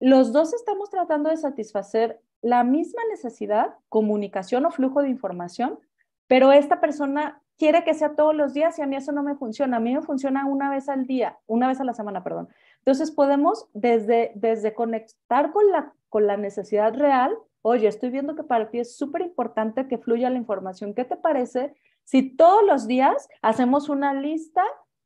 Los 0.00 0.32
dos 0.32 0.54
estamos 0.54 0.88
tratando 0.90 1.28
de 1.28 1.36
satisfacer 1.36 2.22
la 2.42 2.64
misma 2.64 3.02
necesidad, 3.10 3.74
comunicación 3.88 4.64
o 4.64 4.70
flujo 4.70 5.02
de 5.02 5.10
información, 5.10 5.78
pero 6.26 6.52
esta 6.52 6.80
persona 6.80 7.42
quiere 7.58 7.84
que 7.84 7.92
sea 7.92 8.14
todos 8.14 8.34
los 8.34 8.54
días 8.54 8.78
y 8.78 8.82
a 8.82 8.86
mí 8.86 8.96
eso 8.96 9.12
no 9.12 9.22
me 9.22 9.34
funciona. 9.34 9.76
A 9.76 9.80
mí 9.80 9.94
me 9.94 10.00
funciona 10.00 10.46
una 10.46 10.70
vez 10.70 10.88
al 10.88 11.06
día, 11.06 11.38
una 11.46 11.68
vez 11.68 11.80
a 11.80 11.84
la 11.84 11.92
semana, 11.92 12.24
perdón. 12.24 12.48
Entonces 12.80 13.10
podemos 13.10 13.68
desde, 13.72 14.32
desde 14.34 14.74
conectar 14.74 15.52
con 15.52 15.70
la, 15.70 15.94
con 16.08 16.26
la 16.26 16.36
necesidad 16.36 16.94
real, 16.94 17.36
oye, 17.62 17.88
estoy 17.88 18.10
viendo 18.10 18.34
que 18.34 18.44
para 18.44 18.70
ti 18.70 18.78
es 18.78 18.96
súper 18.96 19.22
importante 19.22 19.86
que 19.88 19.98
fluya 19.98 20.30
la 20.30 20.38
información. 20.38 20.94
¿Qué 20.94 21.04
te 21.04 21.16
parece 21.16 21.74
si 22.04 22.36
todos 22.36 22.64
los 22.66 22.86
días 22.86 23.28
hacemos 23.42 23.88
una 23.88 24.14
lista, 24.14 24.64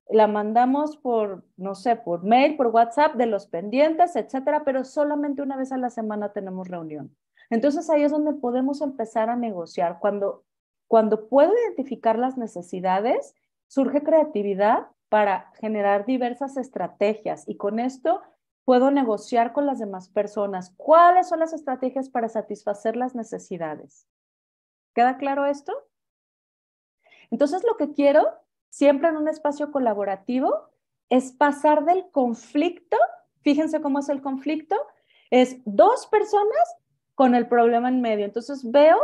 la 0.08 0.26
mandamos 0.26 0.96
por, 0.96 1.44
no 1.56 1.74
sé, 1.74 1.96
por 1.96 2.24
mail, 2.24 2.56
por 2.56 2.68
WhatsApp 2.68 3.14
de 3.14 3.26
los 3.26 3.46
pendientes, 3.46 4.16
etcétera, 4.16 4.62
pero 4.64 4.84
solamente 4.84 5.42
una 5.42 5.56
vez 5.56 5.72
a 5.72 5.78
la 5.78 5.90
semana 5.90 6.32
tenemos 6.32 6.68
reunión? 6.68 7.16
Entonces 7.50 7.90
ahí 7.90 8.02
es 8.02 8.12
donde 8.12 8.32
podemos 8.34 8.80
empezar 8.80 9.28
a 9.30 9.36
negociar. 9.36 9.98
Cuando 10.00 10.44
cuando 10.94 11.28
puedo 11.28 11.52
identificar 11.66 12.18
las 12.18 12.36
necesidades, 12.36 13.34
surge 13.66 14.02
creatividad 14.02 14.86
para 15.14 15.52
generar 15.60 16.06
diversas 16.06 16.56
estrategias 16.56 17.48
y 17.48 17.56
con 17.56 17.78
esto 17.78 18.20
puedo 18.64 18.90
negociar 18.90 19.52
con 19.52 19.64
las 19.64 19.78
demás 19.78 20.08
personas. 20.08 20.74
¿Cuáles 20.76 21.28
son 21.28 21.38
las 21.38 21.52
estrategias 21.52 22.08
para 22.08 22.28
satisfacer 22.28 22.96
las 22.96 23.14
necesidades? 23.14 24.08
¿Queda 24.92 25.16
claro 25.16 25.46
esto? 25.46 25.72
Entonces, 27.30 27.62
lo 27.62 27.76
que 27.76 27.92
quiero 27.92 28.26
siempre 28.70 29.08
en 29.08 29.16
un 29.16 29.28
espacio 29.28 29.70
colaborativo 29.70 30.70
es 31.08 31.30
pasar 31.30 31.84
del 31.84 32.10
conflicto, 32.10 32.96
fíjense 33.42 33.80
cómo 33.80 34.00
es 34.00 34.08
el 34.08 34.20
conflicto, 34.20 34.74
es 35.30 35.58
dos 35.64 36.08
personas 36.08 36.76
con 37.14 37.36
el 37.36 37.46
problema 37.46 37.88
en 37.88 38.00
medio. 38.00 38.24
Entonces, 38.24 38.68
veo 38.68 38.98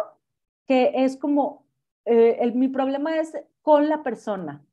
que 0.67 0.91
es 0.93 1.17
como 1.17 1.69
eh, 2.05 2.51
mi 2.53 2.67
problema 2.67 3.17
es 3.17 3.33
con 3.63 3.89
la 3.89 4.03
persona. 4.03 4.65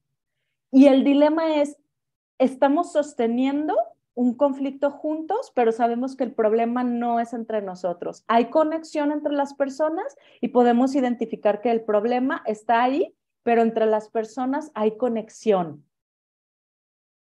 Y 0.72 0.88
el 0.88 1.03
dilema 1.03 1.55
es, 1.55 1.78
estamos 2.38 2.91
sosteniendo 2.91 3.76
un 4.13 4.34
conflicto 4.34 4.91
juntos, 4.91 5.51
pero 5.55 5.72
sabemos 5.72 6.15
que 6.15 6.24
el 6.24 6.34
problema 6.34 6.84
no 6.84 7.20
es 7.20 7.34
entre 7.34 7.61
nosotros. 7.61 8.24
Hay 8.28 8.49
conexión 8.49 9.11
entre 9.11 9.34
las 9.34 9.53
personas 9.53 10.15
y 10.41 10.49
podemos 10.49 10.95
identificar 10.95 11.61
que 11.61 11.72
el 11.72 11.84
problema 11.84 12.41
está 12.45 12.84
ahí, 12.84 13.15
pero 13.43 13.61
entre 13.61 13.86
las 13.86 14.09
personas 14.09 14.72
hay 14.74 14.97
conexión. 14.97 15.86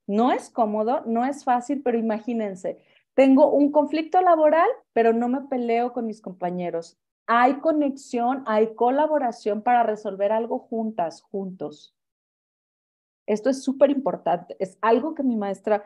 No 0.08 0.32
es 0.32 0.50
cómodo, 0.50 1.04
no 1.06 1.26
es 1.26 1.44
fácil, 1.44 1.82
pero 1.84 1.98
imagínense, 1.98 2.78
tengo 3.14 3.52
un 3.52 3.72
conflicto 3.72 4.22
laboral, 4.22 4.70
pero 4.94 5.12
no 5.12 5.28
me 5.28 5.42
peleo 5.42 5.92
con 5.92 6.06
mis 6.06 6.22
compañeros 6.22 6.98
hay 7.28 7.60
conexión, 7.60 8.44
hay 8.48 8.74
colaboración 8.74 9.62
para 9.62 9.84
resolver 9.84 10.32
algo 10.32 10.60
juntas, 10.60 11.22
juntos. 11.22 11.94
Esto 13.28 13.50
es 13.50 13.64
súper 13.64 13.92
importante. 13.92 14.56
Es 14.60 14.78
algo 14.82 15.14
que 15.14 15.22
mi 15.22 15.36
maestra, 15.36 15.86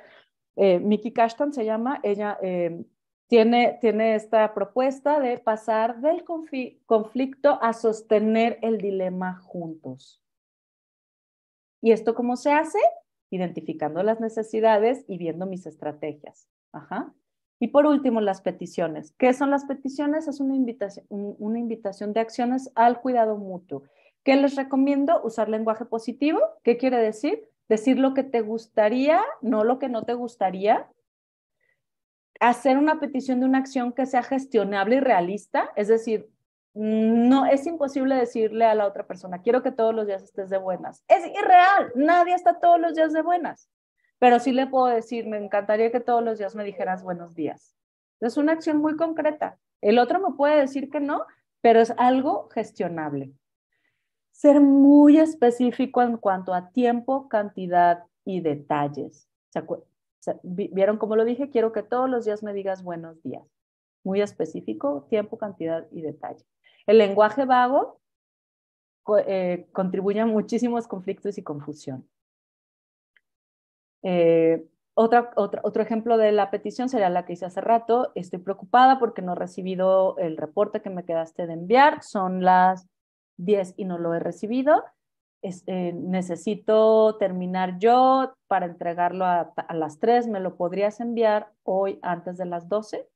eh, 0.56 0.80
Miki 0.80 1.12
Kashtan 1.12 1.52
se 1.52 1.66
llama, 1.66 2.00
ella 2.04 2.38
eh, 2.42 2.86
tiene, 3.28 3.78
tiene 3.82 4.16
esta 4.16 4.54
propuesta 4.54 5.20
de 5.20 5.40
pasar 5.40 6.02
del 6.02 6.24
conflicto 6.24 7.60
a 7.62 7.74
sostener 7.74 8.60
el 8.62 8.78
dilema 8.78 9.40
juntos. 9.42 10.22
¿Y 11.82 11.92
esto 11.92 12.14
cómo 12.14 12.36
se 12.36 12.52
hace? 12.52 12.80
Identificando 13.32 14.04
las 14.04 14.20
necesidades 14.20 15.04
y 15.08 15.18
viendo 15.18 15.46
mis 15.48 15.66
estrategias. 15.66 16.48
Ajá. 16.72 17.14
Y 17.60 17.68
por 17.68 17.86
último, 17.86 18.22
las 18.22 18.42
peticiones. 18.42 19.14
¿Qué 19.18 19.34
son 19.34 19.50
las 19.50 19.66
peticiones? 19.66 20.28
Es 20.28 20.40
una 20.40 20.56
invitación, 20.56 21.06
una 21.10 21.60
invitación 21.60 22.12
de 22.12 22.20
acciones 22.20 22.72
al 22.76 23.02
cuidado 23.02 23.38
mutuo. 23.38 23.84
¿Qué 24.24 24.36
les 24.36 24.56
recomiendo? 24.56 25.22
Usar 25.24 25.50
lenguaje 25.50 25.86
positivo. 25.86 26.40
¿Qué 26.64 26.78
quiere 26.78 26.98
decir? 26.98 27.48
Decir 27.68 28.00
lo 28.00 28.14
que 28.14 28.24
te 28.24 28.42
gustaría, 28.42 29.22
no 29.42 29.64
lo 29.64 29.80
que 29.80 29.90
no 29.90 30.04
te 30.04 30.14
gustaría. 30.14 30.90
Hacer 32.40 32.78
una 32.78 33.00
petición 33.00 33.40
de 33.40 33.46
una 33.46 33.60
acción 33.60 33.94
que 33.94 34.06
sea 34.06 34.24
gestionable 34.24 34.98
y 34.98 35.00
realista. 35.00 35.72
Es 35.76 35.88
decir, 35.88 36.30
no 36.74 37.46
es 37.46 37.66
imposible 37.68 38.16
decirle 38.16 38.66
a 38.66 38.76
la 38.76 38.88
otra 38.88 39.06
persona, 39.06 39.42
quiero 39.42 39.62
que 39.62 39.72
todos 39.72 39.94
los 39.94 40.08
días 40.08 40.24
estés 40.24 40.50
de 40.50 40.58
buenas. 40.58 41.04
Es 41.08 41.26
irreal. 41.26 41.92
Nadie 41.96 42.34
está 42.34 42.60
todos 42.60 42.80
los 42.80 42.96
días 42.96 43.14
de 43.14 43.22
buenas 43.22 43.70
pero 44.22 44.38
sí 44.38 44.52
le 44.52 44.68
puedo 44.68 44.86
decir, 44.86 45.26
me 45.26 45.44
encantaría 45.44 45.92
que 45.92 46.00
todos 46.00 46.24
los 46.24 46.38
días 46.38 46.54
me 46.54 46.64
dijeras 46.64 47.02
buenos 47.02 47.34
días. 47.34 47.76
Es 48.20 48.38
una 48.38 48.52
acción 48.52 48.78
muy 48.78 48.96
concreta. 48.96 49.58
El 49.82 49.98
otro 49.98 50.20
me 50.20 50.38
puede 50.38 50.58
decir 50.58 50.92
que 50.92 51.00
no, 51.00 51.26
pero 51.60 51.80
es 51.80 51.92
algo 51.98 52.48
gestionable. 52.54 53.34
Ser 54.42 54.60
muy 54.60 55.20
específico 55.20 56.02
en 56.02 56.18
cuanto 56.18 56.56
a 56.56 56.72
tiempo, 56.72 57.30
cantidad 57.30 58.06
y 58.26 58.42
detalles. 58.42 59.30
¿Vieron 60.42 60.98
cómo 60.98 61.16
lo 61.16 61.26
dije? 61.26 61.52
Quiero 61.52 61.72
que 61.72 61.84
todos 61.84 62.10
los 62.10 62.26
días 62.26 62.42
me 62.42 62.52
digas 62.52 62.82
buenos 62.82 63.22
días. 63.22 63.44
Muy 64.04 64.20
específico, 64.20 65.06
tiempo, 65.12 65.38
cantidad 65.38 65.86
y 65.92 66.02
detalle. 66.02 66.44
El 66.88 66.98
lenguaje 66.98 67.46
vago 67.46 68.02
eh, 69.28 69.68
contribuye 69.74 70.22
a 70.22 70.26
muchísimos 70.26 70.88
conflictos 70.88 71.38
y 71.38 71.44
confusión. 71.44 72.10
Eh, 74.02 74.66
otra, 74.96 75.32
otro 75.36 75.84
ejemplo 75.84 76.18
de 76.18 76.32
la 76.32 76.50
petición 76.50 76.90
sería 76.90 77.12
la 77.12 77.26
que 77.26 77.34
hice 77.34 77.46
hace 77.46 77.62
rato. 77.62 78.12
Estoy 78.16 78.40
preocupada 78.40 78.98
porque 78.98 79.22
no 79.22 79.34
he 79.34 79.36
recibido 79.36 80.18
el 80.18 80.36
reporte 80.36 80.82
que 80.82 80.90
me 80.90 81.06
quedaste 81.06 81.46
de 81.46 81.54
enviar. 81.54 82.02
Son 82.02 82.44
las 82.44 82.88
10 83.44 83.76
y 83.78 83.86
no 83.86 83.98
lo 83.98 84.14
he 84.14 84.20
recibido. 84.20 84.84
Eh, 85.44 85.94
necesito 85.94 87.18
terminar 87.18 87.80
yo 87.80 88.36
para 88.48 88.68
entregarlo 88.68 89.26
a, 89.26 89.54
a, 89.56 89.74
las 89.74 90.00
3. 90.00 90.28
¿Me 90.28 90.40
lo 90.40 90.56
podrías 90.56 91.00
enviar 91.00 91.52
hoy 91.64 92.00
antes 92.02 92.38
de 92.38 92.46
las 92.46 92.70
12? 92.70 93.10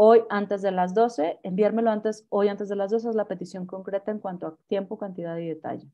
Hoy 0.00 0.22
antes 0.30 0.62
de 0.62 0.70
las 0.70 0.94
12, 0.94 1.40
enviármelo 1.42 1.90
antes, 1.90 2.24
hoy 2.28 2.46
antes 2.46 2.68
de 2.68 2.76
las 2.76 2.92
12 2.92 3.08
es 3.08 3.14
la 3.16 3.26
petición 3.26 3.66
concreta 3.66 4.12
en 4.12 4.20
cuanto 4.20 4.46
a 4.46 4.56
tiempo, 4.68 4.96
cantidad 4.96 5.36
y 5.38 5.48
detalle. 5.48 5.90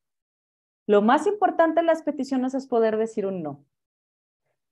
Lo 0.86 1.00
más 1.00 1.26
importante 1.26 1.80
en 1.80 1.86
las 1.86 2.02
peticiones 2.02 2.52
es 2.52 2.66
poder 2.66 2.98
decir 2.98 3.24
un 3.24 3.42
no. 3.42 3.64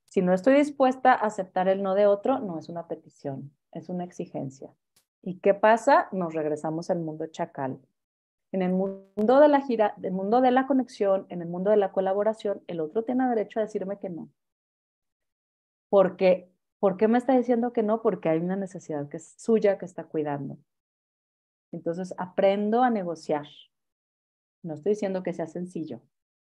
Si 0.05 0.21
no 0.21 0.35
estoy 0.35 0.57
dispuesta 0.57 1.13
a 1.13 1.25
aceptar 1.25 1.69
el 1.69 1.83
no 1.83 1.95
de 1.95 2.07
otro, 2.07 2.41
no 2.41 2.59
es 2.59 2.69
una 2.69 2.87
petición, 2.87 3.51
es 3.73 3.89
una 3.89 4.05
exigencia. 4.05 4.71
¿Y 5.23 5.39
qué 5.39 5.55
pasa? 5.55 6.09
Nos 6.13 6.35
regresamos 6.35 6.91
al 6.91 7.01
mundo 7.01 7.27
chacal. 7.29 7.81
En 8.53 8.61
el 8.61 8.73
mundo 8.73 9.41
de 9.41 9.49
la 9.49 9.63
gira, 9.63 9.95
el 10.03 10.13
mundo 10.13 10.41
de 10.43 10.51
la 10.51 10.67
conexión, 10.67 11.27
en 11.31 11.41
el 11.41 11.49
mundo 11.49 11.71
de 11.71 11.79
la 11.79 11.91
colaboración, 11.91 12.63
el 12.67 12.81
otro 12.81 13.03
tiene 13.03 13.27
derecho 13.29 13.59
a 13.59 13.63
decirme 13.63 13.99
que 13.99 14.11
no. 14.11 14.29
Porque, 15.89 16.51
¿por 16.79 16.97
qué 16.99 17.09
me 17.09 17.19
está 17.19 17.37
diciendo 17.37 17.73
que 17.73 17.83
no? 17.83 18.03
Porque 18.03 18.29
hay 18.29 18.39
una 18.39 18.57
necesidad 18.57 19.09
que 19.09 19.17
es 19.17 19.35
suya 19.39 19.79
que 19.79 19.87
está 19.87 20.05
cuidando. 20.05 20.59
Entonces 21.73 22.15
aprendo 22.19 22.83
a 22.83 22.91
negociar. 22.91 23.47
No 24.63 24.75
estoy 24.75 24.93
diciendo 24.93 25.23
que 25.23 25.33
sea 25.33 25.47
sencillo, 25.47 26.01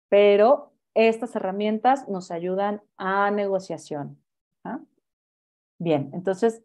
pero 0.07 0.71
estas 0.93 1.35
herramientas 1.35 2.07
nos 2.07 2.31
ayudan 2.31 2.81
a 2.97 3.29
negociación. 3.31 4.17
¿ah? 4.63 4.79
Bien, 5.79 6.11
entonces, 6.13 6.63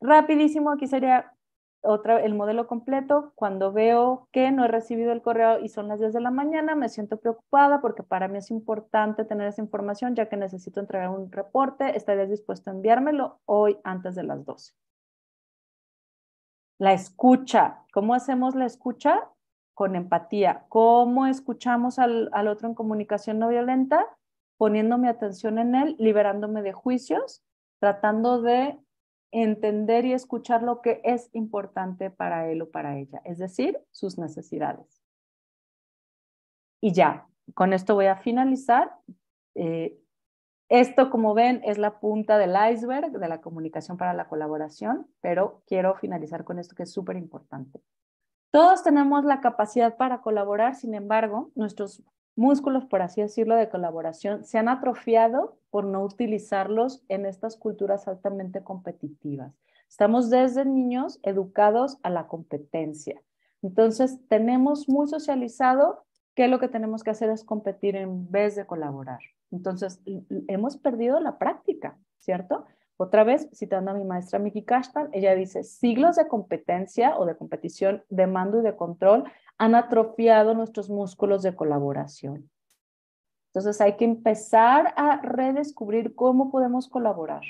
rapidísimo, 0.00 0.70
aquí 0.70 0.86
sería 0.86 1.34
otra, 1.82 2.22
el 2.22 2.34
modelo 2.34 2.66
completo. 2.66 3.32
Cuando 3.34 3.72
veo 3.72 4.28
que 4.32 4.50
no 4.50 4.64
he 4.64 4.68
recibido 4.68 5.12
el 5.12 5.22
correo 5.22 5.60
y 5.60 5.68
son 5.68 5.88
las 5.88 6.00
10 6.00 6.12
de 6.12 6.20
la 6.20 6.30
mañana, 6.30 6.74
me 6.74 6.88
siento 6.88 7.18
preocupada 7.18 7.80
porque 7.80 8.02
para 8.02 8.28
mí 8.28 8.38
es 8.38 8.50
importante 8.50 9.24
tener 9.24 9.48
esa 9.48 9.62
información 9.62 10.14
ya 10.14 10.28
que 10.28 10.36
necesito 10.36 10.80
entregar 10.80 11.10
un 11.10 11.30
reporte. 11.30 11.96
Estarías 11.96 12.30
dispuesto 12.30 12.70
a 12.70 12.74
enviármelo 12.74 13.40
hoy 13.46 13.78
antes 13.84 14.14
de 14.14 14.24
las 14.24 14.44
12. 14.44 14.72
La 16.78 16.92
escucha. 16.92 17.84
¿Cómo 17.92 18.14
hacemos 18.14 18.54
la 18.54 18.66
escucha? 18.66 19.30
con 19.78 19.94
empatía. 19.94 20.64
¿Cómo 20.68 21.28
escuchamos 21.28 22.00
al, 22.00 22.32
otro 22.48 22.66
en 22.66 22.74
comunicación 22.74 23.38
no 23.38 23.46
violenta? 23.46 24.04
Poniendo 24.56 24.98
mi 24.98 25.06
atención 25.06 25.60
en 25.60 25.76
él, 25.76 25.94
liberándome 26.00 26.62
de 26.62 26.72
juicios, 26.72 27.44
tratando 27.78 28.42
de 28.42 28.76
entender 29.30 30.04
y 30.04 30.12
escuchar 30.12 30.62
lo 30.62 30.80
que 30.80 31.00
es 31.04 31.28
importante 31.32 32.10
para 32.10 32.50
él 32.50 32.62
o 32.62 32.70
para 32.70 32.98
ella, 32.98 33.20
es 33.24 33.38
decir, 33.38 33.78
sus 33.90 34.18
necesidades. 34.18 35.02
Y 36.80 36.92
ya, 36.92 37.28
con 37.54 37.72
esto 37.72 37.94
voy 37.94 38.06
a 38.06 38.16
finalizar. 38.16 38.94
Eh, 39.54 39.98
esto, 40.68 41.10
como 41.10 41.34
ven, 41.34 41.62
es 41.64 41.78
la 41.78 41.98
punta 41.98 42.36
del 42.36 42.54
iceberg 42.72 43.12
de 43.12 43.28
la 43.28 43.40
comunicación 43.40 43.96
para 43.96 44.12
la 44.12 44.28
colaboración, 44.28 45.06
pero 45.20 45.62
quiero 45.66 45.94
finalizar 45.94 46.44
con 46.44 46.58
esto 46.58 46.76
que 46.76 46.82
es 46.82 46.92
súper 46.92 47.16
importante. 47.16 47.80
Todos 48.50 48.82
tenemos 48.82 49.24
la 49.24 49.40
capacidad 49.40 49.96
para 49.96 50.20
colaborar, 50.20 50.74
sin 50.74 50.94
embargo, 50.94 51.50
nuestros 51.54 52.02
músculos, 52.38 52.84
por 52.86 53.02
así 53.02 53.20
decirlo, 53.20 53.56
de 53.56 53.68
colaboración 53.68 54.44
se 54.44 54.58
han 54.58 54.68
atrofiado 54.68 55.58
por 55.70 55.84
no 55.84 56.02
utilizarlos 56.02 57.02
en 57.08 57.26
estas 57.26 57.56
culturas 57.56 58.06
altamente 58.06 58.62
competitivas. 58.62 59.52
Estamos 59.88 60.30
desde 60.30 60.64
niños 60.64 61.18
educados 61.22 61.98
a 62.02 62.10
la 62.10 62.28
competencia. 62.28 63.20
Entonces, 63.60 64.20
tenemos 64.28 64.88
muy 64.88 65.08
socializado 65.08 66.04
que 66.34 66.46
lo 66.46 66.60
que 66.60 66.68
tenemos 66.68 67.02
que 67.02 67.10
hacer 67.10 67.28
es 67.30 67.42
competir 67.42 67.96
en 67.96 68.30
vez 68.30 68.54
de 68.54 68.66
colaborar. 68.66 69.18
Entonces, 69.50 70.00
hemos 70.46 70.76
perdido 70.76 71.18
la 71.18 71.38
práctica, 71.38 71.98
¿cierto? 72.20 72.66
Otra 72.98 73.24
vez, 73.24 73.48
citando 73.52 73.90
a 73.90 73.94
mi 73.94 74.04
maestra 74.04 74.38
Miki 74.38 74.62
Kashtan, 74.62 75.08
ella 75.12 75.34
dice, 75.34 75.64
siglos 75.64 76.16
de 76.16 76.28
competencia 76.28 77.18
o 77.18 77.26
de 77.26 77.36
competición, 77.36 78.04
de 78.08 78.26
mando 78.26 78.60
y 78.60 78.62
de 78.62 78.76
control 78.76 79.24
han 79.58 79.74
atrofiado 79.74 80.54
nuestros 80.54 80.88
músculos 80.88 81.42
de 81.42 81.54
colaboración. 81.54 82.48
Entonces 83.48 83.80
hay 83.80 83.96
que 83.96 84.04
empezar 84.04 84.94
a 84.96 85.20
redescubrir 85.20 86.14
cómo 86.14 86.50
podemos 86.50 86.88
colaborar. 86.88 87.42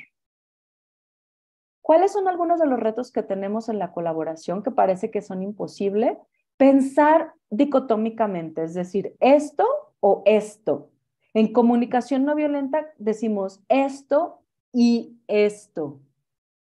¿Cuáles 1.83 2.13
son 2.13 2.29
algunos 2.29 2.61
de 2.61 2.67
los 2.67 2.81
retos 2.81 3.13
que 3.13 3.23
tenemos 3.23 3.69
en 3.69 3.79
la 3.79 3.93
colaboración 3.93 4.63
que 4.63 4.71
parece 4.71 5.11
que 5.11 5.23
son 5.23 5.43
imposibles? 5.43 6.19
Pensar 6.57 7.35
dicotómicamente, 7.51 8.65
es 8.65 8.75
decir, 8.75 9.17
esto 9.21 9.67
o 10.01 10.23
esto. 10.27 10.91
En 11.35 11.53
comunicación 11.53 12.25
no 12.25 12.35
violenta 12.35 12.87
decimos 12.99 13.63
esto 13.69 14.43
y 14.73 15.19
esto. 15.29 16.01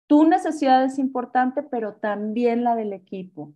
Tu 0.06 0.24
necesidad 0.24 0.84
es 0.84 0.98
importante, 0.98 1.62
pero 1.62 1.94
también 1.94 2.64
la 2.64 2.74
del 2.76 2.92
equipo. 2.92 3.52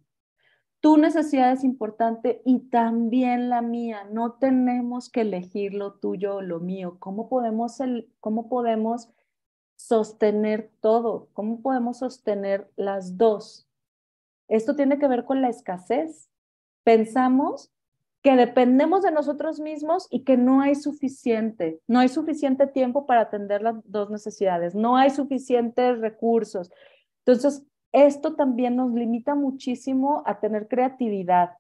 Tu 0.83 0.97
necesidad 0.97 1.53
es 1.53 1.63
importante 1.63 2.43
y 2.45 2.59
también 2.59 3.49
la 3.49 3.63
mía. 3.63 4.03
No 4.11 4.33
tenemos 4.33 5.09
que 5.09 5.21
elegir 5.21 5.75
lo 5.75 5.93
tuyo 5.93 6.35
o 6.35 6.43
lo 6.43 6.59
mío. 6.59 6.97
¿Cómo 6.99 7.29
podemos, 7.29 7.79
cómo 8.19 8.49
podemos 8.49 9.09
sostener 9.77 10.73
todo? 10.81 11.29
¿Cómo 11.35 11.63
podemos 11.63 11.99
sostener 11.99 12.69
las 12.75 13.17
dos? 13.17 13.69
Esto 14.49 14.75
tiene 14.75 14.99
que 14.99 15.07
ver 15.07 15.25
con 15.25 15.41
la 15.41 15.51
escasez. 15.51 16.29
Pensamos 16.83 17.71
que 18.21 18.35
dependemos 18.35 19.05
de 19.05 19.13
nosotros 19.13 19.61
mismos 19.61 20.09
y 20.11 20.25
que 20.25 20.37
no 20.37 20.63
hay 20.63 20.75
suficiente, 20.75 21.81
no 21.87 22.01
hay 22.01 22.09
suficiente 22.09 22.67
tiempo 22.67 23.07
para 23.07 23.21
atender 23.21 23.63
las 23.63 23.77
dos 23.85 24.11
necesidades, 24.11 24.75
no 24.75 24.97
hay 24.97 25.11
suficientes 25.11 26.01
recursos. 26.01 26.73
Entonces, 27.19 27.65
esto 27.93 28.35
también 28.35 28.77
nos 28.77 28.93
limita 28.93 29.35
muchísimo 29.35 30.23
a 30.27 30.41
tener 30.41 30.69
creatividad 30.69 31.57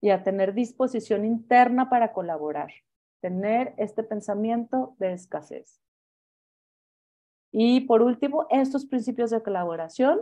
y 0.00 0.10
a 0.10 0.22
tener 0.22 0.54
disposición 0.54 1.24
interna 1.24 1.88
para 1.88 2.12
colaborar, 2.12 2.70
tener 3.20 3.74
este 3.78 4.02
pensamiento 4.02 4.94
de 4.98 5.12
escasez. 5.12 5.80
Y 7.50 7.82
por 7.82 8.02
último, 8.02 8.46
estos 8.50 8.84
principios 8.84 9.30
de 9.30 9.42
colaboración 9.42 10.20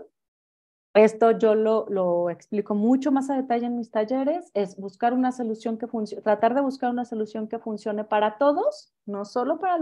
esto 0.95 1.31
yo 1.31 1.55
lo, 1.55 2.29
explico 2.29 2.75
mucho 2.75 3.13
más 3.13 3.31
a 3.31 3.37
detalle 3.37 3.65
en 3.65 3.77
mis 3.79 3.91
talleres, 3.91 4.51
es 4.53 4.77
buscar 4.77 5.15
una 5.15 5.33
solución 5.33 5.79
que 5.79 5.87
funcione, 5.87 6.23
tratar 6.23 6.55
de 6.55 6.61
buscar 6.61 6.91
una 6.91 7.07
solución 7.07 7.49
que 7.49 7.59
funcione 7.59 8.05
para 8.05 8.37
todos, 8.37 8.93
no 9.07 9.25
solo 9.25 9.59
para 9.59 9.79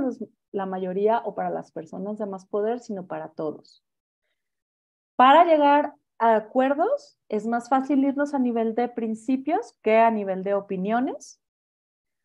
la 0.53 0.67
mayoría 0.67 1.19
o 1.25 1.35
para 1.35 1.51
las 1.51 1.73
personas 1.73 2.19
de 2.19 2.27
más 2.27 2.47
poder, 2.47 2.79
sino 2.79 3.07
para 3.09 3.31
todos. 3.31 3.83
Para 5.21 5.45
llegar 5.45 5.97
a 6.19 6.35
acuerdos 6.35 7.19
es 7.29 7.47
más 7.47 7.69
fácil 7.69 8.03
irnos 8.03 8.33
a 8.33 8.39
nivel 8.39 8.75
de 8.75 8.89
principios 8.89 9.77
que 9.83 9.99
a 9.99 10.11
nivel 10.11 10.43
de 10.45 10.55
opiniones. 10.55 11.43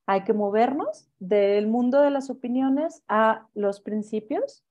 Hay 0.05 0.23
que 0.23 0.31
movernos 0.31 1.09
del 1.19 1.67
mundo 1.67 1.99
de 2.01 2.09
las 2.09 2.29
opiniones 2.29 3.03
a 3.09 3.49
los 3.53 3.81
principios 3.81 4.63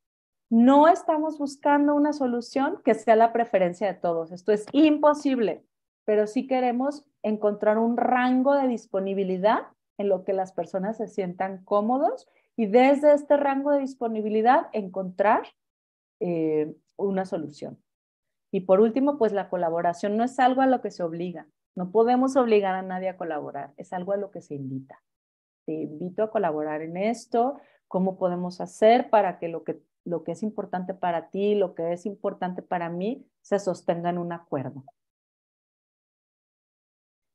no 0.48 0.88
estamos 0.88 1.36
buscando 1.36 1.94
una 1.94 2.14
solución 2.14 2.80
que 2.82 2.94
sea 2.94 3.14
la 3.14 3.30
preferencia 3.34 3.88
de 3.88 4.00
todos. 4.00 4.32
Esto 4.32 4.52
es 4.52 4.64
imposible, 4.72 5.62
pero 6.06 6.26
sí 6.26 6.46
queremos 6.46 7.04
encontrar 7.22 7.76
un 7.76 7.98
rango 7.98 8.54
de 8.54 8.68
disponibilidad 8.68 9.66
en 9.98 10.08
lo 10.08 10.24
que 10.24 10.32
las 10.32 10.52
personas 10.52 10.96
se 10.96 11.08
sientan 11.08 11.62
cómodos 11.66 12.26
y 12.56 12.64
desde 12.64 13.12
este 13.12 13.36
rango 13.36 13.72
de 13.72 13.80
disponibilidad 13.80 14.70
encontrar 14.72 15.42
eh, 16.20 16.74
una 16.96 17.26
solución. 17.26 17.83
Y 18.54 18.60
por 18.60 18.78
último, 18.78 19.18
pues 19.18 19.32
la 19.32 19.48
colaboración 19.48 20.16
no 20.16 20.22
es 20.22 20.38
algo 20.38 20.60
a 20.60 20.66
lo 20.66 20.80
que 20.80 20.92
se 20.92 21.02
obliga. 21.02 21.48
No 21.74 21.90
podemos 21.90 22.36
obligar 22.36 22.76
a 22.76 22.82
nadie 22.82 23.08
a 23.08 23.16
colaborar, 23.16 23.74
es 23.76 23.92
algo 23.92 24.12
a 24.12 24.16
lo 24.16 24.30
que 24.30 24.42
se 24.42 24.54
invita. 24.54 25.02
Te 25.66 25.72
invito 25.72 26.22
a 26.22 26.30
colaborar 26.30 26.80
en 26.80 26.96
esto, 26.96 27.58
cómo 27.88 28.16
podemos 28.16 28.60
hacer 28.60 29.10
para 29.10 29.40
que 29.40 29.48
lo 29.48 29.64
que 29.64 29.82
lo 30.04 30.22
que 30.22 30.30
es 30.30 30.44
importante 30.44 30.94
para 30.94 31.30
ti, 31.30 31.56
lo 31.56 31.74
que 31.74 31.94
es 31.94 32.06
importante 32.06 32.62
para 32.62 32.90
mí, 32.90 33.26
se 33.42 33.58
sostenga 33.58 34.10
en 34.10 34.18
un 34.18 34.30
acuerdo. 34.32 34.84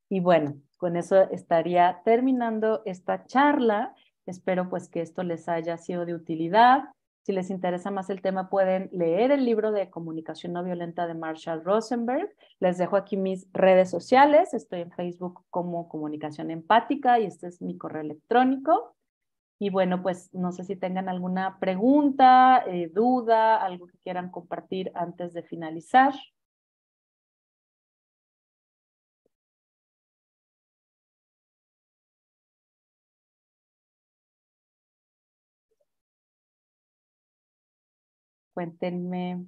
Y 0.07 0.21
bueno, 0.21 0.55
con 0.77 0.95
eso 0.95 1.29
estaría 1.31 2.01
terminando 2.05 2.81
esta 2.85 3.25
charla. 3.25 3.93
Espero 4.25 4.69
pues 4.69 4.87
que 4.87 5.01
esto 5.01 5.23
les 5.23 5.49
haya 5.49 5.75
sido 5.75 6.05
de 6.05 6.13
utilidad. 6.13 6.83
Si 7.29 7.33
les 7.33 7.51
interesa 7.51 7.91
más 7.91 8.09
el 8.09 8.23
tema, 8.23 8.49
pueden 8.49 8.89
leer 8.91 9.29
el 9.29 9.45
libro 9.45 9.71
de 9.71 9.91
Comunicación 9.91 10.51
No 10.51 10.63
Violenta 10.63 11.05
de 11.05 11.13
Marshall 11.13 11.63
Rosenberg. 11.63 12.27
Les 12.59 12.79
dejo 12.79 12.95
aquí 12.95 13.17
mis 13.17 13.47
redes 13.53 13.91
sociales. 13.91 14.55
Estoy 14.55 14.81
en 14.81 14.91
Facebook 14.93 15.45
como 15.51 15.89
Comunicación 15.89 16.49
Empática 16.49 17.19
y 17.19 17.25
este 17.25 17.45
es 17.45 17.61
mi 17.61 17.77
correo 17.77 18.01
electrónico. 18.01 18.95
Y 19.59 19.69
bueno, 19.69 20.01
pues 20.01 20.33
no 20.33 20.51
sé 20.51 20.63
si 20.63 20.75
tengan 20.75 21.07
alguna 21.07 21.59
pregunta, 21.59 22.63
eh, 22.65 22.89
duda, 22.91 23.63
algo 23.63 23.85
que 23.85 23.99
quieran 23.99 24.31
compartir 24.31 24.91
antes 24.95 25.31
de 25.33 25.43
finalizar. 25.43 26.15
Cuéntenme. 38.59 39.45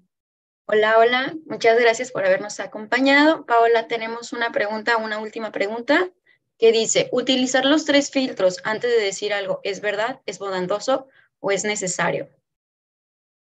Hola, 0.67 0.97
hola, 0.97 1.35
muchas 1.45 1.77
gracias 1.77 2.13
por 2.13 2.23
habernos 2.23 2.61
acompañado. 2.61 3.45
Paola, 3.45 3.89
tenemos 3.89 4.31
una 4.31 4.53
pregunta, 4.53 4.95
una 4.95 5.19
última 5.19 5.51
pregunta 5.51 6.09
que 6.57 6.71
dice, 6.71 7.09
utilizar 7.11 7.65
los 7.65 7.83
tres 7.83 8.09
filtros 8.09 8.61
antes 8.63 8.89
de 8.89 9.03
decir 9.03 9.33
algo, 9.33 9.59
¿es 9.63 9.81
verdad, 9.81 10.21
es 10.25 10.39
bondadoso 10.39 11.09
o 11.41 11.51
es 11.51 11.65
necesario? 11.65 12.29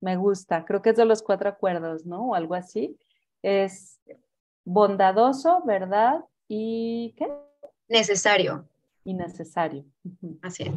Me 0.02 0.18
gusta, 0.18 0.66
creo 0.66 0.82
que 0.82 0.90
es 0.90 0.98
de 0.98 1.06
los 1.06 1.24
cuatro 1.24 1.48
acuerdos, 1.48 2.06
¿no? 2.06 2.32
O 2.32 2.36
algo 2.36 2.54
así. 2.54 3.00
Es 3.42 4.02
bondadoso, 4.66 5.64
¿verdad? 5.64 6.20
¿Y 6.50 7.16
qué? 7.16 7.30
Necesario. 7.88 8.68
Y 9.06 9.14
necesario. 9.14 9.86
Así 10.42 10.64
es. 10.64 10.74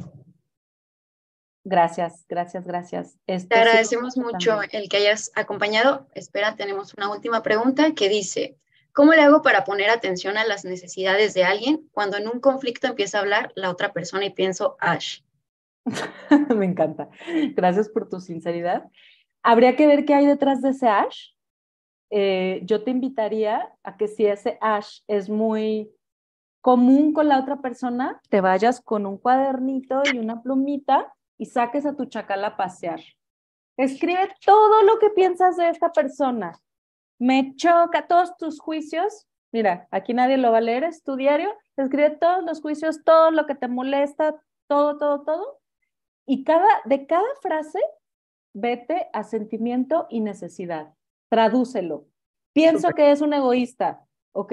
Gracias, 1.69 2.25
gracias, 2.27 2.67
gracias. 2.67 3.19
Te 3.27 3.55
agradecemos 3.55 4.17
mucho 4.17 4.59
el 4.73 4.89
que 4.89 4.97
hayas 4.97 5.31
acompañado. 5.35 6.09
Espera, 6.15 6.57
tenemos 6.57 6.95
una 6.95 7.11
última 7.11 7.43
pregunta 7.43 7.93
que 7.93 8.09
dice, 8.09 8.57
¿cómo 8.95 9.13
le 9.13 9.21
hago 9.21 9.43
para 9.43 9.65
poner 9.65 9.91
atención 9.91 10.39
a 10.39 10.47
las 10.47 10.65
necesidades 10.65 11.35
de 11.35 11.45
alguien 11.45 11.87
cuando 11.93 12.17
en 12.17 12.27
un 12.27 12.41
conflicto 12.41 12.87
empieza 12.87 13.19
a 13.19 13.21
hablar 13.21 13.53
la 13.55 13.69
otra 13.69 13.93
persona 13.93 14.25
y 14.25 14.31
pienso, 14.31 14.79
Ash? 14.81 15.21
Me 16.57 16.65
encanta. 16.65 17.11
Gracias 17.55 17.91
por 17.91 18.09
tu 18.09 18.19
sinceridad. 18.19 18.89
Habría 19.43 19.77
que 19.77 19.87
ver 19.87 20.07
qué 20.07 20.15
hay 20.15 20.25
detrás 20.25 20.63
de 20.63 20.71
ese 20.71 20.89
Ash. 20.89 21.33
Eh, 22.09 22.63
yo 22.65 22.83
te 22.83 22.91
invitaría 22.91 23.75
a 23.83 23.99
que 23.99 24.09
si 24.09 24.25
ese 24.25 24.57
Ash 24.63 25.01
es 25.07 25.29
muy 25.29 25.91
común 26.63 27.13
con 27.13 27.29
la 27.29 27.39
otra 27.39 27.61
persona, 27.61 28.23
te 28.31 28.41
vayas 28.41 28.81
con 28.81 29.05
un 29.05 29.19
cuadernito 29.19 30.01
y 30.11 30.17
una 30.17 30.41
plumita 30.41 31.15
y 31.39 31.47
saques 31.47 31.87
a 31.87 31.97
tu 31.97 32.05
chacal 32.07 32.45
a 32.45 32.57
pasear. 32.57 33.01
Escribe 33.77 34.29
todo 34.45 34.83
lo 34.83 34.99
que 34.99 35.11
piensas 35.11 35.57
de 35.57 35.69
esta 35.69 35.93
persona. 35.93 36.61
Me 37.19 37.55
choca 37.55 38.07
todos 38.07 38.37
tus 38.37 38.61
juicios. 38.61 39.27
Mira, 39.53 39.87
aquí 39.91 40.13
nadie 40.13 40.37
lo 40.37 40.51
va 40.51 40.59
a 40.59 40.61
leer, 40.61 40.85
es 40.85 41.03
tu 41.05 41.17
diario. 41.17 41.55
Escribe 41.77 42.11
todos 42.11 42.45
los 42.45 42.61
juicios, 42.61 43.05
todo 43.05 43.31
lo 43.31 43.47
que 43.47 43.55
te 43.55 43.69
molesta, 43.69 44.35
todo, 44.67 44.99
todo, 44.99 45.23
todo. 45.23 45.61
Y 46.27 46.45
cada, 46.45 46.69
de 46.85 47.07
cada 47.07 47.29
frase, 47.41 47.79
vete 48.53 49.09
a 49.13 49.23
sentimiento 49.23 50.07
y 50.11 50.21
necesidad. 50.21 50.93
Tradúcelo. 51.31 52.07
Pienso 52.53 52.91
que 52.91 53.13
es 53.13 53.21
un 53.21 53.33
egoísta. 53.33 54.05
Ok, 54.33 54.53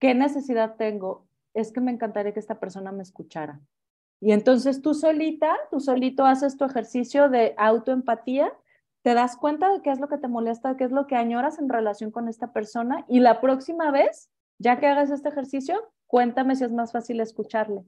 ¿qué 0.00 0.14
necesidad 0.14 0.74
tengo? 0.76 1.28
Es 1.54 1.72
que 1.72 1.80
me 1.80 1.92
encantaría 1.92 2.34
que 2.34 2.40
esta 2.40 2.58
persona 2.58 2.90
me 2.90 3.04
escuchara. 3.04 3.60
Y 4.24 4.32
entonces 4.32 4.80
tú 4.80 4.94
solita, 4.94 5.54
tú 5.70 5.80
solito 5.80 6.24
haces 6.24 6.56
tu 6.56 6.64
ejercicio 6.64 7.28
de 7.28 7.54
autoempatía, 7.58 8.50
te 9.02 9.12
das 9.12 9.36
cuenta 9.36 9.70
de 9.70 9.82
qué 9.82 9.90
es 9.90 10.00
lo 10.00 10.08
que 10.08 10.16
te 10.16 10.28
molesta, 10.28 10.78
qué 10.78 10.84
es 10.84 10.92
lo 10.92 11.06
que 11.06 11.14
añoras 11.14 11.58
en 11.58 11.68
relación 11.68 12.10
con 12.10 12.26
esta 12.30 12.50
persona 12.50 13.04
y 13.06 13.20
la 13.20 13.42
próxima 13.42 13.90
vez, 13.90 14.30
ya 14.58 14.80
que 14.80 14.86
hagas 14.86 15.10
este 15.10 15.28
ejercicio, 15.28 15.92
cuéntame 16.06 16.56
si 16.56 16.64
es 16.64 16.72
más 16.72 16.90
fácil 16.90 17.20
escucharle. 17.20 17.82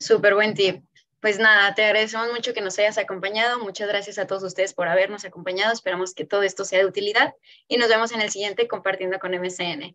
Súper 0.00 0.34
buen 0.34 0.54
tip. 0.54 0.82
Pues 1.20 1.38
nada, 1.38 1.72
te 1.76 1.84
agradecemos 1.84 2.32
mucho 2.32 2.52
que 2.52 2.60
nos 2.60 2.76
hayas 2.80 2.98
acompañado. 2.98 3.60
Muchas 3.60 3.86
gracias 3.86 4.18
a 4.18 4.26
todos 4.26 4.42
ustedes 4.42 4.74
por 4.74 4.88
habernos 4.88 5.24
acompañado. 5.24 5.72
Esperamos 5.72 6.14
que 6.14 6.24
todo 6.24 6.42
esto 6.42 6.64
sea 6.64 6.80
de 6.80 6.86
utilidad 6.86 7.32
y 7.68 7.76
nos 7.76 7.88
vemos 7.88 8.10
en 8.10 8.22
el 8.22 8.30
siguiente 8.30 8.66
compartiendo 8.66 9.20
con 9.20 9.30
MCN. 9.30 9.94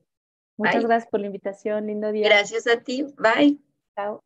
Muchas 0.56 0.86
gracias 0.86 1.12
por 1.12 1.20
la 1.20 1.26
invitación. 1.26 1.88
Lindo 1.88 2.14
día. 2.14 2.30
Gracias 2.30 2.66
a 2.66 2.78
ti. 2.78 3.08
Bye. 3.18 3.60
Chao. 3.98 4.24